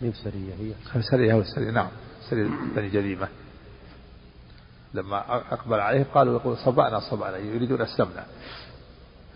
من 0.00 0.12
سرية 0.12 0.54
هي؟ 0.54 1.02
سرية 1.02 1.32
هو 1.32 1.42
سرية 1.42 1.70
نعم. 1.70 1.88
سرية 2.30 2.48
بني 2.76 2.88
جذيمة 2.88 3.28
لما 4.94 5.36
أقبل 5.52 5.80
عليهم 5.80 6.04
قالوا 6.14 6.38
يقول 6.38 6.56
صبعنا 6.56 7.00
صبعنا 7.00 7.36
يريدون 7.36 7.82
أسلمنا. 7.82 8.24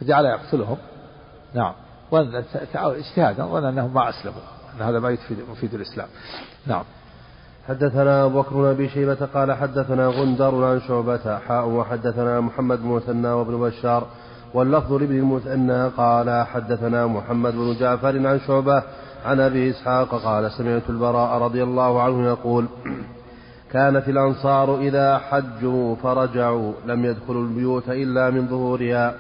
فجعل 0.01 0.25
يقتلهم. 0.25 0.79
نعم. 1.55 1.75
وأن 2.11 2.45
اجتهادا 2.75 3.45
وأن 3.45 3.65
أنهم 3.65 3.95
ما 3.95 4.09
أسلموا 4.09 4.43
أن 4.77 4.83
هذا 4.83 4.99
ما 4.99 5.11
يفيد 5.53 5.75
الإسلام. 5.75 6.09
نعم. 6.67 6.85
حدثنا 7.69 8.25
أبو 8.25 8.43
بكر 8.43 8.55
بن 8.55 8.65
أبي 8.65 8.89
شيبة 8.89 9.27
قال 9.35 9.53
حدثنا 9.53 10.07
غندر 10.07 10.65
عن 10.65 10.81
شعبة 10.81 11.39
حاء 11.39 11.69
وحدثنا 11.69 12.41
محمد 12.41 12.83
بن 12.83 12.89
مثنى 12.89 13.29
وابن 13.29 13.61
بشار 13.61 14.07
واللفظ 14.55 14.93
لابن 14.93 15.19
المثنى 15.19 15.89
قال 15.89 16.47
حدثنا 16.47 17.07
محمد 17.07 17.53
بن 17.55 17.77
جعفر 17.81 18.27
عن 18.27 18.41
شعبة 18.47 18.83
عن 19.25 19.41
أبي 19.41 19.71
إسحاق 19.71 20.15
قال 20.15 20.51
سمعت 20.51 20.83
البراء 20.89 21.43
رضي 21.43 21.63
الله 21.63 22.03
عنه 22.03 22.27
يقول 22.27 22.67
كانت 23.73 24.09
الأنصار 24.09 24.79
إذا 24.79 25.19
حجوا 25.19 25.97
فرجعوا 25.97 26.73
لم 26.87 27.05
يدخلوا 27.05 27.43
البيوت 27.43 27.89
إلا 27.89 28.31
من 28.31 28.49
ظهورها. 28.49 29.15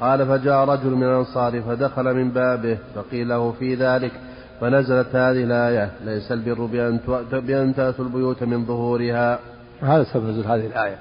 قال 0.00 0.26
فجاء 0.26 0.64
رجل 0.64 0.90
من 0.90 1.02
الأنصار 1.02 1.62
فدخل 1.62 2.14
من 2.14 2.30
بابه 2.30 2.78
فقيل 2.94 3.28
له 3.28 3.52
في 3.52 3.74
ذلك 3.74 4.12
فنزلت 4.60 5.16
هذه 5.16 5.44
الآية 5.44 5.90
ليس 6.04 6.32
البر 6.32 6.64
بأن 6.64 7.00
بأن 7.32 7.74
تأتوا 7.74 8.04
البيوت 8.04 8.42
من 8.42 8.66
ظهورها. 8.66 9.38
هذا 9.82 10.04
سبب 10.04 10.24
نزول 10.24 10.44
هذه 10.44 10.66
الآية. 10.66 10.98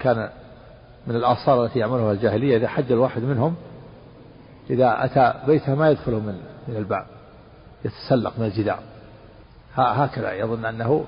كان 0.00 0.28
من 1.06 1.16
الآثار 1.16 1.64
التي 1.64 1.78
يعملها 1.78 2.12
الجاهلية 2.12 2.56
إذا 2.56 2.68
حج 2.68 2.92
الواحد 2.92 3.22
منهم 3.22 3.54
إذا 4.70 5.04
أتى 5.04 5.34
بيته 5.46 5.74
ما 5.74 5.90
يدخله 5.90 6.20
من 6.20 6.34
من 6.68 6.76
الباب 6.76 7.06
يتسلق 7.84 8.32
من 8.38 8.46
الجدار. 8.46 8.78
هكذا 9.74 10.32
يظن 10.32 10.64
أنه 10.64 11.04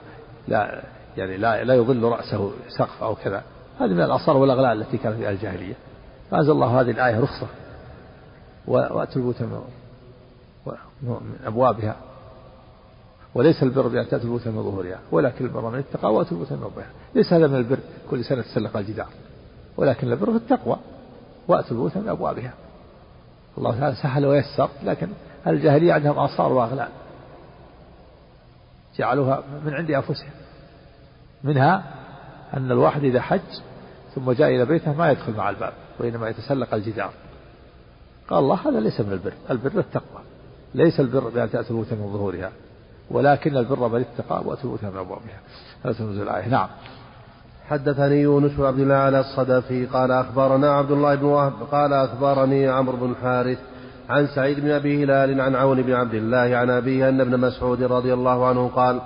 لا 0.48 0.82
يعني 1.16 1.36
لا 1.36 1.64
لا 1.64 1.74
يظل 1.74 2.02
رأسه 2.02 2.50
سقف 2.68 3.02
أو 3.02 3.14
كذا. 3.14 3.42
هذه 3.80 3.90
من 3.90 4.02
الآثار 4.02 4.36
والأغلال 4.36 4.82
التي 4.82 4.96
كانت 4.96 5.16
في 5.16 5.30
الجاهلية. 5.30 5.74
فأنزل 6.30 6.52
الله 6.52 6.80
هذه 6.80 6.90
الآية 6.90 7.20
رخصة. 7.20 7.46
وأتوا 8.66 9.16
البيوت 9.16 9.42
من 9.42 9.60
أبوابها. 11.44 11.96
وليس 13.36 13.62
البر 13.62 13.88
بأن 13.88 14.08
تأتوا 14.08 14.24
البيوت 14.24 14.48
من 14.48 14.62
ظهورها 14.62 14.98
ولكن 15.12 15.44
البر 15.44 15.70
من 15.70 15.78
اتقى 15.78 16.14
وأتوا 16.14 16.32
البيوت 16.32 16.52
من 16.52 16.58
ظهورها 16.58 16.90
ليس 17.14 17.32
هذا 17.32 17.46
من 17.46 17.56
البر 17.56 17.78
كل 18.10 18.24
سنة 18.24 18.42
تسلق 18.42 18.76
الجدار 18.76 19.08
ولكن 19.76 20.12
البر 20.12 20.30
في 20.30 20.36
التقوى 20.36 20.76
وأتوا 21.48 21.70
البيوت 21.70 21.96
من 21.96 22.08
أبوابها. 22.08 22.54
الله 23.58 23.80
تعالى 23.80 23.96
سهل 23.96 24.26
ويسر 24.26 24.68
لكن 24.82 25.08
الجاهلية 25.46 25.92
عندهم 25.92 26.18
آثار 26.18 26.52
وأغلال. 26.52 26.88
جعلوها 28.98 29.42
من 29.64 29.74
عند 29.74 29.90
أنفسهم. 29.90 30.30
منها 31.44 31.94
أن 32.54 32.70
الواحد 32.70 33.04
إذا 33.04 33.20
حج 33.20 33.40
ثم 34.14 34.32
جاء 34.32 34.48
إلى 34.48 34.64
بيته 34.64 34.92
ما 34.92 35.10
يدخل 35.10 35.32
مع 35.32 35.50
الباب 35.50 35.72
وإنما 35.98 36.28
يتسلق 36.28 36.74
الجدار. 36.74 37.12
قال 38.28 38.38
الله 38.38 38.68
هذا 38.68 38.80
ليس 38.80 39.00
من 39.00 39.12
البر 39.12 39.32
البر 39.50 39.78
التقوى. 39.78 40.25
ليس 40.76 41.00
البر 41.00 41.28
بأن 41.28 41.50
تأتوا 41.50 41.76
البيوت 41.76 41.92
من 41.92 42.12
ظهورها 42.12 42.50
ولكن 43.10 43.56
البر 43.56 43.88
من 43.88 44.00
اتقى 44.00 44.42
وأتوا 44.44 44.62
البيوت 44.74 44.94
من 44.94 45.00
أبوابها. 45.00 45.40
هذا 45.84 45.92
تنزل 45.92 46.22
الآية 46.22 46.48
نعم. 46.48 46.68
حدثني 47.68 48.20
يونس 48.20 48.52
بن 48.52 48.64
عبد 48.64 48.78
الله 48.78 48.94
على 48.94 49.20
الصدفي 49.20 49.86
قال 49.86 50.10
أخبرنا 50.10 50.72
عبد 50.72 50.90
الله 50.90 51.14
بن 51.14 51.24
وهب 51.24 51.52
قال 51.72 51.92
أخبرني 51.92 52.68
عمرو 52.68 52.96
بن 52.96 53.10
الحارث 53.10 53.58
عن 54.08 54.26
سعيد 54.26 54.60
بن 54.60 54.70
أبي 54.70 55.04
هلال 55.04 55.40
عن 55.40 55.54
عون 55.54 55.82
بن 55.82 55.92
عبد 55.92 56.14
الله 56.14 56.56
عن 56.56 56.70
أبيه 56.70 57.08
أن 57.08 57.20
ابن 57.20 57.40
مسعود 57.40 57.82
رضي 57.82 58.14
الله 58.14 58.46
عنه 58.46 58.68
قال 58.68 59.00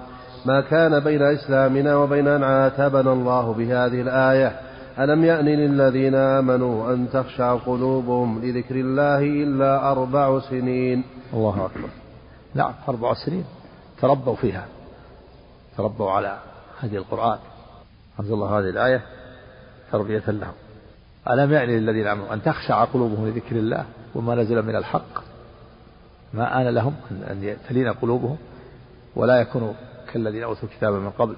ما 0.47 0.61
كان 0.61 1.01
بين 1.01 1.23
إسلامنا 1.23 1.97
وبين 1.97 2.29
أن 2.29 2.43
عاتبنا 2.43 3.13
الله 3.13 3.53
بهذه 3.53 4.01
الآية 4.01 4.53
ألم 4.99 5.25
يأن 5.25 5.45
للذين 5.45 6.15
آمنوا 6.15 6.93
أن 6.93 7.07
تخشع 7.13 7.55
قلوبهم 7.55 8.41
لذكر 8.43 8.75
الله 8.75 9.19
إلا 9.19 9.91
أربع 9.93 10.41
سنين؟ 10.41 11.05
الله 11.35 11.67
أكبر. 11.67 11.89
نعم 12.55 12.75
أربع 12.89 13.15
سنين 13.15 13.45
تربوا 14.01 14.37
فيها 14.37 14.67
تربوا 15.77 16.11
على 16.11 16.39
هدي 16.81 16.99
القرآن. 16.99 17.39
أنزل 18.21 18.35
الله 18.35 18.59
هذه 18.59 18.71
الآية 18.71 19.03
تربية 19.93 20.23
لهم. 20.29 20.53
ألم 21.31 21.53
يعني 21.53 21.81
للذين 21.81 22.07
آمنوا 22.07 22.35
أن 22.35 22.43
تخشع 22.43 22.85
قلوبهم 22.85 23.29
لذكر 23.29 23.57
الله 23.57 23.85
وما 24.15 24.35
نزل 24.35 24.63
من 24.63 24.77
الحق؟ 24.77 25.23
ما 26.35 26.61
آن 26.61 26.69
لهم 26.75 26.95
أن 27.11 27.57
تلين 27.69 27.93
قلوبهم 27.93 28.37
ولا 29.17 29.41
يكونوا 29.41 29.73
كالذين 30.13 30.43
أوتوا 30.43 30.69
الكتاب 30.69 30.93
من 30.93 31.11
قبل 31.11 31.37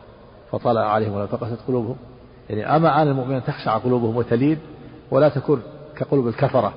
فطلع 0.51 0.93
عليهم 0.93 1.13
ولا 1.13 1.27
فقست 1.27 1.59
قلوبهم. 1.69 1.97
يعني 2.51 2.77
أما 2.77 3.03
آن 3.03 3.09
المؤمنين 3.09 3.37
أن 3.37 3.45
تخشع 3.45 3.79
قلوبهم 3.79 4.17
وتلين 4.17 4.59
ولا 5.11 5.29
تكون 5.29 5.63
كقلوب 5.97 6.29
الكفرة 6.29 6.75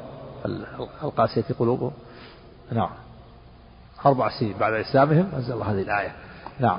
القاسية 1.04 1.46
قلوبهم؟ 1.60 1.92
نعم. 2.72 2.90
أربع 4.06 4.30
سنين 4.40 4.54
بعد 4.60 4.74
إسلامهم. 4.74 5.26
أنزل 5.36 5.54
الله 5.54 5.72
هذه 5.72 5.82
الآية. 5.82 6.12
نعم. 6.60 6.78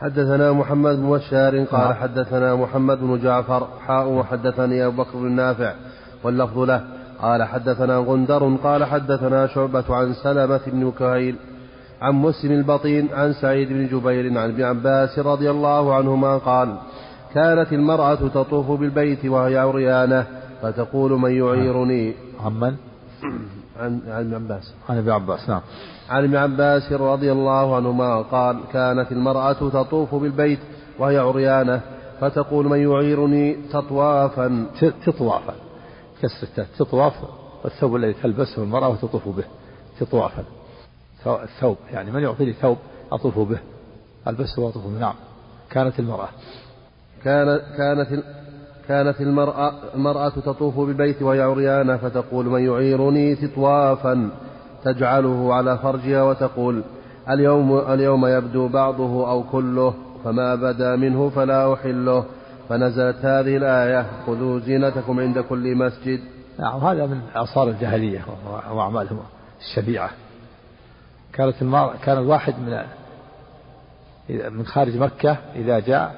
حدثنا 0.00 0.52
محمد 0.52 0.96
بن 0.96 1.10
بشار 1.10 1.64
قال 1.64 1.88
نعم. 1.88 1.94
حدثنا 1.94 2.54
محمد 2.54 3.00
بن 3.00 3.20
جعفر 3.22 3.68
حاء 3.86 4.08
وحدثني 4.08 4.86
أبو 4.86 5.02
بكر 5.02 5.18
بن 5.18 5.32
نافع 5.32 5.72
واللفظ 6.24 6.58
له. 6.58 6.84
قال 7.24 7.42
حدثنا 7.42 7.96
غندر 7.96 8.56
قال 8.56 8.84
حدثنا 8.84 9.46
شعبة 9.46 9.84
عن 9.90 10.14
سلمة 10.14 10.60
بن 10.66 10.92
كهيل 10.98 11.36
عن 12.02 12.14
مسلم 12.14 12.52
البطين 12.52 13.08
عن 13.12 13.32
سعيد 13.32 13.68
بن 13.68 13.86
جبير 13.86 14.38
عن 14.38 14.50
ابن 14.50 14.62
عباس 14.62 15.18
رضي 15.18 15.50
الله 15.50 15.94
عنهما 15.94 16.38
قال 16.38 16.76
كانت 17.34 17.72
المرأة 17.72 18.14
تطوف 18.14 18.70
بالبيت 18.70 19.24
وهي 19.24 19.58
عريانة 19.58 20.26
فتقول 20.62 21.12
من 21.12 21.30
يعيرني؟ 21.30 22.14
عن 22.44 22.52
من؟ 22.52 22.76
عن 23.78 24.00
عن 24.08 24.20
ابن 24.20 24.34
عباس. 24.34 24.74
عن 24.88 24.98
ابن 24.98 25.10
عباس 25.10 25.48
نعم. 25.48 25.60
عن 26.10 26.24
ابن 26.24 26.36
عباس 26.36 26.92
رضي 26.92 27.32
الله 27.32 27.76
عنهما 27.76 28.22
قال 28.22 28.60
كانت 28.72 29.12
المرأة 29.12 29.52
تطوف 29.52 30.14
بالبيت 30.14 30.58
وهي 30.98 31.18
عريانة 31.18 31.80
فتقول 32.20 32.66
من 32.66 32.78
يعيرني 32.78 33.56
تطوافا؟ 33.72 34.66
تطوافا. 35.06 35.54
كسر 36.22 36.66
تطواف 36.78 37.14
الثوب 37.64 37.96
الذي 37.96 38.12
تلبسه 38.12 38.62
المرأة 38.62 38.88
وتطوف 38.88 39.28
به. 39.28 39.44
تطوافا. 40.00 40.44
الثوب 41.26 41.76
يعني 41.92 42.10
من 42.10 42.22
يعطيني 42.22 42.52
ثوب 42.52 42.78
أطوف 43.12 43.38
به؟ 43.38 43.58
ألبسه 44.28 44.62
وأطوف 44.62 44.86
به 44.86 44.98
نعم. 44.98 45.14
كانت 45.70 45.98
المرأة. 45.98 46.28
كانت 47.24 47.62
كانت 47.76 48.24
كانت 48.88 49.20
المرأة 49.20 49.72
المرأة 49.94 50.28
تطوف 50.28 50.80
بالبيت 50.80 51.22
وهي 51.22 51.40
عريانة 51.40 51.96
فتقول 51.96 52.46
من 52.46 52.64
يعيرني 52.64 53.36
تطوافا 53.36 54.30
تجعله 54.84 55.54
على 55.54 55.78
فرجها 55.78 56.22
وتقول 56.22 56.82
اليوم 57.30 57.78
اليوم 57.78 58.26
يبدو 58.26 58.68
بعضه 58.68 59.30
أو 59.30 59.42
كله 59.42 59.94
فما 60.24 60.54
بدا 60.54 60.96
منه 60.96 61.30
فلا 61.30 61.74
أحله 61.74 62.24
فنزلت 62.68 63.16
هذه 63.16 63.56
الآية 63.56 64.06
خذوا 64.26 64.60
زينتكم 64.60 65.20
عند 65.20 65.38
كل 65.38 65.76
مسجد 65.76 66.20
نعم 66.58 66.80
هذا 66.80 67.06
من 67.06 67.20
آثار 67.34 67.68
الجاهلية 67.68 68.24
وأعمالهم 68.72 69.18
الشبيعة. 69.60 70.10
كانت 71.32 71.62
المرأة 71.62 71.94
كان 72.04 72.18
الواحد 72.18 72.54
من 72.58 72.82
من 74.50 74.66
خارج 74.66 74.96
مكة 74.96 75.36
إذا 75.56 75.78
جاء 75.78 76.14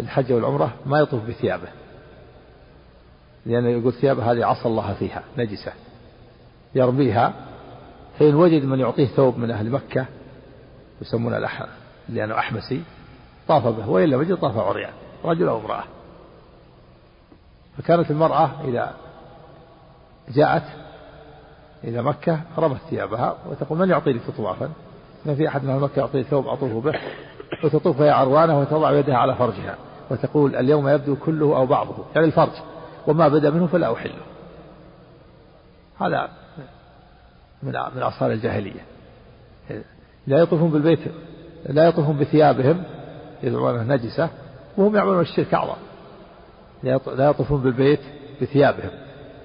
الحج 0.00 0.32
والعمرة 0.32 0.74
ما 0.86 0.98
يطوف 0.98 1.24
بثيابه. 1.28 1.68
لأنه 3.46 3.68
يقول 3.68 3.92
ثيابه 3.92 4.32
هذه 4.32 4.44
عصى 4.44 4.68
الله 4.68 4.94
فيها 4.94 5.22
نجسة. 5.38 5.72
يرميها 6.74 7.34
فإن 8.18 8.34
وجد 8.34 8.64
من 8.64 8.80
يعطيه 8.80 9.06
ثوب 9.06 9.38
من 9.38 9.50
أهل 9.50 9.70
مكة 9.70 10.06
يسمونه 11.02 11.36
الأح 11.36 11.66
لأنه 12.08 12.38
أحمسي 12.38 12.82
طاف 13.48 13.66
به 13.66 13.90
وإلا 13.90 14.16
وجد 14.16 14.36
طاف 14.36 14.58
عريان 14.58 14.92
رجل 15.24 15.48
أو 15.48 15.58
امرأة. 15.58 15.84
فكانت 17.78 18.10
المرأة 18.10 18.50
إذا 18.64 18.94
جاءت 20.28 20.62
إلى 21.84 22.02
مكة 22.02 22.40
رمت 22.58 22.80
ثيابها 22.90 23.36
وتقول 23.50 23.78
من 23.78 23.90
يعطيني 23.90 24.20
طوافا 24.36 24.70
ما 25.26 25.34
في 25.34 25.48
أحد 25.48 25.64
من 25.64 25.80
مكة 25.80 25.98
يعطيني 26.00 26.24
ثوب 26.24 26.46
أطوف 26.46 26.84
به 26.84 27.00
وتطوف 27.64 28.00
هي 28.00 28.10
عروانة 28.10 28.60
وتضع 28.60 28.92
يدها 28.92 29.16
على 29.16 29.34
فرجها 29.34 29.76
وتقول 30.10 30.56
اليوم 30.56 30.88
يبدو 30.88 31.16
كله 31.16 31.56
أو 31.56 31.66
بعضه 31.66 31.94
يعني 32.14 32.26
الفرج. 32.26 32.52
وما 33.06 33.28
بدا 33.28 33.50
منه 33.50 33.66
فلا 33.66 33.92
أحله. 33.92 34.14
هذا 36.00 36.28
من 37.62 37.72
من 37.96 38.02
آثار 38.02 38.32
الجاهلية. 38.32 38.80
لا 40.26 40.38
يطوفون 40.38 40.70
بالبيت 40.70 40.98
لا 41.66 41.84
يطوفون 41.84 42.18
بثيابهم 42.18 42.82
يدعونها 43.42 43.96
نجسة 43.96 44.28
وهم 44.76 44.96
يعملون 44.96 45.20
الشرك 45.20 45.54
أعظم. 45.54 45.76
لا 46.82 47.30
يطوفون 47.30 47.60
بالبيت 47.60 48.00
بثيابهم. 48.42 48.90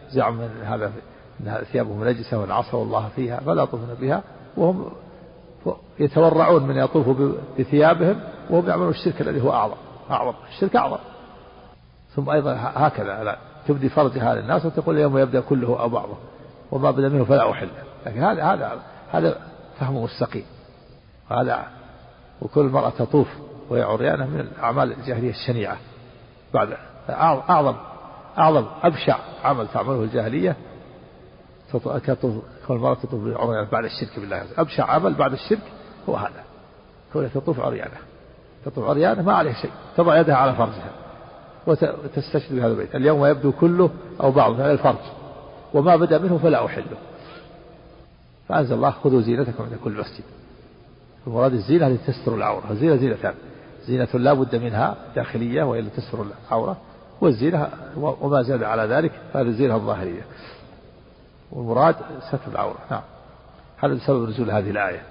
زعم 0.10 0.34
من 0.38 0.64
هذا 0.64 0.92
أن 1.42 1.64
ثيابهم 1.72 2.08
نجسة 2.08 2.40
وأن 2.40 2.52
عصوا 2.52 2.84
الله 2.84 3.10
فيها 3.16 3.40
فلا 3.40 3.64
يطوفون 3.64 3.94
بها. 4.02 4.24
وهم 4.58 4.92
يتورعون 6.00 6.64
من 6.64 6.78
يطوفوا 6.78 7.32
بثيابهم 7.60 8.20
وهم 8.50 8.70
يعملون 8.70 8.90
الشرك 8.90 9.22
الذي 9.22 9.42
هو 9.42 9.54
أعظم. 9.54 9.78
أعظم. 10.12 10.34
الشرك 10.50 10.76
أعظم. 10.76 10.98
ثم 12.16 12.30
أيضا 12.30 12.54
هكذا. 12.58 13.38
تبدي 13.68 13.90
فرجها 13.90 14.36
للناس 14.36 14.66
وتقول 14.66 14.96
اليوم 14.96 15.18
يبدأ 15.18 15.40
كله 15.40 15.80
أو 15.80 15.90
بعضه 15.90 16.18
وما 16.72 16.92
بدأ 16.92 17.10
منه 17.10 17.26
فلا 17.26 17.52
أحل. 17.52 17.70
لكن 18.06 18.24
هذا 18.24 18.44
هذا 18.44 18.82
هذا 19.12 19.38
فهم 19.80 20.04
مستقيم. 20.04 20.46
هذا 21.30 21.66
وكل 22.42 22.64
مرأة 22.64 22.90
تطوف 22.90 23.28
وهي 23.70 23.82
عريانة 23.82 24.26
من 24.26 24.40
الأعمال 24.40 24.92
الجاهلية 24.92 25.30
الشنيعة. 25.30 25.78
بعد 26.54 26.78
أعظم 27.10 27.76
أعظم 28.38 28.66
أبشع 28.84 29.18
عمل 29.44 29.68
تعمله 29.68 30.04
الجاهلية 30.04 30.56
كون 32.68 32.78
المرأة 32.78 32.94
تطوف 32.94 33.38
عريانة 33.38 33.70
بعد 33.72 33.84
الشرك 33.84 34.20
بالله. 34.20 34.44
أبشع 34.58 34.92
عمل 34.92 35.14
بعد 35.14 35.34
الشرك 35.34 35.72
هو 36.10 36.16
هذا. 36.16 36.44
هو 37.16 37.28
تطوف 37.28 37.60
عريانة. 37.60 37.98
تطوف 38.66 38.90
عريانة 38.90 39.22
ما 39.22 39.34
عليه 39.34 39.54
شيء. 39.54 39.72
تضع 39.98 40.20
يدها 40.20 40.36
على 40.36 40.54
فرجها. 40.54 40.92
وتستشهد 41.68 42.56
بهذا 42.56 42.72
البيت. 42.72 42.96
اليوم 42.96 43.26
يبدو 43.26 43.52
كله 43.52 43.90
أو 44.22 44.32
بعضه 44.32 44.64
على 44.64 44.72
الفرج. 44.72 44.96
وما 45.74 45.96
بدأ 45.96 46.18
منه 46.18 46.38
فلا 46.38 46.66
أحله. 46.66 46.98
فأنزل 48.48 48.76
الله 48.76 48.92
خذوا 48.92 49.22
زينتكم 49.22 49.64
عند 49.64 49.74
كل 49.84 49.92
مسجد. 49.92 50.24
المراد 51.28 51.54
الزينة 51.54 51.88
التي 51.88 52.12
تستر 52.12 52.36
العورة. 52.36 52.72
الزينة 52.72 52.96
زينتان. 52.96 53.34
زينة 53.88 54.08
لا 54.14 54.34
بد 54.34 54.56
منها 54.56 54.96
داخلية 55.16 55.64
وهي 55.64 55.80
التي 55.80 56.02
تستر 56.02 56.26
العورة. 56.48 56.78
والزينة 57.22 57.70
وما 57.98 58.42
زاد 58.42 58.64
على 58.64 58.82
ذلك 58.82 59.12
هذه 59.34 59.48
الزينة 59.48 59.76
الظاهرية. 59.76 60.22
والمراد 61.52 61.96
ستر 62.28 62.52
العورة. 62.52 62.80
نعم. 62.92 63.02
هذا 63.78 63.98
سبب 64.08 64.30
نزول 64.30 64.52
هذه 64.52 64.70
الآية. 64.70 65.02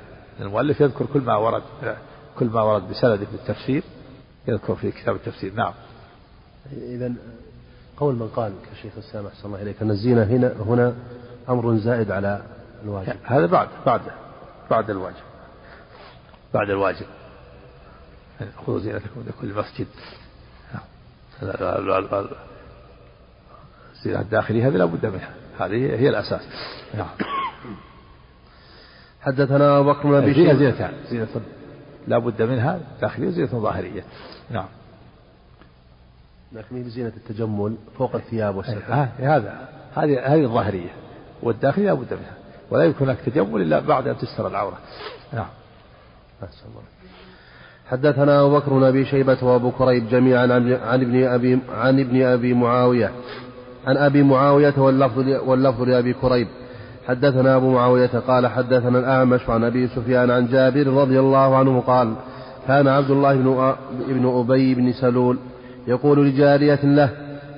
المؤلف 0.41 0.81
يذكر 0.81 1.07
كل 1.15 1.21
ما 1.21 1.37
ورد 1.37 1.63
كل 2.39 2.47
ما 2.47 2.63
ورد 2.63 2.89
بسند 2.91 3.19
في 3.19 3.35
التفسير. 3.35 3.83
يذكر 4.49 4.75
في 4.75 4.91
كتاب 4.91 5.15
التفسير. 5.15 5.55
نعم. 5.55 5.73
إذا 6.73 7.13
قول 7.97 8.15
من 8.15 8.29
قال 8.29 8.53
كشيخ 8.73 8.93
السلام 8.99 9.27
أحسن 9.27 9.47
الله 9.47 9.63
إليك 9.63 9.83
أن 9.83 9.91
الزينة 9.91 10.23
هنا 10.23 10.53
هنا 10.67 10.95
أمر 11.49 11.77
زائد 11.77 12.11
على 12.11 12.43
الواجب. 12.85 13.17
هذا 13.25 13.47
بعد 13.47 13.69
بعد 13.87 14.01
بعد 14.71 14.91
الواجب. 14.91 15.17
بعد 16.55 16.71
الواجب. 16.71 17.07
خذوا 18.67 18.79
زينتكم 18.79 19.21
عند 19.21 19.31
كل 19.41 19.55
مسجد. 19.55 19.87
الزينة 23.97 24.21
الداخلية 24.21 24.69
هذه 24.69 24.77
لا 24.77 24.85
بد 24.85 25.07
منها. 25.07 25.31
هذه 25.59 26.01
هي 26.01 26.09
الأساس. 26.09 26.43
نعم. 26.95 27.09
حدثنا 29.21 29.79
أبو 29.79 29.93
بكر 29.93 30.03
بن 30.03 30.15
أبي 30.15 30.57
زينتان. 30.57 30.93
زينة 31.11 31.29
لا 32.07 32.19
بد 32.19 32.43
منها 32.43 32.81
داخلية 33.01 33.29
وزينة 33.29 33.47
ظاهرية. 33.47 34.05
نعم. 34.51 34.69
لكن 36.53 36.85
زينة 36.85 37.13
التجمل 37.17 37.75
فوق 37.99 38.15
الثياب 38.15 38.57
والستر 38.57 38.83
هذا 39.19 39.69
هذه 39.95 40.35
هذه 40.35 40.45
الظاهرية. 40.45 40.91
والداخلية 41.43 41.87
لا 41.87 41.95
بد 41.95 42.13
منها. 42.13 42.35
ولا 42.71 42.85
يكون 42.85 43.09
هناك 43.09 43.21
تجمل 43.27 43.63
إلا 43.63 43.81
بعد 43.81 44.09
أن 44.09 44.19
تستر 44.19 44.47
العورة. 44.47 44.79
نعم. 45.33 45.47
حدثنا 47.91 48.41
أبو 48.41 48.59
بكر 48.59 48.73
بن 48.73 48.85
أبي 48.85 49.05
شيبة 49.05 49.39
وأبو 49.43 49.71
كريب 49.71 50.09
جميعا 50.09 50.43
عن 50.83 51.01
ابن 51.03 51.25
أبي 51.25 51.59
عن 51.69 52.01
ابن 52.01 52.23
أبي 52.23 52.55
معاوية. 52.55 53.11
عن 53.87 53.97
أبي 53.97 54.23
معاوية 54.23 54.75
واللفظ 54.79 55.19
واللفظ 55.19 55.83
لأبي 55.83 56.13
كريب. 56.13 56.49
حدثنا 57.09 57.57
أبو 57.57 57.71
معاوية 57.73 58.19
قال 58.27 58.47
حدثنا 58.47 58.99
الأعمش 58.99 59.49
عن 59.49 59.65
أبي 59.65 59.89
سفيان 59.89 60.31
عن 60.31 60.47
جابر 60.47 60.87
رضي 60.87 61.21
الله 61.21 61.57
عنه 61.57 61.81
قال 61.81 62.15
كان 62.67 62.89
عبد 62.89 63.11
الله 63.11 63.35
بن 64.09 64.27
أبي 64.27 64.75
بن 64.75 64.93
سلول 64.93 65.39
يقول 65.89 66.27
لجارية 66.27 66.85
له 66.85 67.11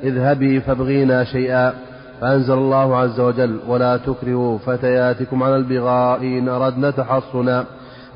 اذهبي 0.02 0.60
فابغينا 0.60 1.24
شيئا. 1.24 1.72
فأنزل 2.20 2.54
الله 2.54 2.96
عز 2.96 3.20
وجل 3.20 3.58
ولا 3.68 3.96
تكرهوا 3.96 4.58
فتياتكم 4.58 5.42
على 5.42 5.56
البغاء 5.56 6.20
إن 6.20 6.48
أردنا 6.48 6.90
تحصنا. 6.90 7.64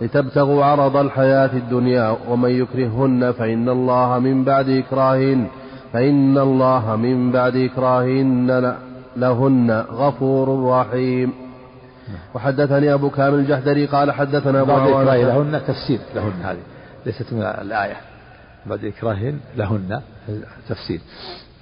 لتبتغوا 0.00 0.64
عرض 0.64 0.96
الحياة 0.96 1.50
الدنيا 1.52 2.16
ومن 2.28 2.50
يكرههن 2.50 3.32
فإن 3.32 3.68
الله 3.68 4.18
من 4.18 4.44
بعد 4.44 4.68
إكراههن. 4.68 5.46
فإن 5.92 6.38
الله 6.38 6.96
من 6.96 7.32
بعد 7.32 7.56
إكراههن 7.56 8.74
لهن 9.16 9.84
غفور 9.92 10.46
رحيم. 10.70 11.32
وحدثني 12.34 12.94
أبو 12.94 13.10
كامل 13.10 13.38
الجحدري 13.38 13.86
قال 13.86 14.12
حدثنا 14.12 14.60
أبو 14.60 14.72
بعد 14.72 15.18
لهن 15.18 15.60
تفسير 15.66 15.98
لهن 16.14 16.32
هذه 16.42 16.64
ليست 17.06 17.32
من 17.32 17.42
الآية. 17.42 18.13
بعد 18.66 18.84
إكراههن 18.84 19.38
لهن. 19.56 20.00
تفسير 20.68 21.00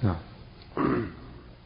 نعم. 0.03 0.15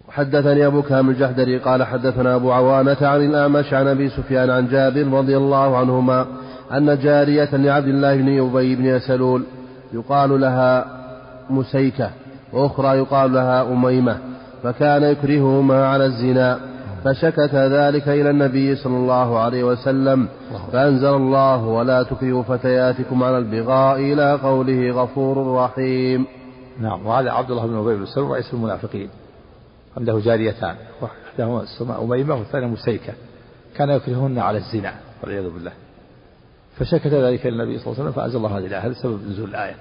حدثني 0.10 0.66
أبو 0.66 0.82
كامل 0.82 1.14
الجحدري 1.14 1.58
قال 1.58 1.84
حدثنا 1.84 2.36
أبو 2.36 2.52
عوانة 2.52 2.98
عن 3.02 3.26
الأعمش 3.26 3.74
عن 3.74 3.88
أبي 3.88 4.10
سفيان 4.10 4.50
عن 4.50 4.68
جابر 4.68 5.08
رضي 5.08 5.38
الله 5.38 5.78
عنهما 5.78 6.26
أن 6.72 7.00
جارية 7.00 7.56
لعبد 7.56 7.88
الله 7.88 8.16
بن 8.16 8.40
أبي 8.40 8.76
بن 8.76 9.00
سلول 9.00 9.44
يقال 9.94 10.42
لها 10.42 10.86
مسيكة 11.50 12.12
وأخرى 12.54 12.98
يقال 12.98 13.34
لها 13.34 13.62
أميمة 13.62 14.18
فكان 14.64 15.04
يكرههما 15.04 15.88
على 15.88 16.06
الزنا. 16.06 16.60
فشكت 17.08 17.56
ذلك 17.56 18.08
إلى 18.08 18.30
النبي 18.30 18.76
صلى 18.76 18.98
الله 18.98 19.40
عليه 19.40 19.64
وسلم 19.64 20.28
فأنزل 20.72 21.16
الله 21.16 21.66
ولا 21.66 22.04
تكرهوا 22.04 22.44
فتياتكم 22.44 23.24
على 23.24 23.38
البغاء 23.38 24.00
إلى 24.00 24.34
قوله 24.34 24.92
غفور 24.92 25.56
رحيم. 25.64 26.26
نعم 26.80 27.06
وهذا 27.06 27.32
عبد 27.32 27.52
الله 27.52 27.68
بن 27.68 27.76
أبي 27.76 27.96
بن 27.96 28.06
سلول 28.06 28.32
رئيس 28.32 28.54
المنافقين. 28.54 29.10
عنده 29.98 30.20
جاريتان 30.20 30.76
واحدهما 31.02 32.04
أميمة 32.04 32.36
والثانية 32.36 32.68
مسيكة 32.68 33.14
كان 33.76 33.90
يكرههن 33.90 34.40
على 34.40 34.58
الزنا 34.58 34.94
والعياذ 35.24 35.50
بالله. 35.50 35.72
فشكت 36.78 37.08
ذلك 37.08 37.48
النبي 37.48 37.80
صلى 37.80 37.88
الله 37.88 38.00
عليه 38.00 38.10
وسلم 38.10 38.12
فأنزل 38.12 38.38
الله 38.38 38.58
هذه 38.58 38.66
الآية 38.66 38.86
هذا 38.86 38.94
سبب 38.94 39.20
نزول 39.30 39.50
الآية. 39.50 39.76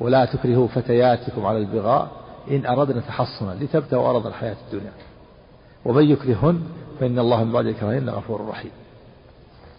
ولا 0.00 0.24
تكرهوا 0.24 0.68
فتياتكم 0.68 1.46
على 1.46 1.58
البغاء 1.58 2.10
إن 2.50 2.66
أردنا 2.66 3.00
تحصنا 3.00 3.56
لتبتغوا 3.60 4.10
أرض 4.10 4.26
الحياة 4.26 4.56
الدنيا. 4.66 4.92
ومن 5.84 6.10
يكرهن 6.10 6.62
فإن 7.00 7.18
الله 7.18 7.44
من 7.44 7.52
بعد 7.52 7.66
إكراههن 7.66 8.10
غفور 8.10 8.48
رحيم. 8.48 8.70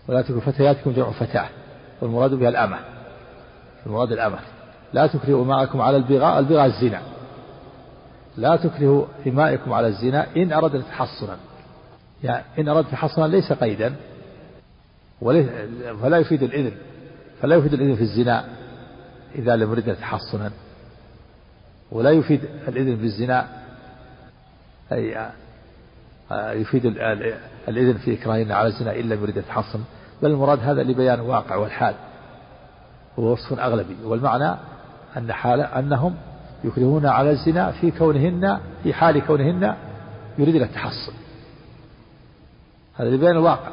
ولا 0.07 0.21
تكرهوا 0.21 0.41
فتياتكم 0.41 0.91
جمع 0.91 1.11
فتاة. 1.11 1.49
والمراد 2.01 2.33
بها 2.33 2.49
الأمة. 2.49 2.79
المراد 3.85 4.11
الأمة. 4.11 4.39
لا 4.93 5.07
تكرهوا 5.07 5.45
معكم 5.45 5.81
على 5.81 5.97
البغاء 5.97 6.39
البغاء 6.39 6.65
الزنا. 6.65 7.01
لا 8.37 8.55
تكرهوا 8.55 9.05
إمائكم 9.27 9.73
على 9.73 9.87
الزنا 9.87 10.27
إن 10.37 10.53
أردنا 10.53 10.81
تحصنا. 10.81 11.37
يعني 12.23 12.43
إن 12.59 12.67
أردت 12.67 12.91
تحصنا 12.91 13.25
ليس 13.25 13.53
قيدا. 13.53 13.95
فلا 16.01 16.17
يفيد 16.17 16.43
الإذن. 16.43 16.71
فلا 17.41 17.55
يفيد 17.55 17.73
الإذن 17.73 17.95
في 17.95 18.01
الزنا 18.01 18.45
إذا 19.35 19.55
لم 19.55 19.71
يرد 19.71 19.95
تحصنا. 19.95 20.51
ولا 21.91 22.11
يفيد 22.11 22.41
الإذن 22.67 22.97
في 22.97 23.03
الزنا. 23.03 23.47
أي 24.91 25.31
يفيد 26.31 26.85
الإذن 27.67 27.93
في 27.93 28.13
إكراهنا 28.13 28.55
على 28.55 28.67
الزنا 28.67 28.91
إلا 28.91 29.15
لم 29.15 29.23
يرد 29.23 29.43
تحصن 29.47 29.79
بل 30.21 30.31
المراد 30.31 30.59
هذا 30.59 30.83
لبيان 30.83 31.19
الواقع 31.19 31.55
والحال. 31.55 31.95
هو 33.19 33.23
وصف 33.23 33.59
أغلبي. 33.59 33.95
والمعنى 34.03 34.55
أن 35.17 35.33
حال 35.33 35.61
أنهم 35.61 36.15
يكرهون 36.63 37.05
على 37.05 37.31
الزنا 37.31 37.71
في 37.71 37.91
كونهن 37.91 38.59
في 38.83 38.93
حال 38.93 39.25
كونهن 39.27 39.75
يريدن 40.37 40.61
التحصن. 40.61 41.13
هذا 42.95 43.09
لبيان 43.09 43.31
الواقع 43.31 43.71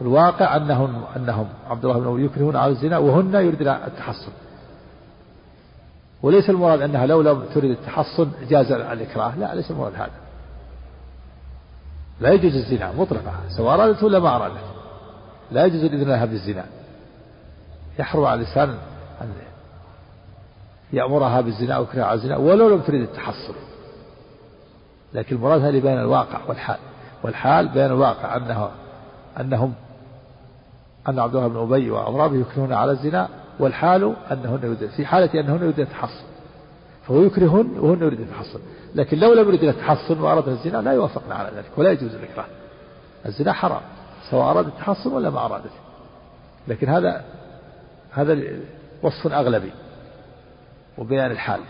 الواقع 0.00 0.56
أنهم 0.56 1.04
أنهم 1.16 1.48
عبد 1.70 1.84
الله 1.84 1.98
بن 1.98 2.06
أبي 2.06 2.24
يكرهون 2.24 2.56
على 2.56 2.72
الزنا 2.72 2.98
وهن 2.98 3.34
يريدن 3.34 3.68
التحصن. 3.68 4.32
وليس 6.22 6.50
المراد 6.50 6.82
أنها 6.82 7.06
لو 7.06 7.22
لم 7.22 7.44
تريد 7.54 7.70
التحصن 7.70 8.30
جاز 8.48 8.72
الإكراه. 8.72 9.38
لا 9.38 9.54
ليس 9.54 9.70
المراد 9.70 9.94
هذا. 9.94 10.23
لا 12.20 12.32
يجوز 12.32 12.54
الزنا 12.54 12.92
مطلقة 12.92 13.32
سواء 13.56 13.74
أرادت 13.74 14.02
ولا 14.02 14.18
ما 14.18 14.36
أرادت. 14.36 14.64
لا 15.50 15.64
يجوز 15.64 15.84
الإذن 15.84 16.08
لها 16.08 16.24
بالزنا. 16.24 16.64
يحرم 17.98 18.24
على 18.24 18.40
الإنسان 18.40 18.68
أن 19.20 19.32
يأمرها 20.92 21.40
بالزنا 21.40 21.74
أو 21.74 21.86
على 21.94 22.14
الزنا 22.14 22.36
ولو 22.36 22.68
لم 22.68 22.80
تريد 22.80 23.02
التحصن 23.02 23.54
لكن 25.14 25.36
المراد 25.36 25.60
هذه 25.60 25.80
بين 25.80 25.98
الواقع 25.98 26.40
والحال. 26.48 26.78
والحال 27.22 27.68
بين 27.68 27.86
الواقع 27.86 28.36
أنه 28.36 28.70
أنهم 29.40 29.74
أن 31.08 31.18
عبد 31.18 31.36
الله 31.36 31.48
بن 31.48 31.56
أبي 31.56 31.90
وأضرابه 31.90 32.36
يكرهون 32.36 32.72
على 32.72 32.92
الزنا 32.92 33.28
والحال 33.58 34.16
أنهن 34.32 34.88
في 34.96 35.06
حالة 35.06 35.40
أنهن 35.40 35.62
يريدن 35.62 35.82
التحصن 35.82 36.33
فهو 37.08 37.22
يكرهن 37.22 37.78
وهن 37.78 38.02
يريدن 38.02 38.22
التحصن 38.22 38.60
لكن 38.94 39.18
لو 39.18 39.32
لم 39.32 39.48
يريدن 39.48 39.68
التحصن 39.68 40.20
وأراد 40.20 40.48
الزنا 40.48 40.78
لا 40.78 40.92
يوافقن 40.92 41.32
على 41.32 41.50
ذلك 41.56 41.70
ولا 41.76 41.90
يجوز 41.90 42.14
الإكراه. 42.14 42.46
الزنا 43.26 43.52
حرام 43.52 43.80
سواء 44.30 44.50
أراد 44.50 44.66
التحصن 44.66 45.12
ولا 45.12 45.30
ما 45.30 45.46
أرادت 45.46 45.70
لكن 46.68 46.88
هذا 46.88 47.24
هذا 48.10 48.38
وصف 49.02 49.32
أغلبي 49.32 49.72
وبيان 50.98 51.30
الحال. 51.30 51.60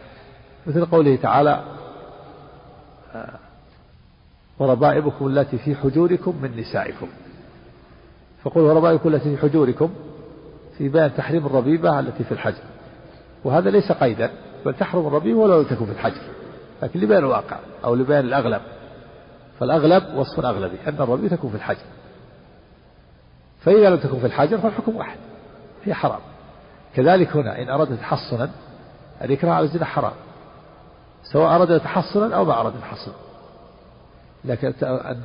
مثل 0.67 0.87
قوله 0.87 1.17
تعالى 1.17 1.65
آه، 3.15 3.39
وربائبكم 4.59 5.27
التي 5.27 5.59
في 5.59 5.75
حجوركم 5.75 6.35
من 6.43 6.57
نسائكم. 6.57 7.09
فقل 8.45 8.61
وربائبكم 8.61 9.09
التي 9.09 9.37
في 9.37 9.43
حجوركم 9.43 9.91
في 10.79 10.89
بيان 10.89 11.15
تحريم 11.17 11.47
الربيبة 11.47 12.01
التي 12.01 12.25
في 12.25 12.33
الحجر 12.33 12.63
وهذا 13.45 13.71
ليس 13.71 13.93
قيدا 13.93 14.31
بل 14.65 14.75
تحرم 14.75 15.07
الربيبة 15.07 15.39
ولو 15.39 15.61
لم 15.61 15.65
تكن 15.65 15.87
في 15.87 15.93
الحجر 15.93 16.23
لكن 16.83 17.01
لبيان 17.01 17.19
الواقع 17.19 17.59
أو 17.85 17.95
لبيان 17.95 18.25
الأغلب. 18.25 18.61
فالأغلب 19.61 20.15
وصف 20.17 20.45
أغلبي 20.45 20.77
أن 20.89 20.95
الربيبة 21.01 21.37
تكون 21.37 21.51
في 21.51 21.57
الحجر 21.57 21.85
فإذا 23.61 23.91
لم 23.91 23.97
تكن 23.97 24.19
في 24.19 24.27
الحجر 24.27 24.59
فالحكم 24.59 24.97
واحد. 24.97 25.19
هي 25.85 25.95
حرام. 25.95 26.21
كذلك 26.95 27.37
هنا 27.37 27.63
إن 27.63 27.69
أراد 27.69 27.99
تحصنا 27.99 28.51
الإكراه 29.23 29.53
على 29.53 29.65
الزنا 29.65 29.85
حرام. 29.85 30.13
سواء 31.33 31.57
أراد 31.57 31.81
تحصنا 31.81 32.37
أو 32.37 32.45
ما 32.45 32.61
أراد 32.61 32.73
تحصنا. 32.81 33.15
لكن 34.45 34.75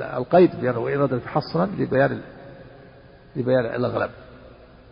القيد 0.02 0.62
بأنه 0.62 0.88
إن 0.88 1.00
أراد 1.00 1.22
تحصنا 1.22 1.70
لبيان 1.78 2.22
لبيان 3.36 3.66
الأغلب. 3.66 4.12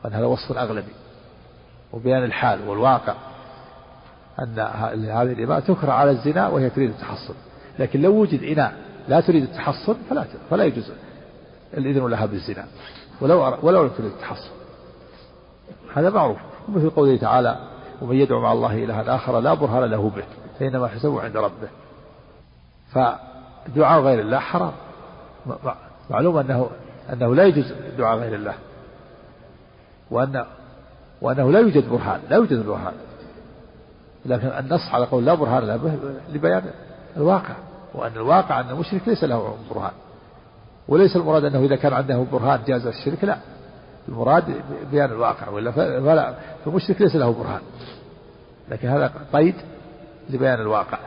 هذا 0.06 0.26
وصف 0.26 0.58
أغلبي 0.58 0.94
وبيان 1.94 2.24
الحال 2.24 2.70
والواقع. 2.70 3.14
أن 4.40 4.60
هذه 5.10 5.32
الإماء 5.32 5.60
تكره 5.60 5.92
على 5.92 6.12
الزنا 6.12 6.48
وهي 6.48 6.70
تريد 6.70 6.90
التحصن. 6.90 7.34
لكن 7.80 8.02
لو 8.02 8.16
وجد 8.16 8.44
إناء 8.44 8.74
لا 9.08 9.22
تريد 9.22 9.44
التحصن 9.44 9.96
فلا 10.10 10.26
فلا 10.50 10.64
يجوز 10.64 10.92
الإذن 11.78 12.08
لها 12.08 12.26
بالزنا. 12.26 12.66
ولو 13.22 13.58
ولو 13.62 13.84
لم 13.84 13.90
تريد 13.90 14.12
التحصن. 14.12 14.50
هذا 15.94 16.10
معروف. 16.10 16.38
مثل 16.70 16.90
قوله 16.90 17.18
تعالى 17.18 17.58
ومن 18.02 18.16
يدعو 18.16 18.42
مع 18.42 18.52
الله 18.52 18.84
إلها 18.84 19.16
آخر 19.16 19.40
لا 19.40 19.54
برهان 19.54 19.84
له 19.84 20.10
به 20.10 20.24
فإنما 20.60 20.88
حسبه 20.88 21.22
عند 21.22 21.38
ربه. 21.38 21.70
فدعاء 22.92 24.02
غير 24.02 24.20
الله 24.20 24.40
حرام. 24.40 24.74
معلوم 26.10 26.38
أنه 26.38 26.70
أنه 27.14 27.36
لا 27.36 27.44
يجوز 27.44 27.74
دعاء 27.98 28.18
غير 28.18 28.36
الله. 28.36 28.54
وأن 30.12 30.46
وأنه 31.22 31.52
لا 31.52 31.60
يوجد 31.60 31.90
برهان 31.90 32.22
لا 32.30 32.36
يوجد 32.36 32.66
برهان. 32.66 32.94
لكن 34.28 34.48
النص 34.48 34.90
على 34.92 35.06
قول 35.06 35.26
لا 35.26 35.34
برهان 35.34 35.64
له 35.64 35.98
لبيان 36.30 36.64
الواقع. 37.18 37.56
وأن 37.94 38.12
الواقع 38.12 38.60
أن 38.60 38.70
المشرك 38.70 39.02
ليس 39.08 39.24
له 39.24 39.58
برهان. 39.70 39.92
وليس 40.88 41.16
المراد 41.16 41.46
أنه 41.46 41.60
إذا 41.60 41.76
كان 41.76 41.94
عنده 41.94 42.26
برهان 42.32 42.60
جاز 42.68 42.88
الشرك 42.88 43.24
لا. 43.24 43.38
المراد 44.10 44.62
بيان 44.92 45.12
الواقع 45.12 45.50
ولا 45.50 45.72
فلا 45.72 46.36
فالمشرك 46.66 47.02
ليس 47.02 47.16
له 47.16 47.32
برهان. 47.34 47.62
لكن 48.70 48.88
هذا 48.88 49.12
قيد 49.34 49.56
لبيان 50.30 50.62
الواقع 50.62 50.98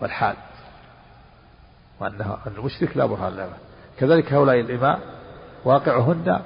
والحال. 0.00 0.36
وأنه 2.00 2.36
أن 2.46 2.52
المشرك 2.58 2.96
لا 2.96 3.06
برهان 3.06 3.36
له. 3.36 3.48
كذلك 3.98 4.32
هؤلاء 4.32 4.60
الإماء 4.60 4.98
واقعهن 5.64 6.40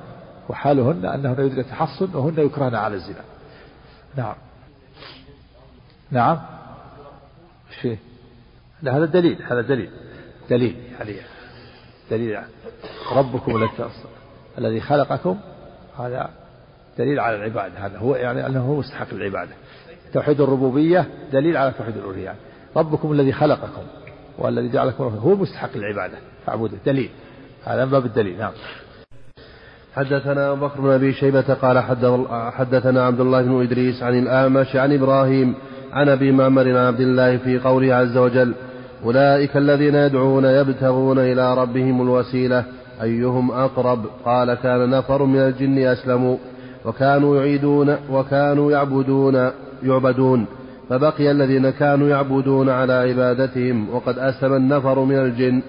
وحالهن 0.49 1.05
أنهن 1.05 1.35
يريدن 1.39 1.66
تحصن 1.66 2.14
وهن 2.14 2.35
يكرهن 2.39 2.74
على 2.74 2.95
الزنا. 2.95 3.24
نعم. 4.16 4.35
نعم. 6.11 6.39
شيء. 7.83 7.99
لا 8.83 8.97
هذا 8.97 9.05
دليل 9.05 9.43
هذا 9.43 9.61
دليل. 9.61 9.91
دليل 10.51 10.77
يعني 10.99 11.15
دليل 12.11 12.31
يعني 12.31 12.47
ربكم 13.13 13.69
الذي 14.59 14.81
خلقكم. 14.81 15.39
هذا 15.99 16.31
دليل 16.99 17.21
على 17.21 17.37
العبادة. 17.37 17.87
هذا 17.87 17.99
هو 17.99 18.15
يعني 18.15 18.47
أنه 18.47 18.61
هو 18.61 18.75
مستحق 18.75 19.07
العبادة 19.13 19.53
توحيد 20.13 20.41
الربوبية 20.41 21.09
دليل 21.33 21.57
على 21.57 21.73
توحيد 21.79 21.97
الألوهية. 21.97 22.35
ربكم 22.77 23.13
الذي 23.13 23.33
خلقكم 23.33 23.83
والذي 24.39 24.69
جعلكم 24.69 25.05
هو 25.05 25.35
مستحق 25.35 25.71
العبادة 25.77 26.19
فاعبده. 26.47 26.77
دليل. 26.87 27.11
هذا 27.65 27.85
من 27.85 27.91
باب 27.91 28.07
الدليل. 28.07 28.39
نعم. 28.39 28.53
حدثنا 29.97 30.53
أبو 30.53 30.67
بكر 30.67 30.81
بن 30.81 30.91
أبي 30.91 31.13
شيبة 31.13 31.55
قال 31.55 31.79
حدثنا 32.53 33.07
عبد 33.07 33.21
الله 33.21 33.43
بن 33.43 33.63
إدريس 33.63 34.03
عن 34.03 34.19
الأعمش 34.19 34.77
عن 34.77 34.93
إبراهيم 34.93 35.55
عن 35.93 36.09
أبي 36.09 36.32
معمر 36.32 36.78
عبد 36.78 37.01
الله 37.01 37.36
في 37.36 37.59
قوله 37.59 37.95
عز 37.95 38.16
وجل 38.16 38.53
أولئك 39.05 39.57
الذين 39.57 39.95
يدعون 39.95 40.45
يبتغون 40.45 41.18
إلى 41.18 41.55
ربهم 41.55 42.03
الوسيلة. 42.03 42.64
أيهم 43.03 43.51
أقرب؟ 43.51 44.05
قال 44.24 44.55
كان 44.55 44.91
نفر 44.91 45.22
من 45.24 45.39
الجن 45.39 45.78
أسلموا 45.78 46.36
وكانوا 46.84 47.36
يعيدون 47.36 47.97
وكانوا 48.11 48.72
يعبدون 48.72 49.51
يعبدون. 49.82 50.47
فبقي 50.91 51.30
الذين 51.30 51.70
كانوا 51.70 52.09
يعبدون 52.09 52.68
على 52.68 52.93
عبادتهم 52.93 53.91
وقد 53.91 54.18
أسلم 54.18 54.55
النفر 54.55 54.99
من 54.99 55.18
الجن. 55.18 55.62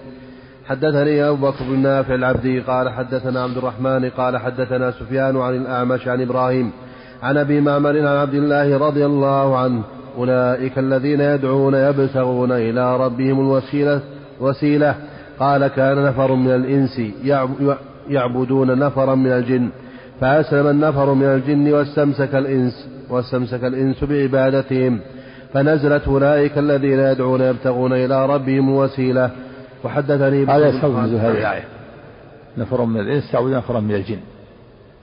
حدثني 0.65 1.23
أبو 1.23 1.47
بكر 1.47 1.63
بن 1.69 1.79
نافع 1.79 2.15
العبدي 2.15 2.59
قال 2.59 2.89
حدثنا 2.89 3.43
عبد 3.43 3.57
الرحمن 3.57 4.09
قال 4.09 4.37
حدثنا 4.37 4.91
سفيان 4.91 5.37
عن 5.37 5.55
الأعمش 5.55 6.07
عن 6.07 6.21
إبراهيم 6.21 6.71
عن 7.23 7.37
أبي 7.37 7.61
معمر 7.61 7.99
عن 7.99 8.17
عبد 8.17 8.33
الله 8.33 8.77
رضي 8.77 9.05
الله 9.05 9.57
عنه 9.57 9.83
أولئك 10.19 10.77
الذين 10.77 11.21
يدعون 11.21 11.73
يبتغون 11.73 12.51
إلى 12.51 12.97
ربهم 12.97 13.39
الوسيلة 13.39 14.01
وسيلة. 14.39 14.95
قال 15.39 15.67
كان 15.67 16.03
نفر 16.03 16.33
من 16.35 16.51
الإنس 16.51 17.01
يعبدون 18.09 18.79
نفرا 18.79 19.15
من 19.15 19.31
الجن. 19.31 19.69
فأسلم 20.21 20.67
النفر 20.67 21.13
من 21.13 21.25
الجن 21.25 21.73
واستمسك 21.73 22.35
الإنس 22.35 22.87
واستمسك 23.09 23.63
الإنس 23.63 24.03
بعبادتهم. 24.03 24.99
فنزلت 25.53 26.07
أولئك 26.07 26.57
الذين 26.57 26.99
يدعون 26.99 27.41
يبتغون 27.41 27.93
إلى 27.93 28.25
ربهم 28.25 28.69
الوسيلة. 28.69 29.31
وحدثني 29.83 30.45
هذا 30.45 30.67
يسوي 30.67 30.95
هذه 30.95 31.31
الآية 31.31 31.63
نفر 32.57 32.85
من 32.85 32.99
الإنس 32.99 33.33
يعبدون 33.33 33.57
نفرا 33.57 33.79
من 33.79 33.95
الجن. 33.95 34.19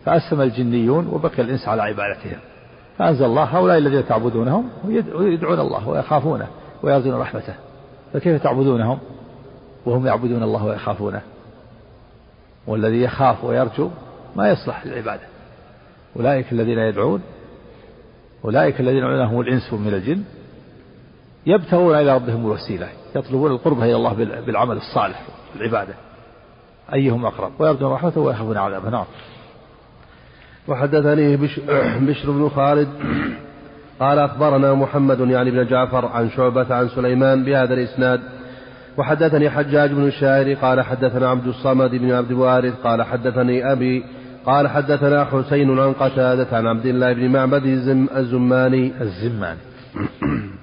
فأسلم 0.04 0.40
الجنيون 0.40 1.06
وبقي 1.12 1.42
الإنس 1.42 1.68
على 1.68 1.82
عبادتهم. 1.82 2.40
فأنزل 2.98 3.24
الله 3.24 3.44
هؤلاء 3.44 3.78
الذين 3.78 4.06
تعبدونهم 4.06 4.68
ويدعون 5.14 5.60
الله 5.60 5.88
ويخافونه 5.88 6.46
ويرجون 6.82 7.14
رحمته. 7.14 7.54
فكيف 8.12 8.42
تعبدونهم؟ 8.42 8.98
وهم 9.86 10.06
يعبدون 10.06 10.42
الله 10.42 10.64
ويخافونه. 10.64 11.20
والذي 12.66 13.02
يخاف 13.02 13.44
ويرجو 13.44 13.90
ما 14.36 14.50
يصلح 14.50 14.86
للعبادة. 14.86 15.22
أولئك 16.16 16.52
الذين 16.52 16.78
يدعون 16.78 17.20
أولئك 18.44 18.80
الذين 18.80 18.98
يدعونهم 18.98 19.40
الإنس 19.40 19.72
من 19.72 19.94
الجن 19.94 20.22
يبتغون 21.46 21.94
إلى 21.94 22.14
ربهم 22.14 22.46
الوسيلة 22.46 22.88
يطلبون 23.16 23.50
القرب 23.50 23.82
إلى 23.82 23.96
الله 23.96 24.12
بالعمل 24.46 24.76
الصالح 24.76 25.22
العبادة. 25.56 25.94
أيهم 26.92 27.26
أقرب؟ 27.26 27.52
ويرجون 27.58 27.92
رحمته 27.92 28.20
ويخافون 28.20 28.56
عذابه. 28.56 28.90
نعم. 28.90 29.04
وحدثني 30.68 31.36
بشر 32.08 32.30
بن 32.30 32.48
خالد 32.48 32.88
قال 34.00 34.18
أخبرنا 34.18 34.74
محمد 34.74 35.20
يعني 35.20 35.50
بن 35.50 35.66
جعفر 35.66 36.06
عن 36.06 36.30
شعبة 36.30 36.74
عن 36.74 36.88
سليمان 36.88 37.44
بهذا 37.44 37.74
الإسناد. 37.74 38.20
وحدثني 38.98 39.50
حجاج 39.50 39.92
بن 39.92 40.06
الشاعر 40.06 40.54
قال 40.54 40.80
حدثنا 40.82 41.28
عبد 41.28 41.46
الصمد 41.46 41.90
بن 41.90 42.12
عبد 42.12 42.30
الوارث 42.30 42.74
قال 42.84 43.02
حدثني 43.02 43.72
أبي 43.72 44.04
قال 44.46 44.68
حدثنا 44.68 45.24
حسين 45.24 45.78
عن 45.78 45.92
قتادة 45.92 46.56
عن 46.56 46.66
عبد 46.66 46.86
الله 46.86 47.12
بن 47.12 47.28
معبد 47.28 47.66
الزماني. 47.66 48.92
الزماني. 49.00 49.58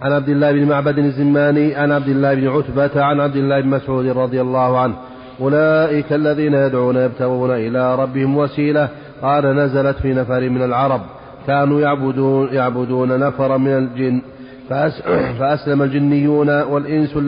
عن 0.00 0.12
عبد 0.12 0.28
الله 0.28 0.52
بن 0.52 0.64
معبد 0.64 0.98
الزماني 0.98 1.74
عن 1.74 1.92
عبد 1.92 2.08
الله 2.08 2.34
بن 2.34 2.48
عتبة 2.48 3.04
عن 3.04 3.20
عبد 3.20 3.36
الله 3.36 3.60
بن 3.60 3.68
مسعود 3.68 4.06
رضي 4.06 4.40
الله 4.40 4.78
عنه 4.80 4.94
أولئك 5.40 6.12
الذين 6.12 6.54
يدعون 6.54 6.96
يبتغون 6.96 7.50
إلى 7.50 7.94
ربهم 7.94 8.36
وسيلة. 8.36 8.88
قال 9.22 9.56
نزلت 9.56 9.96
في 9.96 10.14
نفر 10.14 10.48
من 10.48 10.62
العرب. 10.62 11.00
كانوا 11.46 11.80
يعبدون 11.80 12.48
يعبدون 12.52 13.20
نفرا 13.20 13.56
من 13.56 13.76
الجن. 13.76 14.22
فأسلم 15.38 15.82
الجنيون 15.82 16.62
والإنس 16.62 17.18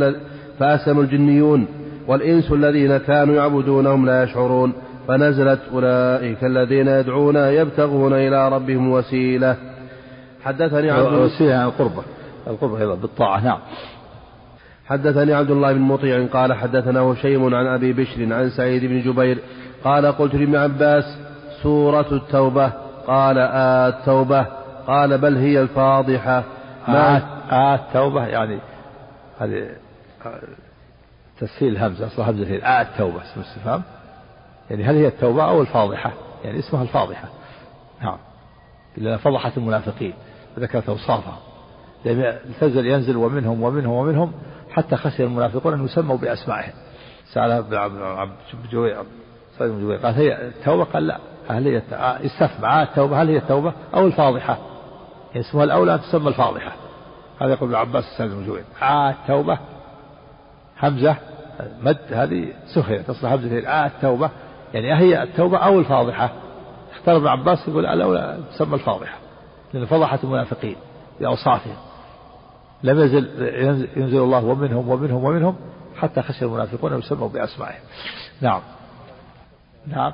فأسلم 0.59 1.01
الجنيون 1.01 1.67
والإنس 2.07 2.53
الذين 2.53 2.97
كانوا 2.97 3.35
يعبدونهم 3.35 4.07
لا 4.07 4.23
يشعرون. 4.23 4.73
فنزلت 5.09 5.61
أولئك 5.73 6.45
الذين 6.45 6.89
يدعون 6.89 7.37
يبتغون 7.37 8.13
إلى 8.13 8.49
ربهم 8.49 8.93
وسيلة. 8.93 9.57
حدثني 10.45 10.91
عبد 10.91 11.13
وسيلة 11.13 11.65
القربة. 11.65 12.03
القربة 12.47 12.81
أيضا 12.81 12.95
بالطاعة 12.95 13.45
نعم. 13.45 13.59
حدثني 14.91 15.35
عبد 15.35 15.51
الله 15.51 15.73
بن 15.73 15.81
مطيع 15.81 16.27
قال 16.27 16.53
حدثنا 16.53 17.01
هشيم 17.01 17.55
عن 17.55 17.67
أبي 17.67 17.93
بشر 17.93 18.35
عن 18.35 18.51
سعيد 18.51 18.85
بن 18.85 19.01
جبير 19.01 19.39
قال 19.85 20.07
قلت 20.07 20.35
لابن 20.35 20.57
عباس 20.57 21.05
سورة 21.63 22.07
التوبة 22.13 22.73
قال 23.07 23.39
آه 23.39 23.89
التوبة 23.89 24.47
قال 24.87 25.19
بل 25.19 25.37
هي 25.37 25.61
الفاضحة 25.61 26.45
ما 26.89 27.17
آه, 27.17 27.23
آه 27.51 27.75
التوبة 27.75 28.27
يعني 28.27 28.59
هذه 29.39 29.69
تسهيل 31.41 31.73
الهمزة 31.73 32.07
أصل 32.07 32.23
همزة 32.23 32.57
آه 32.57 32.83
التوبة 32.83 33.23
اسم 33.23 33.41
الاستفهام 33.41 33.83
يعني 34.71 34.85
هل 34.85 34.97
هي 34.97 35.07
التوبة 35.07 35.45
أو 35.45 35.61
الفاضحة؟ 35.61 36.13
يعني 36.45 36.59
اسمها 36.59 36.83
الفاضحة. 36.83 37.29
نعم. 38.03 38.19
لأن 38.97 39.17
فضحت 39.17 39.59
المنافقين 39.59 40.15
وذكرت 40.57 40.89
أوصافها. 40.89 41.39
لم 42.05 42.35
تزل 42.61 42.87
ينزل 42.87 43.17
ومنهم 43.17 43.63
ومنهم 43.63 43.93
ومنهم 43.93 44.33
حتى 44.73 44.97
خشي 44.97 45.25
المنافقون 45.25 45.75
أن 45.75 45.85
يسموا 45.85 46.17
بأسمائهم. 46.17 46.73
سأل 47.33 47.51
عبد 47.51 47.75
جوير 49.81 49.99
قال 49.99 50.15
هي 50.15 50.49
التوبة؟ 50.49 50.85
قال 50.85 51.07
لا. 51.07 51.19
هل 51.49 51.67
هي 51.67 51.83
استثنى. 52.27 52.83
التوبة. 52.83 53.23
هل 53.23 53.29
هي 53.29 53.37
التوبة 53.37 53.73
أو 53.95 54.07
الفاضحة؟ 54.07 54.59
اسمها 55.37 55.65
الأولى 55.65 55.99
تسمى 55.99 56.29
الفاضحة. 56.29 56.73
هذا 57.41 57.53
يقول 57.53 57.69
ابن 57.69 57.79
عباس 57.79 58.05
سعيد 58.19 58.31
بن 58.31 58.47
جوير 58.47 58.65
آه 58.83 59.11
التوبة. 59.11 59.59
همزة. 60.83 61.17
مد. 61.83 61.99
هذه 62.11 62.53
سخرة 62.75 63.03
تصل 63.03 63.27
همزة 63.27 63.69
آه 63.69 63.87
التوبة. 63.87 64.31
يعني 64.75 64.95
هي 64.95 65.23
التوبة 65.23 65.59
أو 65.59 65.79
الفاضحة. 65.79 66.31
اختار 66.93 67.17
ابن 67.17 67.27
عباس 67.27 67.69
يقول 67.69 67.87
الأولى 67.87 68.39
تسمى 68.53 68.75
الفاضحة. 68.75 69.19
لأن 69.75 69.87
فضحت 69.87 70.25
المنافقين 70.25 70.77
بأوصافهم. 71.21 71.77
لم 72.83 73.01
يزل 73.01 73.29
ينزل 73.97 74.19
الله 74.19 74.45
ومنهم 74.45 74.89
ومنهم 74.89 75.25
ومنهم 75.25 75.57
حتى 75.97 76.23
خشي 76.23 76.45
المنافقون 76.45 76.99
يسموا 76.99 77.29
بأسمائهم. 77.29 77.83
نعم. 78.41 78.61
نعم. 79.87 80.13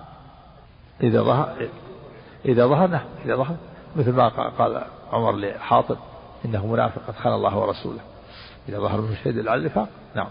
إذا 1.02 1.22
ظهر 1.22 1.68
إذا 2.44 2.66
ظهر 2.66 2.88
نعم. 2.88 3.06
إذا 3.24 3.36
ظهر. 3.36 3.56
مثل 3.96 4.12
ما 4.12 4.28
قال 4.28 4.82
عمر 5.12 5.36
لحاطب 5.36 5.96
إنه 6.44 6.66
منافق 6.66 7.02
قد 7.08 7.14
خان 7.14 7.32
الله 7.32 7.58
ورسوله. 7.58 8.00
إذا 8.68 8.78
ظهر 8.78 9.00
من 9.00 9.16
شيء 9.22 9.48
على 9.48 9.60
النفاق 9.60 9.88
نعم. 10.14 10.28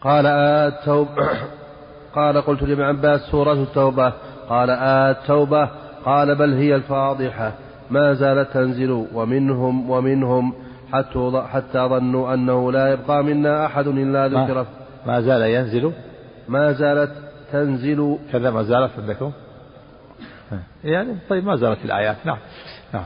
قال 0.00 0.26
التوبة 0.26 1.28
قال 2.14 2.42
قلت 2.42 2.62
لابن 2.62 2.82
عباس 2.82 3.20
سورة 3.20 3.52
التوبة. 3.52 4.12
قال 4.48 4.70
آه 4.70 5.10
التوبة. 5.10 5.70
قال 6.04 6.34
بل 6.34 6.54
هي 6.54 6.74
الفاضحة. 6.74 7.52
ما 7.90 8.14
زالت 8.14 8.52
تنزل 8.52 9.06
ومنهم 9.14 9.90
ومنهم 9.90 10.69
حتى 10.92 11.42
حتى 11.52 11.78
ظنوا 11.78 12.34
أنه 12.34 12.72
لا 12.72 12.92
يبقى 12.92 13.24
منا 13.24 13.66
أحد 13.66 13.86
إلا 13.86 14.28
ذكر 14.28 14.54
ما, 14.54 14.66
ما 15.06 15.20
زال 15.20 15.42
ينزل. 15.42 15.92
ما 16.48 16.72
زالت 16.72 17.12
تنزل. 17.52 18.18
كذا 18.32 18.50
ما 18.50 18.62
زالت 18.62 18.90
عندكم؟ 18.98 19.32
يعني 20.84 21.16
طيب 21.28 21.44
ما 21.44 21.56
زالت 21.56 21.84
الآيات. 21.84 22.16
نعم. 22.24 22.38
نعم. 22.94 23.04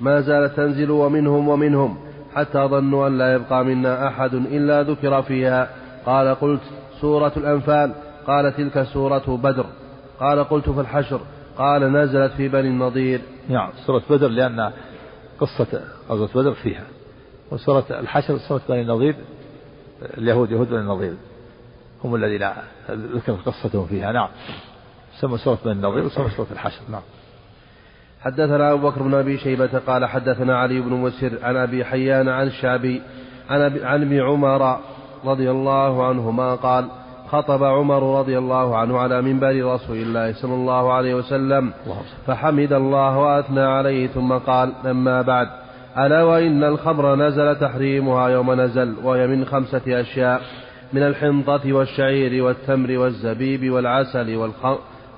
ما 0.00 0.20
زالت 0.20 0.56
تنزل 0.56 0.90
ومنهم 0.90 1.48
ومنهم 1.48 1.98
حتى 2.34 2.58
ظنوا 2.58 3.08
أن 3.08 3.18
لا 3.18 3.34
يبقى 3.34 3.64
منا 3.64 4.08
أحد 4.08 4.34
إلا 4.34 4.82
ذكر 4.82 5.22
فيها. 5.22 5.68
قال 6.06 6.34
قلت 6.34 6.62
سورة 7.00 7.32
الأنفال. 7.36 7.92
قال 8.26 8.56
تلك 8.56 8.82
سورة 8.82 9.36
بدر. 9.36 9.66
قال 10.20 10.44
قلت 10.44 10.70
في 10.70 10.80
الحشر. 10.80 11.20
قال 11.58 11.92
نزلت 11.92 12.32
في 12.32 12.48
بني 12.48 12.68
النضير. 12.68 13.20
نعم. 13.48 13.70
سورة 13.86 14.02
بدر 14.10 14.28
لأن 14.28 14.70
قصة 15.40 15.80
غزوة 16.10 16.28
بدر 16.34 16.54
فيها. 16.54 16.84
وسورة 17.50 17.84
الحشر 17.90 18.38
سورة 18.38 18.60
بني 18.68 18.80
النضير 18.80 19.14
اليهود 20.18 20.50
يهود 20.50 20.70
بني 20.70 20.80
النضير 20.80 21.14
هم 22.04 22.14
الذين 22.14 22.48
ذكرت 22.90 23.46
قصتهم 23.46 23.86
فيها. 23.86 24.12
نعم. 24.12 24.28
سمى 25.20 25.38
سورة 25.38 25.58
بني 25.64 25.72
النضير 25.72 26.04
وسمى 26.04 26.30
سورة 26.30 26.46
الحشر. 26.52 26.80
نعم. 26.90 27.02
حدثنا 28.20 28.72
أبو 28.72 28.90
بكر 28.90 29.02
بن 29.02 29.14
أبي 29.14 29.38
شيبة 29.38 29.78
قال 29.86 30.04
حدثنا 30.04 30.58
علي 30.58 30.80
بن 30.80 30.92
مسر 30.92 31.38
عن 31.42 31.56
أبي 31.56 31.84
حيان 31.84 32.28
عن 32.28 32.46
الشعبي 32.46 33.02
عن, 33.50 33.78
عن 33.82 34.02
ابن 34.02 34.20
عمر 34.20 34.80
رضي 35.24 35.50
الله 35.50 36.06
عنهما 36.06 36.54
قال 36.54 36.88
خطب 37.28 37.64
عمر 37.64 38.18
رضي 38.18 38.38
الله 38.38 38.76
عنه 38.76 38.98
على 38.98 39.22
منبر 39.22 39.74
رسول 39.74 39.96
الله 39.96 40.32
صلى 40.32 40.54
الله 40.54 40.92
عليه 40.92 41.14
وسلم 41.14 41.72
فحمد 42.26 42.72
الله 42.72 43.18
وأثنى 43.18 43.60
عليه 43.60 44.06
ثم 44.06 44.32
قال 44.32 44.72
أما 44.86 45.22
بعد. 45.22 45.65
ألا 45.98 46.22
وإن 46.22 46.64
الخمر 46.64 47.16
نزل 47.16 47.56
تحريمها 47.56 48.28
يوم 48.28 48.60
نزل 48.60 48.94
وهي 49.02 49.26
من 49.26 49.44
خمسة 49.44 50.00
أشياء 50.00 50.40
من 50.92 51.02
الحنطة 51.02 51.72
والشعير 51.72 52.44
والتمر 52.44 52.98
والزبيب 52.98 53.70
والعسل 53.70 54.50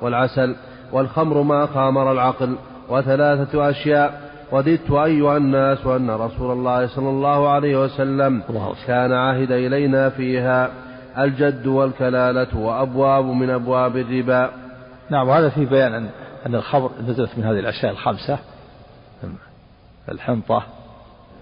والعسل. 0.02 0.54
والخمر 0.92 1.42
ما 1.42 1.66
خامر 1.66 2.12
العقل. 2.12 2.56
وثلاثة 2.88 3.70
أشياء. 3.70 4.20
وددت 4.52 4.90
أيها 4.90 5.36
الناس 5.36 5.86
أن 5.86 6.10
رسول 6.10 6.52
الله 6.52 6.86
صلى 6.86 7.08
الله 7.08 7.48
عليه 7.48 7.84
وسلم 7.84 8.42
كان 8.86 9.12
عهد 9.12 9.52
إلينا 9.52 10.08
فيها. 10.08 10.70
الجد 11.18 11.66
والكلالة 11.66 12.58
وأبواب 12.58 13.24
من 13.24 13.50
أبواب 13.50 13.96
الربا. 13.96 14.50
نعم 15.10 15.28
وهذا 15.28 15.48
في 15.48 15.64
بيان 15.64 15.94
أن 15.94 16.08
أن 16.46 16.54
الخمر 16.54 16.90
نزلت 17.08 17.30
من 17.36 17.44
هذه 17.44 17.58
الأشياء 17.58 17.92
الخمسة. 17.92 18.38
الحنطة 20.08 20.62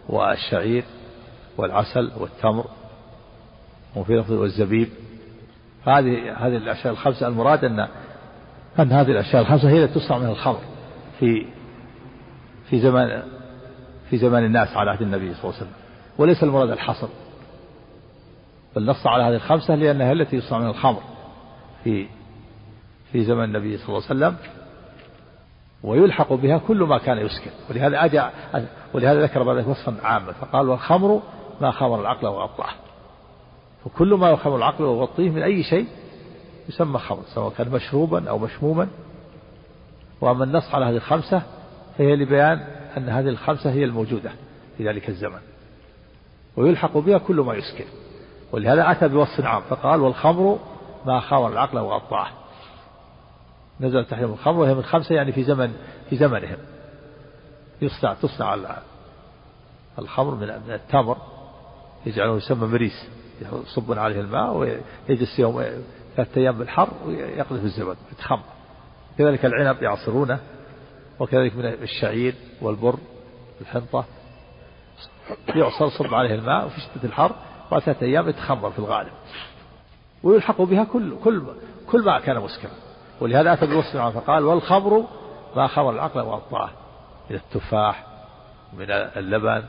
والشعير 0.09 0.85
والعسل 1.57 2.11
والتمر 2.19 2.64
وفي 3.97 4.17
لفظ 4.17 4.33
والزبيب. 4.33 4.89
هذه 5.85 6.33
هذه 6.47 6.57
الأشياء 6.57 6.93
الخمسة 6.93 7.29
المراد 7.29 7.64
أن 7.64 7.89
أن 8.79 8.93
هذه 8.93 9.11
الأشياء 9.11 9.43
الخمسة 9.43 9.69
هي 9.71 9.85
التي 9.85 10.01
تصنع 10.01 10.19
من 10.19 10.27
الخمر 10.27 10.61
في 11.21 11.47
في 12.71 12.81
زمان 12.81 13.23
في 14.11 14.19
زمان 14.19 14.45
الناس 14.45 14.77
على 14.77 14.91
عهد 14.91 15.03
النبي 15.03 15.35
صلى 15.35 15.45
الله 15.45 15.55
عليه 15.55 15.57
وسلم. 15.57 15.73
وليس 16.19 16.43
المراد 16.43 16.71
الحصر. 16.71 17.09
بل 18.77 18.87
نص 18.87 19.07
على 19.07 19.23
هذه 19.23 19.35
الخمسة 19.35 19.75
لأنها 19.75 20.12
التي 20.12 20.37
يصنع 20.37 20.59
من 20.59 20.67
الخمر 20.67 21.03
في 21.85 22.07
في 23.12 23.25
زمن 23.25 23.45
النبي 23.45 23.79
صلى 23.79 23.89
الله 23.89 24.03
عليه 24.11 24.17
وسلم. 24.17 24.37
ويلحق 25.87 26.32
بها 26.32 26.59
كل 26.59 26.82
ما 26.82 26.99
كان 26.99 27.18
يسكر 27.18 27.51
ولهذا 27.70 28.05
أجا 28.05 28.30
ولهذا 28.95 29.22
ذكر 29.22 29.43
بعد 29.43 29.57
ذلك 29.57 29.68
وصفا 29.68 29.97
عاما 30.03 30.32
فقال 30.32 30.68
والخمر 30.68 31.22
ما 31.61 31.70
خمر 31.70 32.01
العقل 32.01 32.26
وغطاه. 32.26 32.70
فكل 33.84 34.14
ما 34.14 34.30
يخمر 34.30 34.57
العقل 34.57 34.84
ويغطيه 34.84 35.30
من 35.30 35.43
أي 35.43 35.62
شيء 35.62 35.87
يسمى 36.68 36.99
خمر 36.99 37.22
سواء 37.34 37.53
كان 37.59 37.70
مشروبا 37.70 38.28
أو 38.30 38.39
مشموما. 38.39 38.89
وأما 40.20 40.45
النص 40.45 40.74
على 40.74 40.84
هذه 40.84 40.97
الخمسة 40.97 41.43
فهي 41.99 42.16
لبيان 42.16 42.59
أن 42.97 43.09
هذه 43.09 43.28
الخمسة 43.28 43.70
هي 43.70 43.84
الموجودة 43.84 44.30
في 44.76 44.89
ذلك 44.89 45.09
الزمن. 45.09 45.41
ويلحق 46.57 46.99
بها 46.99 47.18
كل 47.18 47.41
ما 47.41 47.55
يسكر 47.55 47.84
ولهذا 48.53 48.91
أتى 48.91 49.09
بوصف 49.09 49.45
عام 49.45 49.62
فقال 49.62 50.01
والخمر 50.01 50.59
ما 51.07 51.20
خمر 51.20 51.49
العقل 51.49 51.78
وغطاه. 51.78 52.26
نزل 53.81 54.05
تحريم 54.05 54.33
الخمر 54.33 54.61
وهي 54.61 54.74
من 54.74 54.83
خمسة 54.83 55.14
يعني 55.14 55.33
في 55.33 55.45
زمن 55.45 55.72
في 56.11 56.16
زمنهم. 56.16 56.59
يصنع 57.83 58.14
تصنع 58.14 58.57
الخمر 59.99 60.35
من 60.35 60.70
التمر 60.70 61.16
يجعله 62.07 62.37
يسمى 62.37 62.66
مريس 62.66 63.09
يصبون 63.41 63.99
عليه 63.99 64.20
الماء 64.20 64.57
ويجلس 64.57 65.39
يوم 65.39 65.64
ثلاثة 66.16 66.41
أيام 66.41 66.59
بالحر 66.59 66.89
ويقذف 67.07 67.64
الزبد 67.64 67.97
يتخمر 68.12 68.43
كذلك 69.18 69.47
العنب 69.47 69.83
يعصرونه 69.83 70.39
وكذلك 71.20 71.57
من 71.57 71.64
الشعير 71.64 72.35
والبر 72.62 72.99
الحنطة 73.61 74.05
يعصر 75.49 75.89
صب 75.89 76.14
عليه 76.14 76.35
الماء 76.35 76.66
وفي 76.66 76.81
شدة 76.81 77.05
الحر 77.05 77.33
ثلاثة 77.70 78.07
أيام 78.07 78.29
يتخمر 78.29 78.70
في 78.70 78.79
الغالب. 78.79 79.12
ويلحق 80.22 80.62
بها 80.62 80.85
كل 80.85 81.16
كل 81.24 81.43
كل 81.91 82.05
ما 82.05 82.20
كان 82.20 82.41
مسكرا. 82.41 82.70
ولهذا 83.21 83.53
أتى 83.53 83.67
بوصف 83.67 83.97
فقال 83.97 84.45
والخمر 84.45 85.05
ما 85.57 85.67
خمر 85.67 85.91
العقل 85.91 86.21
وأبطاه 86.21 86.71
من 87.31 87.37
التفاح 87.37 88.07
من 88.73 88.91
اللبن 88.91 89.62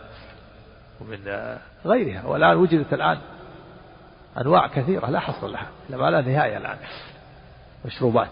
ومن 1.02 1.58
غيرها. 1.86 2.26
والآن 2.26 2.58
وجدت 2.58 2.94
الآن 2.94 3.18
أنواع 4.42 4.68
كثيرة 4.68 5.10
لا 5.10 5.20
حصر 5.20 5.48
لها 5.48 5.68
ما 5.90 6.12
لا 6.12 6.22
نهاية 6.22 6.58
الآن. 6.58 6.78
مشروبات 7.86 8.30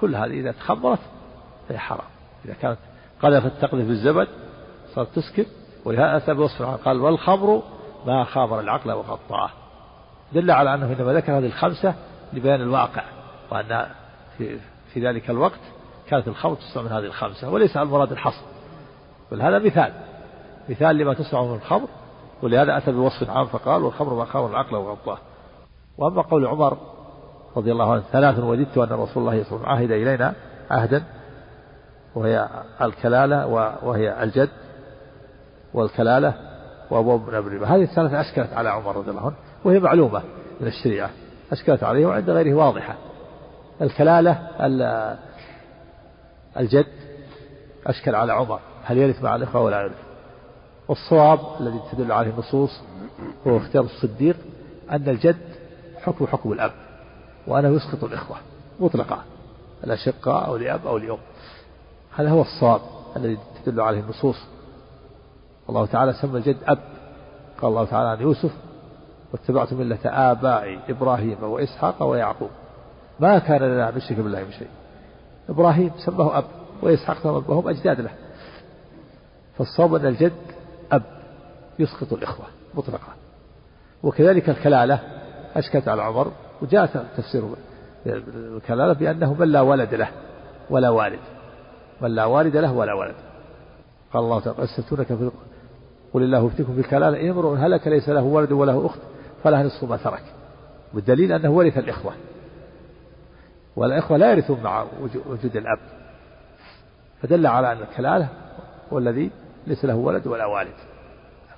كل 0.00 0.16
هذه 0.16 0.40
إذا 0.40 0.52
تخمرت 0.52 0.98
فهي 1.68 1.78
حرام. 1.78 2.08
إذا 2.44 2.54
كانت 2.54 2.78
قذفت 3.22 3.52
تقذف 3.60 3.86
بالزبد 3.86 4.28
صارت 4.94 5.08
تسكت 5.14 5.46
ولهذا 5.84 6.16
أتى 6.16 6.34
بوصفها 6.34 6.76
قال 6.76 7.00
والخمر 7.00 7.62
ما 8.06 8.24
خامر 8.24 8.60
العقل 8.60 8.92
وغطاه 8.92 9.50
دل 10.32 10.50
على 10.50 10.74
أنه 10.74 10.92
إنما 10.92 11.12
ذكر 11.12 11.38
هذه 11.38 11.46
الخمسة 11.46 11.94
لبيان 12.32 12.60
الواقع 12.60 13.02
وأن 13.50 13.86
في, 14.38 14.58
في 14.94 15.08
ذلك 15.08 15.30
الوقت 15.30 15.60
كانت 16.08 16.28
الخمر 16.28 16.54
تصنع 16.54 16.82
من 16.82 16.88
هذه 16.88 17.04
الخمسة 17.04 17.50
وليس 17.50 17.76
المراد 17.76 18.12
الحصر. 18.12 18.42
بل 19.32 19.42
هذا 19.42 19.58
مثال 19.58 19.92
مثال 20.68 20.96
لما 20.96 21.14
تصنع 21.14 21.42
من 21.42 21.54
الخمر 21.54 21.88
ولهذا 22.42 22.76
أتى 22.76 22.92
بوصف 22.92 23.30
عام 23.30 23.46
فقال 23.46 23.82
والخمر 23.82 24.14
ما 24.14 24.24
خامر 24.24 24.50
العقل 24.50 24.76
وغطاه. 24.76 25.18
وأما 25.98 26.22
قول 26.22 26.46
عمر 26.46 26.76
رضي 27.56 27.72
الله 27.72 27.92
عنه 27.92 28.02
ثلاث 28.12 28.38
وددت 28.38 28.78
أن 28.78 28.92
رسول 28.92 28.98
الله 28.98 29.06
صلى 29.08 29.22
الله 29.22 29.28
عليه 29.28 29.40
وسلم 29.40 29.66
عهد 29.66 29.90
إلينا 29.90 30.34
عهدا 30.70 31.04
وهي 32.14 32.48
الكلالة 32.80 33.46
وهي 33.82 34.22
الجد 34.22 34.50
والكلالة 35.74 36.34
وأبواب 36.90 37.28
من 37.28 37.34
الربا 37.34 37.66
هذه 37.66 37.82
الثلاثة 37.82 38.20
أشكلت 38.20 38.52
على 38.52 38.68
عمر 38.68 38.96
رضي 38.96 39.10
الله 39.10 39.26
عنه 39.26 39.36
وهي 39.64 39.78
معلومة 39.78 40.22
من 40.60 40.66
الشريعة 40.66 41.10
أشكلت 41.52 41.84
عليه 41.84 42.06
وعند 42.06 42.30
غيره 42.30 42.54
واضحة. 42.54 42.94
الكلالة 43.80 44.48
الجد 46.56 46.86
أشكل 47.86 48.14
على 48.14 48.32
عمر 48.32 48.60
هل 48.84 48.98
يرث 48.98 49.22
مع 49.22 49.36
الإخوة 49.36 49.62
ولا 49.62 49.82
يرث؟ 49.82 49.96
والصواب 50.88 51.40
الذي 51.60 51.80
تدل 51.92 52.12
عليه 52.12 52.30
النصوص 52.30 52.80
هو 53.46 53.56
اختيار 53.56 53.84
الصديق 53.84 54.36
أن 54.90 55.08
الجد 55.08 55.36
حكم 56.00 56.26
حكم 56.26 56.52
الأب 56.52 56.72
وأنه 57.46 57.68
يسقط 57.68 58.04
الإخوة 58.04 58.36
مطلقة 58.80 59.24
الأشقاء 59.84 60.46
أو 60.46 60.56
لأب 60.56 60.86
أو 60.86 60.98
لأم. 60.98 61.18
هذا 62.16 62.30
هو 62.30 62.42
الصواب 62.42 62.80
الذي 63.16 63.38
تدل 63.64 63.80
عليه 63.80 64.00
النصوص. 64.00 64.36
الله 65.68 65.86
تعالى 65.86 66.12
سمى 66.12 66.38
الجد 66.38 66.56
أب. 66.64 66.78
قال 67.62 67.70
الله 67.70 67.84
تعالى 67.84 68.08
عن 68.08 68.20
يوسف 68.20 68.50
واتبعت 69.32 69.72
ملة 69.72 69.98
آبائي 70.04 70.80
إبراهيم 70.88 71.42
وإسحاق 71.42 72.02
ويعقوب. 72.02 72.50
ما 73.20 73.38
كان 73.38 73.62
لنا 73.62 73.96
نشرك 73.96 74.18
بالله 74.18 74.44
من 74.44 74.52
شيء. 74.52 74.68
إبراهيم 75.48 75.90
سماه 76.04 76.38
أب 76.38 76.44
وإسحاق 76.82 77.26
وهم 77.26 77.68
أجداد 77.68 78.00
له. 78.00 78.10
فالصواب 79.58 79.94
أن 79.94 80.06
الجد 80.06 80.32
أب 80.92 81.02
يسقط 81.78 82.12
الإخوة 82.12 82.46
مطلقا. 82.74 83.12
وكذلك 84.02 84.50
الكلالة 84.50 85.00
أشكت 85.56 85.88
على 85.88 86.02
عمر 86.02 86.32
وجاء 86.62 87.06
تفسير 87.16 87.42
الكلالة 88.06 88.92
بأنه 88.92 89.34
من 89.34 89.48
لا 89.48 89.60
ولد 89.60 89.94
له 89.94 90.08
ولا 90.70 90.88
والد. 90.88 91.18
من 92.00 92.14
لا 92.14 92.24
والد 92.24 92.56
له 92.56 92.72
ولا 92.72 92.94
ولد. 92.94 93.14
قال 94.12 94.22
الله 94.24 94.40
تعالى 94.40 94.62
يستفتونك 94.62 95.06
في 95.06 95.30
قل 96.14 96.22
الله 96.22 96.46
يفتيكم 96.46 96.74
في 96.74 96.80
الكلالة. 96.80 97.20
إن 97.20 97.30
امرؤ 97.30 97.54
هلك 97.54 97.88
ليس 97.88 98.08
له 98.08 98.22
ولد 98.22 98.52
وله 98.52 98.86
أخت 98.86 98.98
فله 99.44 99.62
نصف 99.62 99.84
ما 99.84 99.96
ترك. 99.96 100.22
والدليل 100.94 101.32
أنه 101.32 101.50
ورث 101.50 101.78
الإخوة. 101.78 102.12
والإخوة 103.78 104.16
لا 104.16 104.32
يرثون 104.32 104.62
مع 104.62 104.86
وجود 105.00 105.56
الأب. 105.56 105.78
فدل 107.22 107.46
على 107.46 107.72
أن 107.72 107.82
الكلالة 107.82 108.28
هو 108.92 108.98
الذي 108.98 109.30
ليس 109.66 109.84
له 109.84 109.94
ولد 109.94 110.26
ولا 110.26 110.46
والد. 110.46 110.74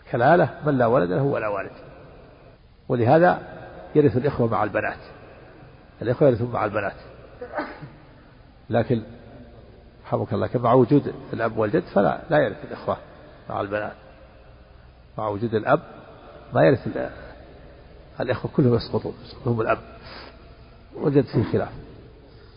الكلالة 0.06 0.50
من 0.66 0.78
لا 0.78 0.86
ولد 0.86 1.10
له 1.10 1.22
ولا 1.22 1.48
والد. 1.48 1.70
ولهذا 2.88 3.38
يرث 3.94 4.16
الإخوة 4.16 4.46
مع 4.46 4.64
البنات. 4.64 4.98
الإخوة 6.02 6.28
يرثون 6.28 6.52
مع 6.52 6.64
البنات. 6.64 6.96
لكن 8.70 9.02
رحمك 10.06 10.32
الله 10.32 10.48
مع 10.54 10.72
وجود 10.72 11.14
الأب 11.32 11.58
والجد 11.58 11.82
فلا 11.94 12.20
لا 12.30 12.38
يرث 12.38 12.64
الإخوة 12.64 12.96
مع 13.50 13.60
البنات. 13.60 13.92
مع 15.18 15.28
وجود 15.28 15.54
الأب 15.54 15.80
ما 16.54 16.62
يرث 16.62 16.88
الإخوة 18.20 18.50
كلهم 18.56 18.74
يسقطون 18.74 19.14
يسقطهم 19.24 19.60
الأب. 19.60 19.78
وجد 20.96 21.24
فيه 21.24 21.52
خلاف. 21.52 21.72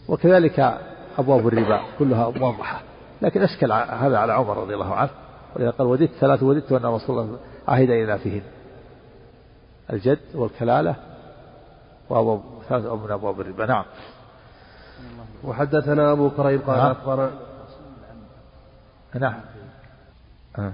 وكذلك 0.08 0.80
أبواب 1.18 1.48
الربا 1.48 1.82
كلها 2.00 2.30
موضحة 2.30 2.82
لكن 3.22 3.42
أشكل 3.42 3.72
هذا 3.72 4.18
على 4.18 4.34
عمر 4.34 4.58
رضي 4.58 4.74
الله 4.74 4.96
عنه 4.96 5.10
ولذا 5.56 5.70
قال 5.70 5.88
وددت 5.88 6.12
ثلاث 6.20 6.44
وددت 6.44 6.72
أن 6.72 6.86
رسول 6.86 7.20
الله 7.20 7.40
عهد 7.68 7.90
إلى 7.90 8.18
فيهن 8.18 8.44
الجد 9.94 10.36
والكلالة 10.36 10.96
وأبواب 12.10 12.42
ثلاث 12.70 12.86
من 12.86 13.12
أبواب 13.12 13.42
الربا. 13.42 13.66
نعم. 13.66 13.86
وحدثنا 15.44 16.12
أبو 16.12 16.30
كريب 16.30 16.62
قال 16.62 16.78
نعم. 16.78 16.92
أخبرنا 16.92 17.32
نعم. 19.16 19.40
آه. 20.60 20.74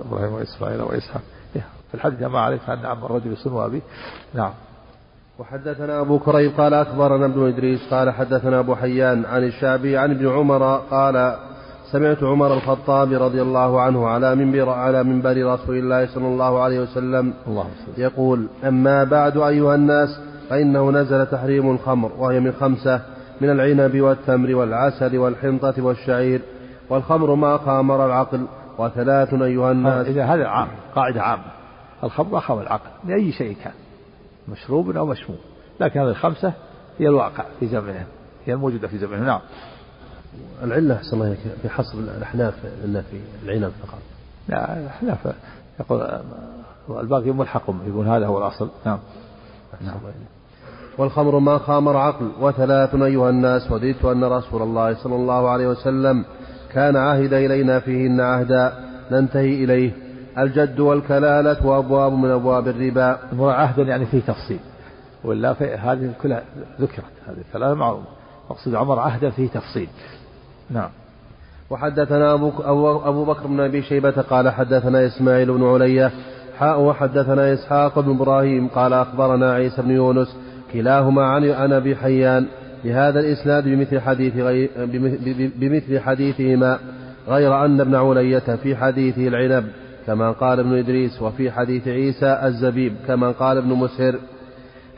إبراهيم 0.00 0.32
وإسماعيل 0.32 0.82
وإسحاق. 0.82 1.22
في 1.92 1.94
الحديث 1.94 2.22
ما 2.22 2.40
عليك 2.40 2.70
أن 2.70 2.86
عم 2.86 3.04
الرجل 3.04 3.32
يسن 3.32 3.56
أبيه 3.56 3.80
نعم. 4.34 4.52
وحدثنا 5.38 6.00
أبو 6.00 6.18
كريب 6.18 6.52
قال 6.56 6.74
أخبرنا 6.74 7.26
ابن 7.26 7.48
إدريس 7.48 7.80
قال 7.90 8.10
حدثنا 8.10 8.58
أبو 8.58 8.74
حيان 8.74 9.24
عن 9.24 9.44
الشعبي 9.44 9.96
عن 9.96 10.10
ابن 10.10 10.28
عمر 10.28 10.76
قال 10.76 11.36
سمعت 11.92 12.22
عمر 12.22 12.54
الخطاب 12.54 13.12
رضي 13.12 13.42
الله 13.42 13.80
عنه 13.80 14.08
على 14.08 14.34
منبر 14.34 14.68
على 14.68 15.02
منبر 15.02 15.46
رسول 15.46 15.76
الله 15.76 16.06
صلى 16.06 16.26
الله 16.26 16.60
عليه 16.60 16.80
وسلم 16.80 17.34
الله 17.46 17.66
يقول 17.98 18.48
أما 18.64 19.04
بعد 19.04 19.36
أيها 19.36 19.74
الناس 19.74 20.08
فإنه 20.50 20.90
نزل 20.90 21.26
تحريم 21.26 21.70
الخمر 21.70 22.12
وهي 22.18 22.40
من 22.40 22.52
خمسة 22.52 23.00
من 23.40 23.50
العنب 23.50 24.00
والتمر 24.00 24.54
والعسل 24.54 25.18
والحنطة 25.18 25.74
والشعير 25.78 26.40
والخمر 26.90 27.34
ما 27.34 27.58
خامر 27.58 28.06
العقل 28.06 28.46
وثلاث 28.78 29.34
أيها 29.34 29.72
الناس 29.72 30.06
إذا 30.06 30.24
هذا 30.24 30.46
عام 30.46 30.68
قاعدة 30.94 31.22
عامة. 31.22 31.42
الخمر 32.04 32.40
خمر 32.40 32.62
العقل 32.62 32.90
لأي 33.04 33.32
شيء 33.32 33.56
كان. 33.64 33.72
مشروب 34.48 34.96
أو 34.96 35.06
مشموم. 35.06 35.38
لكن 35.80 36.00
هذه 36.00 36.08
الخمسة 36.08 36.52
هي 36.98 37.08
الواقع 37.08 37.44
في 37.60 37.66
زمنهم 37.66 38.06
هي 38.46 38.52
الموجودة 38.52 38.88
في 38.88 38.98
زمنهم 38.98 39.24
نعم. 39.24 39.40
العلة 40.62 40.94
أحسن 40.94 41.16
الله 41.16 41.36
في 41.62 41.68
حصر 41.68 41.98
الأحناف 41.98 42.54
إلا 42.84 43.02
في 43.02 43.20
العنب 43.44 43.72
فقط. 43.82 43.98
لا 44.48 44.78
الأحناف. 44.78 45.34
يقول 45.80 46.20
الباقي 46.90 47.30
ملحق 47.30 47.62
يقول 47.86 48.08
هذا 48.08 48.26
هو 48.26 48.38
الأصل. 48.38 48.70
نعم. 48.86 48.98
نعم 49.80 49.96
والخمر 50.98 51.38
ما 51.38 51.58
خامر 51.58 51.96
عقل. 51.96 52.30
وثلاث 52.40 52.94
أيها 52.94 53.30
الناس 53.30 53.70
وددت 53.70 54.04
أن 54.04 54.24
رسول 54.24 54.62
الله 54.62 54.94
صلى 54.94 55.14
الله 55.14 55.50
عليه 55.50 55.68
وسلم 55.68 56.24
كان 56.72 56.96
عهد 56.96 57.32
إلينا 57.32 57.80
فيهن 57.80 58.20
عهدا. 58.20 58.72
ننتهي 59.10 59.64
إليه. 59.64 59.92
الجد 60.38 60.80
والكلالة 60.80 61.66
وأبواب 61.66 62.12
من 62.12 62.30
أبواب 62.30 62.68
الربا. 62.68 63.18
عهد 63.40 63.78
يعني 63.88 64.06
فيه 64.06 64.20
تفصيل. 64.20 64.60
ولا 65.24 65.52
هذه 65.60 66.12
كلها 66.22 66.42
ذكرت 66.80 67.04
هذه 67.26 67.38
الثلاثة 67.38 67.74
معروفة 67.74 68.06
مقصود 68.50 68.74
عمر 68.74 68.98
عهدا 68.98 69.30
فيه 69.30 69.48
تفصيل. 69.48 69.88
نعم. 70.70 70.90
وحدثنا 71.70 72.34
أبو, 72.34 72.50
أبو 72.98 73.24
بكر 73.24 73.46
بن 73.46 73.60
أبي 73.60 73.82
شيبة 73.82 74.10
قال 74.10 74.48
حدثنا 74.48 75.06
إسماعيل 75.06 75.52
بن 75.52 75.64
علية 75.64 76.10
حاء 76.58 76.80
وحدثنا 76.80 77.52
إسحاق 77.52 77.98
بن 77.98 78.10
إبراهيم 78.10 78.68
قال 78.68 78.92
أخبرنا 78.92 79.52
عيسى 79.52 79.82
بن 79.82 79.90
يونس 79.90 80.36
كلاهما 80.72 81.26
عن 81.26 81.72
أبي 81.72 81.96
حيان 81.96 82.46
بهذا 82.84 83.20
الإسناد 83.20 83.64
بمثل 83.64 84.00
حديث 84.00 84.36
غير 84.36 84.70
بمثل 85.56 86.00
حديثهما 86.00 86.78
غير 87.28 87.64
أن 87.64 87.80
ابن 87.80 87.94
علية 87.94 88.56
في 88.62 88.76
حديثه 88.76 89.28
العنب. 89.28 89.64
كما 90.06 90.32
قال 90.32 90.60
ابن 90.60 90.78
إدريس 90.78 91.22
وفي 91.22 91.50
حديث 91.50 91.88
عيسى 91.88 92.40
الزبيب 92.44 92.94
كما 93.06 93.30
قال 93.30 93.58
ابن 93.58 93.68
مسهر 93.68 94.18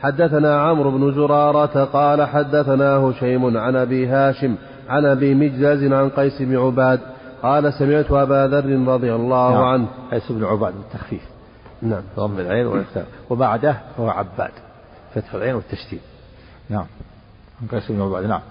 حدثنا 0.01 0.61
عمرو 0.61 0.91
بن 0.91 1.13
زرارة 1.13 1.83
قال 1.83 2.23
حدثنا 2.27 2.95
هشيم 2.95 3.57
عن 3.57 3.75
أبي 3.75 4.07
هاشم 4.07 4.55
عن 4.89 5.05
أبي 5.05 5.35
مجزاز 5.35 5.83
عن 5.83 6.09
قيس 6.09 6.41
بن 6.41 6.57
عباد 6.57 6.99
قال 7.43 7.73
سمعت 7.73 8.11
أبا 8.11 8.47
ذر 8.47 8.93
رضي 8.93 9.13
الله 9.15 9.51
نعم. 9.51 9.63
عنه. 9.63 9.87
قيس 10.11 10.31
بن 10.31 10.43
عباد 10.43 10.73
بالتخفيف 10.73 11.21
نعم. 11.81 12.01
ضم 12.17 12.39
العين 12.39 12.85
وبعده 13.29 13.77
هو 13.99 14.09
عباد. 14.09 14.51
فتح 15.15 15.33
العين 15.33 15.55
والتشديد. 15.55 16.01
نعم. 16.69 16.85
عن 17.61 17.67
قيس 17.67 17.91
بن 17.91 18.01
عباد 18.01 18.25
نعم. 18.25 18.41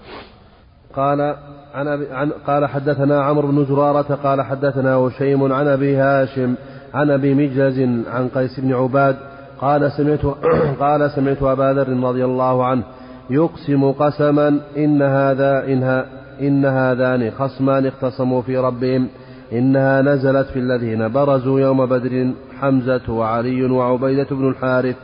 قال 0.95 1.35
عن, 1.75 1.87
عن 2.11 2.31
قال 2.47 2.65
حدثنا 2.65 3.23
عمرو 3.23 3.47
بن 3.47 3.65
زرارة 3.65 4.19
قال 4.23 4.41
حدثنا 4.41 4.97
وشيم 4.97 5.53
عن 5.53 5.67
أبي 5.67 5.95
هاشم 5.95 6.55
عن 6.93 7.11
أبي 7.11 7.33
مجلز 7.33 7.79
عن 8.09 8.27
قيس 8.35 8.59
بن 8.59 8.73
عباد 8.73 9.15
قال 9.59 9.91
سمعت 9.91 10.25
قال 10.83 11.11
سمعت 11.11 11.43
أبا 11.43 11.73
ذر 11.73 12.07
رضي 12.07 12.25
الله 12.25 12.65
عنه 12.65 12.83
يقسم 13.29 13.91
قسما 13.91 14.59
إن 14.77 15.01
هذا 15.01 15.65
إنها 15.65 16.05
إن 16.41 16.65
هذان 16.65 17.31
خصمان 17.31 17.85
اختصموا 17.85 18.41
في 18.41 18.57
ربهم 18.57 19.07
إنها 19.53 20.01
نزلت 20.01 20.47
في 20.47 20.59
الذين 20.59 21.07
برزوا 21.07 21.59
يوم 21.59 21.85
بدر 21.85 22.31
حمزة 22.59 23.01
وعلي 23.09 23.65
وعبيدة 23.65 24.27
بن 24.31 24.49
الحارث 24.49 24.95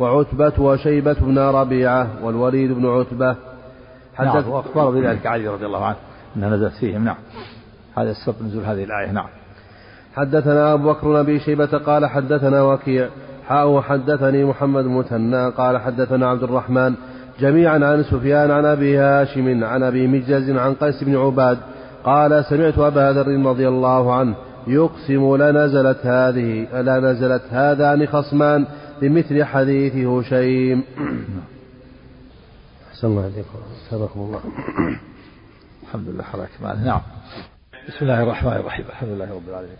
وعتبة 0.00 0.52
وشيبة 0.58 1.16
بن 1.20 1.38
ربيعة 1.38 2.08
والوليد 2.22 2.72
بن 2.72 2.86
عتبة 2.86 3.36
حدث 4.16 4.34
نعم 4.34 4.48
وأخبر 4.48 4.90
بذلك 4.90 5.26
علي 5.26 5.48
رضي 5.48 5.66
الله 5.66 5.84
عنه 5.84 5.96
أنها 6.36 6.48
نزلت 6.48 6.72
فيهم 6.72 7.04
نعم. 7.04 7.16
هذا 7.98 8.10
السبب 8.10 8.42
نزول 8.42 8.64
هذه 8.64 8.84
الآية 8.84 9.12
نعم. 9.12 9.28
حدثنا 10.14 10.72
أبو 10.74 10.92
بكر 10.92 11.08
بن 11.08 11.16
أبي 11.16 11.40
شيبة 11.40 11.78
قال 11.78 12.06
حدثنا 12.06 12.62
وكيع. 12.62 13.08
حاء 13.48 13.68
وحدثني 13.68 14.44
محمد 14.44 14.84
مثنى 14.84 15.48
قال 15.48 15.78
حدثنا 15.78 16.28
عبد 16.28 16.42
الرحمن. 16.42 16.94
جميعا 17.40 17.74
عن 17.74 18.02
سفيان 18.02 18.50
عن 18.50 18.64
أبي 18.64 18.98
هاشم 18.98 19.64
عن 19.64 19.82
أبي 19.82 20.06
مجز 20.06 20.50
عن 20.50 20.74
قيس 20.74 21.04
بن 21.04 21.16
عباد 21.16 21.58
قال 22.04 22.44
سمعت 22.44 22.78
أبا 22.78 23.12
ذر 23.12 23.46
رضي 23.46 23.68
الله 23.68 24.14
عنه 24.14 24.34
يقسم 24.66 25.36
لنزلت 25.36 26.06
هذه 26.06 26.66
لنزلت 26.72 27.42
هذان 27.50 28.06
خصمان 28.06 28.66
بمثل 29.02 29.44
حديث 29.44 30.06
هشيم. 30.06 30.84
أحسن 33.04 33.12
الله 33.12 33.24
عليكم 33.24 33.58
سبقكم 33.90 34.20
الله. 34.20 34.42
الحمد 35.82 36.08
لله 36.08 36.24
على 36.24 36.48
كماله 36.58 36.84
نعم. 36.84 37.02
بسم 37.88 37.98
الله 38.02 38.22
الرحمن 38.22 38.52
الرحيم. 38.52 38.86
الحمد 38.86 39.08
لله 39.08 39.34
رب 39.34 39.48
العالمين. 39.48 39.76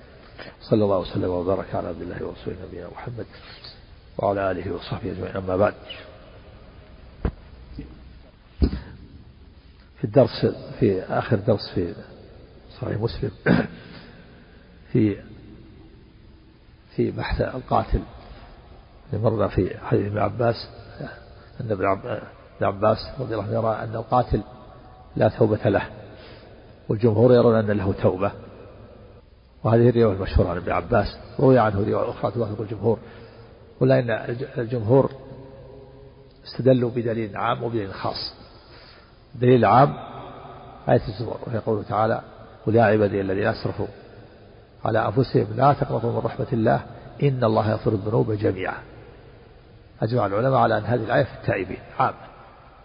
صلى 0.61 0.85
الله 0.85 0.99
وسلم 0.99 1.31
وبارك 1.31 1.75
على 1.75 1.89
عبد 1.89 2.03
الله 2.03 2.25
ورسوله 2.25 2.57
نبينا 2.69 2.89
محمد 2.89 3.27
وعلى 4.19 4.51
آله 4.51 4.75
وصحبه 4.75 5.13
أجمعين. 5.13 5.37
أما 5.37 5.57
بعد. 5.57 5.75
في 9.99 10.05
الدرس 10.05 10.47
في 10.81 11.03
آخر 11.03 11.37
درس 11.37 11.71
في 11.75 11.95
صحيح 12.81 12.99
مسلم 13.01 13.31
في 14.93 15.17
في 16.97 17.11
بحث 17.11 17.41
القاتل 17.41 18.03
مرنا 19.13 19.49
في 19.49 19.79
حديث 19.79 20.07
ابن 20.07 20.19
عباس 20.19 20.69
أن 21.61 21.71
ابن 21.71 21.85
عباس 22.63 22.99
رضي 23.21 23.35
الله 23.35 23.45
عنه 23.45 23.53
يرى 23.53 23.85
أن 23.85 23.95
القاتل 23.97 24.41
لا 25.17 25.29
توبة 25.29 25.69
له 25.69 25.83
والجمهور 26.89 27.35
يرون 27.35 27.55
أن 27.55 27.71
له 27.71 27.93
توبة. 28.03 28.33
وهذه 29.65 29.89
الرواية 29.89 30.17
المشهورة 30.17 30.49
عن 30.49 30.57
ابن 30.57 30.73
عباس 30.73 31.17
روي 31.41 31.59
عنه 31.59 31.79
رواية 31.91 32.11
أخرى 32.11 32.31
توافق 32.31 32.61
الجمهور 32.61 32.99
ولا 33.81 33.99
إن 33.99 34.11
الجمهور 34.59 35.11
استدلوا 36.45 36.91
بدليل 36.91 37.37
عام 37.37 37.63
وبدليل 37.63 37.95
خاص. 37.95 38.35
الدليل 39.35 39.59
العام 39.59 39.95
آية 40.89 41.09
الزمر 41.09 41.39
وهي 41.47 41.59
قوله 41.59 41.83
تعالى 41.83 42.21
قل 42.67 42.75
يا 42.75 42.83
عبادي 42.83 43.21
الذين 43.21 43.47
أسرفوا 43.47 43.87
على 44.85 45.07
أنفسهم 45.07 45.47
لا 45.57 45.73
تقنطوا 45.73 46.13
من 46.13 46.19
رحمة 46.19 46.47
الله 46.53 46.81
إن 47.23 47.45
الله 47.45 47.71
يغفر 47.71 47.93
الذنوب 47.93 48.33
جميعا. 48.33 48.79
أجمع 50.03 50.27
العلماء 50.27 50.61
على 50.61 50.79
أن 50.79 50.83
هذه 50.83 51.05
الآية 51.05 51.25
في 51.25 51.35
التائبين 51.35 51.79
عامة 51.99 52.34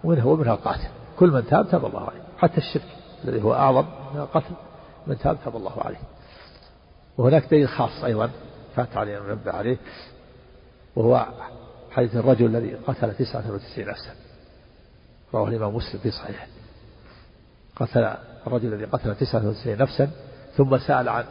ومنها 0.03 0.25
ومنها 0.25 0.53
القاتل. 0.53 0.87
كل 1.19 1.31
من 1.31 1.47
تاب 1.47 1.69
تاب 1.69 1.85
الله 1.85 2.09
عليه 2.09 2.21
حتى 2.37 2.57
الشرك 2.57 2.85
الذي 3.25 3.43
هو 3.43 3.53
أعظم 3.53 3.85
من 4.13 4.21
القتل 4.21 4.53
من 5.07 5.17
تاب 5.17 5.37
تاب 5.45 5.55
الله 5.55 5.81
عليه. 5.81 5.99
وهناك 7.17 7.45
دليل 7.51 7.67
خاص 7.67 8.03
أيضا 8.03 8.29
فات 8.75 8.97
علينا 8.97 9.17
أن 9.17 9.23
ننبه 9.23 9.51
عليه 9.51 9.77
وهو 10.95 11.25
حديث 11.91 12.15
الرجل 12.15 12.45
الذي 12.45 12.75
قتل 12.75 13.15
تسعة 13.15 13.51
وتسعين 13.51 13.87
نفسا. 13.87 14.11
رواه 15.33 15.47
الإمام 15.47 15.75
مسلم 15.75 15.99
في 16.03 16.11
صحيحه. 16.11 16.47
قتل 17.75 18.15
الرجل 18.47 18.73
الذي 18.73 18.85
قتل 18.85 19.15
تسعة 19.15 19.47
وتسعين 19.47 19.77
نفسا 19.77 20.09
ثم 20.57 20.77
سأل 20.77 21.09
عن 21.09 21.25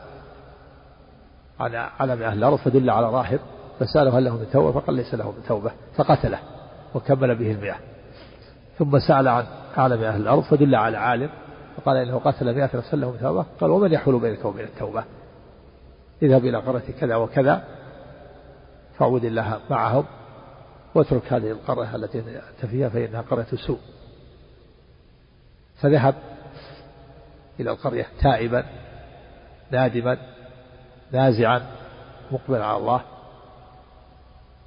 عن 1.61 1.75
علم 1.75 2.23
أهل 2.23 2.39
الأرض 2.39 2.59
فدل 2.59 2.91
على 2.91 3.07
راهب 3.07 3.41
فسأله 3.81 4.19
هل 4.19 4.25
له 4.25 4.37
من 4.37 4.47
توبة 4.53 4.81
فقال 4.81 4.97
ليس 4.97 5.15
له 5.15 5.31
من 5.31 5.43
توبة 5.49 5.73
فقتله 5.97 6.39
وكمل 6.95 7.35
به 7.35 7.51
المئة. 7.51 7.77
ثم 8.79 8.99
سأل 8.99 9.29
عن 9.29 9.47
أعلم 9.79 10.03
أهل 10.03 10.21
الأرض 10.21 10.43
فدل 10.43 10.75
على 10.75 10.97
عالم 10.97 11.31
فقال 11.77 11.97
إنه 11.97 12.19
قتل 12.19 12.55
مئة 12.55 12.77
نفسا 12.77 12.97
لهم 12.97 13.17
توبة. 13.17 13.47
قال 13.61 13.71
ومن 13.71 13.93
يحول 13.93 14.21
بينك 14.21 14.45
وبين 14.45 14.65
التوبة؟ 14.65 15.05
اذهب 16.23 16.45
إلى 16.45 16.59
قرية 16.59 16.93
كذا 17.01 17.17
وكذا 17.17 17.65
فاعبد 18.99 19.25
الله 19.25 19.61
معهم 19.71 20.05
واترك 20.95 21.33
هذه 21.33 21.51
القرية 21.51 21.97
التي 21.97 22.19
أنت 22.19 22.71
فيها 22.71 22.89
فإنها 22.89 23.21
قرية 23.21 23.47
سوء. 23.67 23.79
فذهب 25.81 26.15
إلى 27.61 27.71
القرية 27.71 28.07
تائبا 28.21 28.65
نادما 29.71 30.19
نازعا 31.13 31.63
مقبلا 32.31 32.65
على 32.65 32.77
الله. 32.77 33.01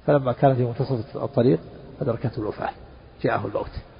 فلما 0.06 0.32
كان 0.32 0.54
في 0.54 0.64
منتصف 0.64 1.16
الطريق 1.16 1.60
أدركته 2.00 2.38
الوفاة 2.38 2.70
جاءه 3.22 3.46
الموت. 3.46 3.91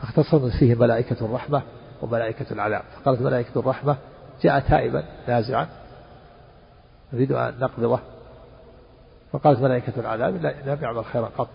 فاختصمت 0.00 0.52
فيه 0.52 0.74
ملائكة 0.74 1.24
الرحمة 1.24 1.62
وملائكة 2.02 2.52
العذاب. 2.52 2.82
فقالت 2.96 3.22
ملائكة 3.22 3.60
الرحمة 3.60 3.96
جاء 4.42 4.60
تائبا 4.60 5.04
نازعا 5.28 5.68
نريد 7.12 7.32
أن 7.32 7.54
نقبضه 7.60 8.00
فقالت 9.32 9.60
ملائكة 9.60 10.00
العذاب 10.00 10.34
لم 10.66 10.78
يعمل 10.82 11.04
خيرا 11.04 11.30
قط. 11.38 11.48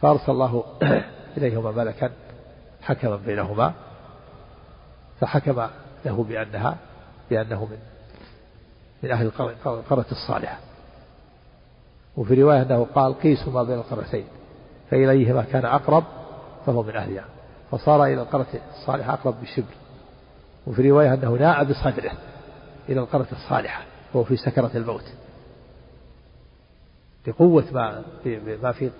فأرسل 0.00 0.32
الله 0.32 0.64
إليهما 1.36 1.70
ملكا 1.70 2.10
حكما 2.82 3.16
بينهما. 3.16 3.72
فحكم 5.20 5.66
له 6.04 6.24
بأنها 6.24 6.76
بأنه 7.30 7.64
من 7.64 7.78
من 9.02 9.10
أهل 9.10 9.26
القرية 9.26 10.06
الصالحة. 10.12 10.58
وفي 12.16 12.42
رواية 12.42 12.62
أنه 12.62 12.86
قال 12.94 13.20
قيسوا 13.20 13.52
ما 13.52 13.62
بين 13.62 13.78
القريتين 13.78 14.26
فإليهما 14.90 15.42
كان 15.42 15.64
أقرب 15.64 16.04
فهو 16.66 16.82
من 16.82 16.96
أهلها 16.96 17.24
فصار 17.70 18.04
إلى 18.04 18.22
القرية 18.22 18.60
الصالحة 18.70 19.12
أقرب 19.12 19.40
بشبر. 19.42 19.74
وفي 20.66 20.90
رواية 20.90 21.14
أنه 21.14 21.30
ناء 21.30 21.64
بصدره 21.64 22.12
إلى 22.88 23.00
القرية 23.00 23.32
الصالحة 23.32 23.82
وهو 24.14 24.24
في 24.24 24.36
سكرة 24.36 24.70
الموت. 24.74 25.04
بقوة 27.26 27.64
ما 27.72 28.02
في 28.22 28.58
ما 28.62 28.72
في 28.72 28.90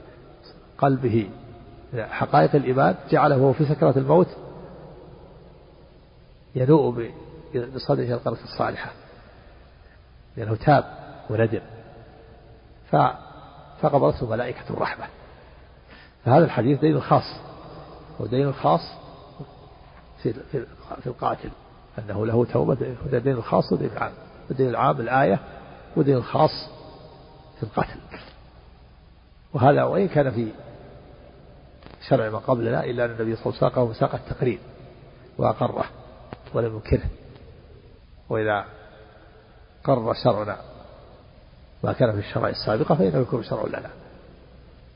قلبه 0.78 1.30
حقائق 1.94 2.54
الإيمان 2.54 2.94
جعله 3.10 3.36
وهو 3.36 3.52
في 3.52 3.64
سكرة 3.64 3.98
الموت 3.98 4.28
ينوء 6.54 7.10
بصدره 7.74 8.14
القرية 8.14 8.44
الصالحة. 8.44 8.90
لأنه 10.36 10.56
تاب 10.56 10.84
وندم. 11.30 11.60
فقبضته 13.80 14.30
ملائكة 14.30 14.70
الرحمة. 14.70 15.06
فهذا 16.24 16.44
الحديث 16.44 16.80
دين 16.80 17.00
خاص. 17.00 17.40
ودين 18.20 18.52
خاص 18.52 18.80
في 20.22 20.32
في 21.02 21.06
القاتل 21.06 21.50
أنه 21.98 22.26
له 22.26 22.44
توبة 22.44 22.96
هذا 23.06 23.18
دين 23.18 23.32
الخاص 23.32 23.72
ودين 23.72 23.90
العام. 23.90 24.12
ودين 24.50 24.68
العام 24.68 25.00
الآية 25.00 25.38
ودين 25.96 26.16
الخاص 26.16 26.70
في 27.56 27.62
القتل. 27.62 28.00
وهذا 29.54 29.82
وإن 29.82 30.08
كان 30.08 30.30
في 30.30 30.52
شرع 32.08 32.30
ما 32.30 32.38
قبلنا 32.38 32.84
إلا 32.84 33.04
أن 33.04 33.10
النبي 33.10 33.36
صلى 33.36 33.46
الله 33.46 33.58
عليه 33.62 33.72
وسلم 33.72 33.90
مساق 33.90 34.14
التقرير 34.14 34.58
وأقره 35.38 35.84
ولم 36.54 36.74
ينكره. 36.74 37.10
وإذا 38.28 38.64
قرر 39.84 40.14
شرعنا 40.24 40.56
ما 41.84 41.92
كان 41.92 42.12
في 42.12 42.18
الشرع 42.18 42.48
السابقة 42.48 42.94
فإنه 42.94 43.18
يكون 43.18 43.42
شرع 43.42 43.64
لنا. 43.66 43.90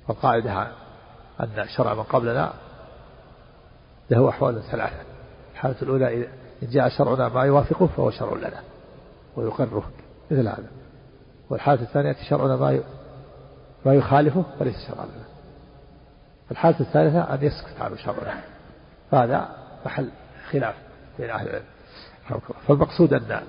والقاعدة 0.08 0.62
أن 1.40 1.68
شرع 1.76 1.94
من 1.94 2.02
قبلنا 2.02 2.52
له 4.10 4.28
أحوال 4.28 4.62
ثلاثة. 4.62 5.02
الحالة 5.52 5.82
الأولى 5.82 6.26
إن 6.62 6.68
جاء 6.70 6.88
شرعنا 6.88 7.28
ما 7.28 7.44
يوافقه 7.44 7.86
فهو 7.86 8.10
شرع 8.10 8.36
لنا 8.36 8.62
ويقره 9.36 9.90
مثل 10.30 10.48
هذا. 10.48 10.70
والحالة 11.50 11.82
الثانية 11.82 12.16
شرعنا 12.28 12.56
ما 12.56 12.80
ما 13.86 13.94
يخالفه 13.94 14.44
فليس 14.58 14.76
شرعا 14.88 15.04
لنا. 15.04 15.24
الحالة 16.50 16.80
الثالثة 16.80 17.34
أن 17.34 17.38
يسكت 17.42 17.80
عنه 17.80 17.96
شرعنا 17.96 18.40
فهذا 19.10 19.48
محل 19.86 20.10
خلاف 20.50 20.74
بين 21.18 21.30
أهل 21.30 21.48
العلم. 21.48 21.64
فالمقصود 22.68 23.14
أن 23.14 23.42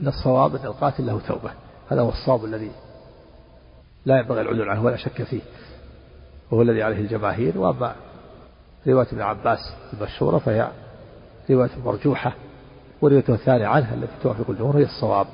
أن 0.00 0.08
الصواب 0.08 0.56
أن 0.56 0.66
القاتل 0.66 1.06
له 1.06 1.20
توبة. 1.28 1.50
هذا 1.90 2.00
هو 2.00 2.08
الصواب 2.08 2.44
الذي 2.44 2.70
لا 4.06 4.18
ينبغي 4.18 4.40
العدول 4.40 4.68
عنه 4.68 4.84
ولا 4.84 4.96
شك 4.96 5.22
فيه. 5.22 5.40
وهو 6.50 6.62
الذي 6.62 6.82
عليه 6.82 7.00
الجماهير. 7.00 7.58
وأما 7.58 7.94
رواية 8.86 9.06
ابن 9.12 9.20
عباس 9.20 9.58
المشهورة 9.92 10.38
فهي 10.38 10.70
رواية 11.50 11.70
مرجوحة 11.84 12.32
وروايته 13.00 13.34
الثانية 13.34 13.66
عنها 13.66 13.94
التي 13.94 14.12
توافق 14.22 14.50
الجمهور 14.50 14.78
هي 14.78 14.84
الصواب. 14.84 15.26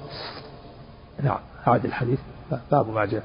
نعم 1.23 1.39
أعد 1.69 1.85
الحديث. 1.85 2.19
باب 2.71 2.89
ما 2.89 3.05
جاء. 3.05 3.23